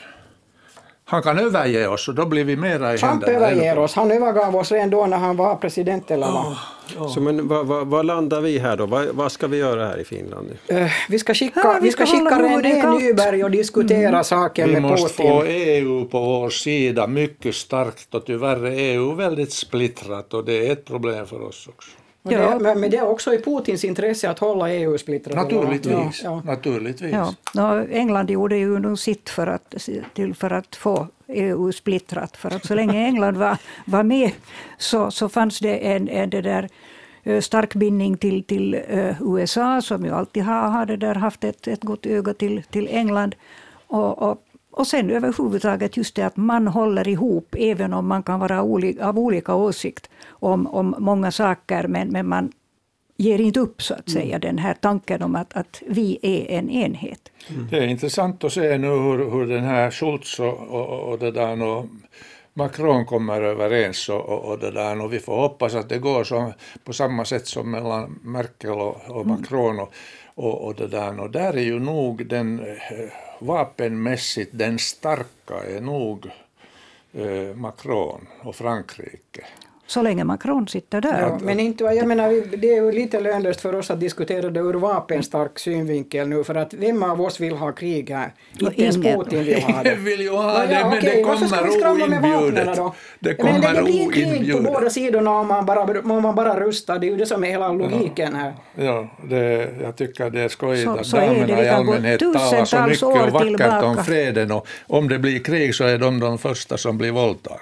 Han 1.11 1.23
kan 1.23 1.39
överge 1.39 1.87
oss 1.89 2.09
och 2.09 2.15
då 2.15 2.27
blir 2.27 2.45
vi 2.45 2.57
mera 2.57 2.95
i 2.95 2.99
Trump 2.99 3.13
händerna. 3.13 3.33
överger 3.49 3.79
oss. 3.79 3.95
Han 3.95 4.11
övergav 4.11 4.57
oss 4.57 4.73
redan 4.73 4.91
då 4.91 5.07
när 5.07 5.17
han 5.17 5.37
var 5.37 5.57
president 5.57 6.11
eller 6.11 6.27
vad. 6.27 7.11
Så 7.11 7.21
men 7.21 7.49
vad, 7.49 7.67
vad, 7.67 7.87
vad 7.87 8.07
landar 8.07 8.41
vi 8.41 8.59
här 8.59 8.77
då? 8.77 8.87
Vad, 8.87 9.07
vad 9.07 9.33
ska 9.33 9.47
vi 9.47 9.57
göra 9.57 9.87
här 9.87 9.99
i 10.01 10.05
Finland? 10.05 10.49
nu? 10.69 10.79
Eh, 10.79 10.91
vi 11.09 11.19
ska 11.19 11.35
skicka, 11.35 11.61
Ja, 11.65 11.79
vi 11.81 11.87
vi 11.87 11.93
ska 11.93 12.07
skicka 12.07 12.39
René. 12.39 12.91
Nyberg 12.99 13.45
och 13.45 13.51
diskutera 13.51 14.25
saken 14.25 14.67
Vi 14.69 14.73
med 14.73 14.83
måste 14.83 15.09
Putin. 15.23 15.27
få 15.41 15.45
EU 15.45 16.05
på 16.05 16.21
vår 16.21 16.51
sida 16.51 17.07
mycket 17.07 17.55
starkt 17.55 18.15
och 18.15 18.27
tyvärr 18.27 18.67
är 18.67 18.71
EU 18.95 19.15
väldigt 19.15 19.53
splittrat 19.53 20.35
och 20.35 20.45
det 20.45 20.67
är 20.69 20.73
ett 20.73 20.85
problem 20.85 21.27
för 21.27 21.43
oss 21.43 21.69
också. 21.69 21.91
Men, 22.23 22.35
Ja. 22.35 22.59
det, 22.59 22.75
men 22.75 22.91
det 22.91 22.97
är 22.97 23.09
också 23.09 23.35
i 23.35 23.39
Putins 23.39 23.85
intresse 23.85 24.31
att 24.31 24.39
hålla 24.39 24.71
EU 24.71 24.99
splittrat. 24.99 25.37
Naturligtvis. 25.37 26.21
Ja, 26.25 26.31
ja. 26.31 26.43
naturligtvis. 26.45 27.13
Ja, 27.13 27.35
nå, 27.55 27.87
England 27.91 28.31
gjorde 28.31 28.57
ju 28.57 28.79
nog 28.79 28.99
sitt 28.99 29.31
för 29.31 29.47
att, 29.47 29.89
till 30.15 30.35
för 30.35 30.51
att 30.53 30.77
få 30.77 31.07
EU 31.27 31.73
splittrat. 31.73 32.37
För 32.37 32.55
att 32.55 32.67
så 32.67 32.75
länge 32.75 33.05
England 33.07 33.37
var, 33.37 33.57
var 33.85 34.03
med 34.03 34.31
så, 34.79 35.11
så 35.11 35.29
fanns 35.29 35.59
det 35.59 35.87
en, 35.87 36.09
en 36.09 36.31
det 36.31 36.41
där, 36.41 36.69
eh, 37.23 37.41
stark 37.41 37.75
bindning 37.75 38.17
till, 38.17 38.45
till 38.45 38.75
eh, 38.89 39.23
USA 39.23 39.83
som 39.83 40.05
ju 40.05 40.11
alltid 40.11 40.43
har, 40.43 40.69
har 40.69 40.87
det 40.87 40.97
där 40.97 41.15
haft 41.15 41.45
ett, 41.45 41.69
ett 41.69 41.83
gott 41.83 42.07
öga 42.07 42.35
till, 42.35 42.63
till 42.63 42.89
England. 42.89 43.35
Och, 43.87 44.23
och, 44.23 44.43
och 44.71 44.87
sen 44.87 45.11
överhuvudtaget 45.11 45.97
just 45.97 46.15
det 46.15 46.23
att 46.23 46.37
man 46.37 46.69
håller 46.69 47.09
ihop 47.09 47.55
även 47.59 47.93
om 47.93 48.07
man 48.07 48.23
kan 48.23 48.41
vara 48.41 48.61
av 49.09 49.19
olika 49.19 49.55
åsikt 49.55 50.11
om, 50.29 50.67
om 50.67 50.95
många 50.99 51.31
saker 51.31 51.89
men, 51.89 52.09
men 52.09 52.29
man 52.29 52.53
ger 53.17 53.41
inte 53.41 53.61
upp 53.61 53.83
så 53.83 53.95
att 53.95 54.11
säga 54.11 54.39
den 54.39 54.59
här 54.59 54.75
tanken 54.75 55.23
om 55.23 55.37
att, 55.37 55.57
att 55.57 55.83
vi 55.87 56.19
är 56.23 56.59
en 56.59 56.71
enhet. 56.71 57.33
Det 57.71 57.79
är 57.79 57.87
intressant 57.87 58.45
att 58.45 58.53
se 58.53 58.79
nu 58.79 58.89
hur, 58.89 59.31
hur 59.31 59.47
den 59.47 59.65
här 59.65 59.91
Schultz 59.91 60.41
och, 60.41 60.61
och, 60.61 61.13
och 61.13 61.19
det 61.19 61.31
där 61.31 61.63
och 61.63 61.87
Macron 62.55 63.07
kommer 63.07 63.43
överens 63.43 64.09
och, 64.09 64.29
och, 64.29 64.45
och 64.45 64.59
det 64.59 64.71
där 64.71 65.01
och 65.01 65.13
vi 65.13 65.19
får 65.19 65.37
hoppas 65.37 65.75
att 65.75 65.89
det 65.89 65.99
går 65.99 66.25
som, 66.25 66.53
på 66.85 66.93
samma 66.93 67.25
sätt 67.25 67.47
som 67.47 67.71
mellan 67.71 68.19
Merkel 68.23 68.71
och, 68.71 69.11
och 69.11 69.27
Macron 69.27 69.81
och, 69.81 69.93
och, 70.35 70.65
och 70.65 70.75
det 70.75 70.87
där 70.87 71.21
och 71.21 71.31
där 71.31 71.57
är 71.57 71.63
ju 71.63 71.79
nog 71.79 72.27
den 72.27 72.61
eh, 72.61 73.28
vapenmässigt 73.39 74.51
den 74.55 74.79
starka 74.79 75.65
är 75.67 75.81
nog 75.81 76.27
eh, 77.13 77.57
Macron 77.57 78.27
och 78.43 78.57
Frankrike. 78.57 79.47
Så 79.89 80.03
länge 80.03 80.25
Macron 80.25 80.69
sitter 80.69 81.01
där. 81.01 81.21
Ja, 81.21 81.39
men 81.43 81.61
inte, 81.61 81.85
jag 81.85 82.07
menar, 82.07 82.57
det 82.57 82.71
är 82.75 82.83
ju 82.85 82.93
lite 82.93 83.21
lönlöst 83.21 83.61
för 83.61 83.75
oss 83.75 83.91
att 83.91 84.01
diskutera 84.01 84.51
det 84.51 84.61
ur 84.61 84.75
vapenstark 84.75 85.59
synvinkel 85.59 86.29
nu, 86.29 86.45
för 86.45 86.55
att 86.55 86.75
vem 86.75 87.03
av 87.03 87.21
oss 87.21 87.41
vill 87.41 87.53
ha 87.57 87.73
krig 87.73 88.11
här? 88.11 88.33
Inte 88.59 88.83
ens 88.83 88.97
ingen. 88.97 89.19
Putin 89.19 89.45
vill 89.45 89.63
ha 89.63 89.83
det. 89.83 89.95
Vill 89.99 90.21
ju 90.21 90.31
ha 90.31 90.61
Ja, 90.63 90.67
det, 90.67 90.75
ja, 90.75 90.89
men 90.89 90.99
okej, 90.99 91.15
det 91.17 91.23
kommer 91.23 92.03
oinbjudet. 92.03 92.77
då? 92.77 92.95
Det 93.19 93.35
kommer 93.35 93.75
det 93.75 93.83
blir 93.83 94.11
krig 94.13 94.53
på 94.57 94.63
båda 94.63 94.91
sidorna 94.91 95.31
om 95.31 95.49
man 95.49 95.67
bara, 95.67 95.81
om 96.01 96.23
man 96.23 96.35
bara 96.35 96.61
rustar, 96.61 96.99
det 96.99 97.07
är 97.07 97.11
ju 97.11 97.17
det 97.17 97.27
som 97.27 97.45
är 97.45 97.49
hela 97.49 97.73
logiken 97.73 98.35
här. 98.35 98.53
Ja, 98.75 99.09
det, 99.29 99.69
jag 99.83 99.97
tycker 99.97 100.31
det 100.31 100.41
är 100.41 100.49
skojigt 100.49 100.85
Så- 100.85 100.97
att 100.97 101.07
så 101.07 101.17
damerna 101.17 101.63
i 101.65 101.69
allmänhet 101.69 102.21
talar 102.21 102.65
så 102.65 102.83
mycket 102.83 103.03
och 103.03 103.31
vackert 103.31 103.49
tillbaka. 103.49 103.87
om 103.87 103.97
freden 104.05 104.53
och 104.53 104.67
om 104.87 105.09
det 105.09 105.19
blir 105.19 105.39
krig 105.39 105.75
så 105.75 105.85
är 105.85 105.99
de 105.99 106.21
de 106.21 106.39
första 106.39 106.77
som 106.77 106.99
blir 106.99 107.11
våldtagna. 107.11 107.61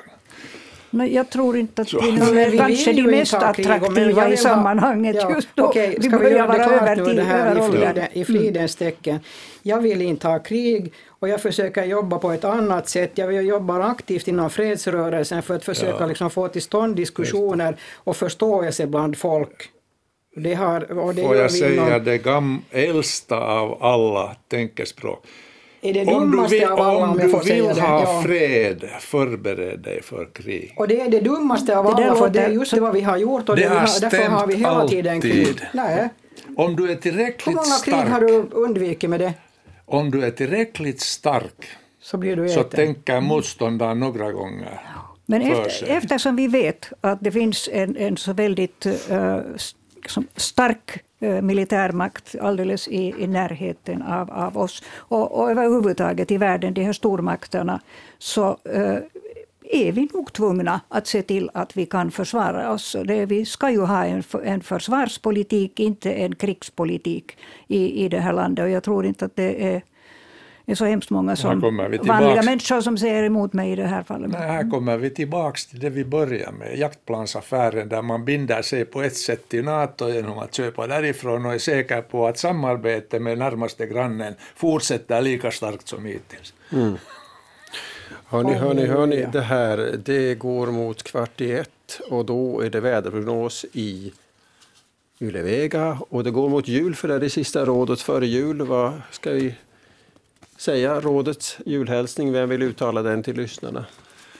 Men 0.97 1.13
jag 1.13 1.31
tror 1.31 1.57
inte 1.57 1.83
att 1.83 1.89
Så. 1.89 2.01
vi 2.01 2.09
är 2.09 2.57
kanske 2.59 2.93
de 2.93 2.99
inte 2.99 3.11
mest 3.11 3.35
attraktiva 3.35 4.27
i 4.27 4.31
ha- 4.31 4.37
sammanhanget 4.37 5.17
Ja, 5.17 5.31
just 5.35 5.49
då. 5.55 5.65
okej, 5.65 5.97
vi 6.01 6.09
ska 6.09 6.19
vi 6.19 6.25
börjar 6.25 6.39
göra 6.39 6.53
det 6.53 6.59
vara 6.59 6.81
över 6.91 7.05
till 7.05 7.17
det 7.17 7.23
här 7.23 7.57
över 7.57 8.09
i, 8.15 8.21
i 8.21 8.25
fridens 8.25 8.77
tecken? 8.77 9.19
Jag 9.63 9.81
vill 9.81 10.03
inte 10.03 10.29
ha 10.29 10.39
krig 10.39 10.93
och 11.09 11.29
jag 11.29 11.41
försöker 11.41 11.85
jobba 11.85 12.19
på 12.19 12.31
ett 12.33 12.45
annat 12.45 12.89
sätt. 12.89 13.11
Jag 13.15 13.27
vill 13.29 13.47
jobba 13.47 13.83
aktivt 13.85 14.29
inom 14.29 14.51
fredsrörelsen 14.51 15.43
för 15.43 15.57
att 15.57 15.65
försöka 15.65 15.97
Ja. 16.01 16.07
liksom 16.07 16.31
få 16.31 16.49
till 16.49 16.63
stånd 16.63 16.97
diskussioner 16.97 17.77
och 17.95 18.17
förståelse 18.17 18.87
bland 18.87 19.17
folk. 19.19 19.69
Det 20.37 20.55
har, 20.55 20.99
och 20.99 21.15
det 21.15 21.23
Får 21.23 21.37
jag 21.37 21.51
säga 21.51 21.89
inom- 21.89 22.05
det 22.05 22.19
gam, 22.19 22.63
äldsta 22.71 23.37
av 23.39 23.83
alla 23.83 24.37
tänkespråk. 24.49 25.25
Är 25.83 25.93
det 25.95 26.01
Om 26.01 26.07
du 26.31 26.37
dummaste 26.37 26.55
vill, 26.55 26.65
av 26.65 26.81
alla 26.81 27.07
om 27.07 27.19
du 27.19 27.27
vill 27.27 27.65
ha 27.71 28.01
Ja. 28.01 28.23
fred, 28.25 28.85
förbered 29.01 29.81
dig 29.81 30.03
för 30.03 30.29
krig. 30.35 30.75
Och 30.77 30.89
det 30.89 31.01
är 31.01 31.09
det 31.11 31.21
dummaste 31.21 31.79
av 31.79 31.85
Det 31.85 31.91
alla, 32.05 32.15
för 32.17 32.29
det 32.29 32.41
är 32.41 32.49
just 32.51 32.75
det 32.75 32.81
vad 32.81 32.93
vi 32.95 33.01
har 33.01 33.17
gjort 33.17 33.49
och 33.49 33.57
Det 33.57 33.63
det 33.63 33.69
har 33.69 33.77
har, 33.77 34.01
därför 34.01 34.23
har 34.29 34.47
vi 34.47 34.55
hela 34.55 34.89
tiden 34.89 35.21
krig. 35.21 35.41
alltid. 35.49 35.63
Nej. 35.73 36.09
Om 36.57 36.77
du 36.77 36.85
är 36.85 36.89
Hur 36.89 36.95
tillräckligt 36.95 37.57
många 37.57 37.67
krig 37.85 37.95
har 37.95 38.07
stark, 38.07 38.21
du 38.51 38.57
undvikit 38.57 39.11
med 39.11 39.21
det? 39.21 39.33
om 39.87 40.11
du 40.11 40.25
är 40.25 40.31
tillräckligt 40.31 41.01
stark 41.01 41.65
Så 42.03 42.17
blir 42.17 42.37
du 42.37 42.49
så 42.49 42.61
äten. 42.61 42.71
tänker 42.71 43.21
motståndaren 43.21 44.01
några 44.01 44.33
gånger. 44.33 44.81
Men 45.27 45.43
efter, 45.43 45.87
eftersom 45.89 46.37
vi 46.37 46.47
vet 46.49 46.93
att 47.01 47.19
det 47.21 47.33
finns 47.33 47.69
en, 47.73 47.97
en 47.97 48.17
så 48.17 48.33
väldigt 48.33 48.87
eh, 48.87 49.37
s- 49.57 49.75
liksom 50.03 50.27
stark 50.37 51.01
Eh, 51.21 51.43
militärmakt 51.43 52.35
alldeles 52.41 52.89
i, 52.89 53.15
i 53.19 53.27
närheten 53.27 54.03
av, 54.03 54.31
av 54.31 54.59
oss 54.59 54.83
och, 54.97 55.39
och 55.39 55.51
överhuvudtaget 55.51 56.31
i 56.31 56.37
världen, 56.37 56.75
de 56.75 56.85
här 56.85 56.93
stormakterna, 56.93 57.81
så 58.19 58.57
eh, 58.65 58.99
är 59.71 59.93
vi 59.93 60.09
nog 60.15 60.33
tvungna 60.33 60.81
att 60.89 61.07
se 61.07 61.23
till 61.23 61.51
att 61.55 61.77
vi 61.77 61.87
kan 61.87 62.11
försvara 62.11 62.73
oss. 62.73 62.97
Det, 63.05 63.27
vi 63.27 63.45
ska 63.45 63.71
ju 63.71 63.81
ha 63.81 64.05
en, 64.05 64.23
en 64.45 64.61
försvarspolitik, 64.61 65.81
inte 65.81 66.13
en 66.13 66.35
krigspolitik 66.35 67.39
i, 67.69 68.05
i 68.05 68.09
det 68.09 68.21
här 68.21 68.33
landet. 68.33 68.63
Och 68.63 68.71
jag 68.71 68.83
tror 68.83 69.07
inte 69.07 69.25
att 69.25 69.37
det 69.37 69.75
är, 69.75 69.83
är 70.67 70.75
så 70.75 70.85
hemskt 70.85 71.11
många 71.11 71.37
som, 71.37 71.61
vanliga 71.61 72.43
människor 72.43 72.81
som 72.81 72.99
säger 72.99 73.23
emot 73.23 73.53
mig 73.53 73.73
i 73.73 73.77
det 73.77 73.87
här 73.87 74.03
fallet. 74.03 74.31
Nej, 74.31 74.49
här 74.49 74.71
kommer 74.71 74.97
vi 74.97 75.11
tillbaks 75.11 75.67
till 75.67 75.79
det 75.79 75.91
vi 75.91 76.05
började 76.05 76.53
med, 76.53 76.79
jaktplansaffären 76.79 77.89
där 77.89 78.03
man 78.03 78.25
binder 78.25 78.63
sig 78.63 78.85
på 78.85 79.03
ett 79.03 79.17
sätt 79.17 79.49
till 79.49 79.65
NATO 79.65 80.09
genom 80.09 80.39
att 80.39 80.55
köpa 80.55 80.87
därifrån 80.87 81.47
och 81.47 81.55
är 81.55 81.59
säker 81.59 82.03
på 82.03 82.27
att 82.27 82.39
samarbete 82.39 83.21
med 83.21 83.39
närmaste 83.39 83.87
grannen 83.87 84.35
fortsätter 84.55 85.23
lika 85.23 85.51
starkt 85.51 85.89
som 85.89 86.05
hittills. 86.05 86.55
Hörni, 88.29 88.55
hörni, 88.55 88.87
hörni, 88.87 88.89
Halleluja. 88.89 89.31
det 89.31 89.41
här 89.41 90.01
det 90.05 90.35
går 90.35 90.67
mot 90.67 91.03
kvart 91.03 91.41
i 91.41 91.53
ett 91.53 92.01
och 92.11 92.25
då 92.25 92.61
är 92.61 92.71
det 92.71 92.81
väderprognos 92.81 93.67
i 93.73 94.13
Ylevega 95.21 95.99
och 96.09 96.25
det 96.25 96.31
går 96.31 96.49
mot 96.49 96.69
jul 96.69 96.95
för 96.95 97.09
det 97.09 97.15
är 97.15 97.21
det 97.21 97.31
sista 97.31 97.65
rådet 97.65 98.01
före 98.01 98.27
jul. 98.27 98.63
Vad 98.63 98.93
ska 99.11 99.33
vi 99.33 99.55
säga? 100.59 101.01
Rådets 101.01 101.59
julhälsning, 101.67 102.33
vem 102.33 102.49
vill 102.49 102.63
uttala 102.63 103.03
den 103.03 103.23
till 103.23 103.37
lyssnarna? 103.37 103.85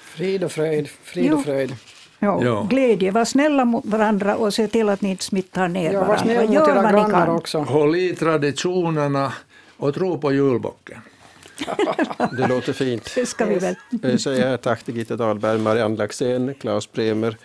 Frid 0.01 0.45
och 0.45 0.53
fröjd, 0.53 0.89
frid 1.05 1.33
och 1.33 1.45
fröjd. 1.45 1.77
Ja, 2.19 2.45
Ja. 2.45 2.67
Glädje, 2.71 3.11
var 3.11 3.25
snälla 3.25 3.65
mot 3.65 3.85
varandra 3.87 4.37
och 4.37 4.55
se 4.55 4.69
till 4.69 4.89
att 4.89 5.01
ni 5.01 5.11
inte 5.11 5.25
smittar 5.25 5.69
ner 5.69 5.93
Ja, 5.93 6.01
var 6.01 6.07
varandra. 6.07 6.25
snäll 6.35 6.49
mot 6.49 6.69
era 6.69 6.93
grannar 6.93 7.27
kan. 7.27 7.29
också. 7.37 7.59
Håll 7.59 7.97
i 7.97 8.15
traditionerna 8.17 9.33
och 9.77 9.95
tro 9.95 10.19
på 10.19 10.33
julbocken. 10.33 10.99
Det 12.39 12.47
låter 12.49 12.73
fint. 12.73 13.13
Det 13.15 13.27
ska 13.27 13.45
vi 13.45 13.55
väl. 13.59 13.75
Jag 14.03 14.21
säger 14.21 14.57
tack 14.57 14.83
till 14.83 14.97
Gitta 14.97 15.17
Dahlberg, 15.17 15.59
Marianne 15.59 15.97
Laxén, 15.97 16.55
Claes 16.55 16.93
Bremer. 16.93 17.37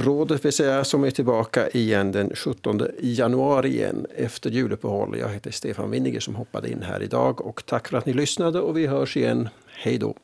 Rådet 0.00 0.44
vill 0.44 0.52
säga 0.52 0.84
som 0.84 1.04
är 1.04 1.10
tillbaka 1.10 1.68
igen 1.68 2.12
den 2.12 2.30
17 2.34 2.86
januari 3.00 3.68
igen 3.68 4.06
efter 4.16 4.50
juluppehåll. 4.50 5.18
Jag 5.18 5.28
heter 5.28 5.50
Stefan 5.50 5.90
Winniger 5.90 6.20
som 6.20 6.34
hoppade 6.34 6.70
in 6.70 6.82
här 6.82 7.02
idag 7.02 7.46
och 7.46 7.62
tack 7.66 7.88
för 7.88 7.96
att 7.96 8.06
ni 8.06 8.12
lyssnade 8.12 8.60
och 8.60 8.76
vi 8.76 8.86
hörs 8.86 9.16
igen. 9.16 9.48
Hej 9.66 9.98
då! 9.98 10.14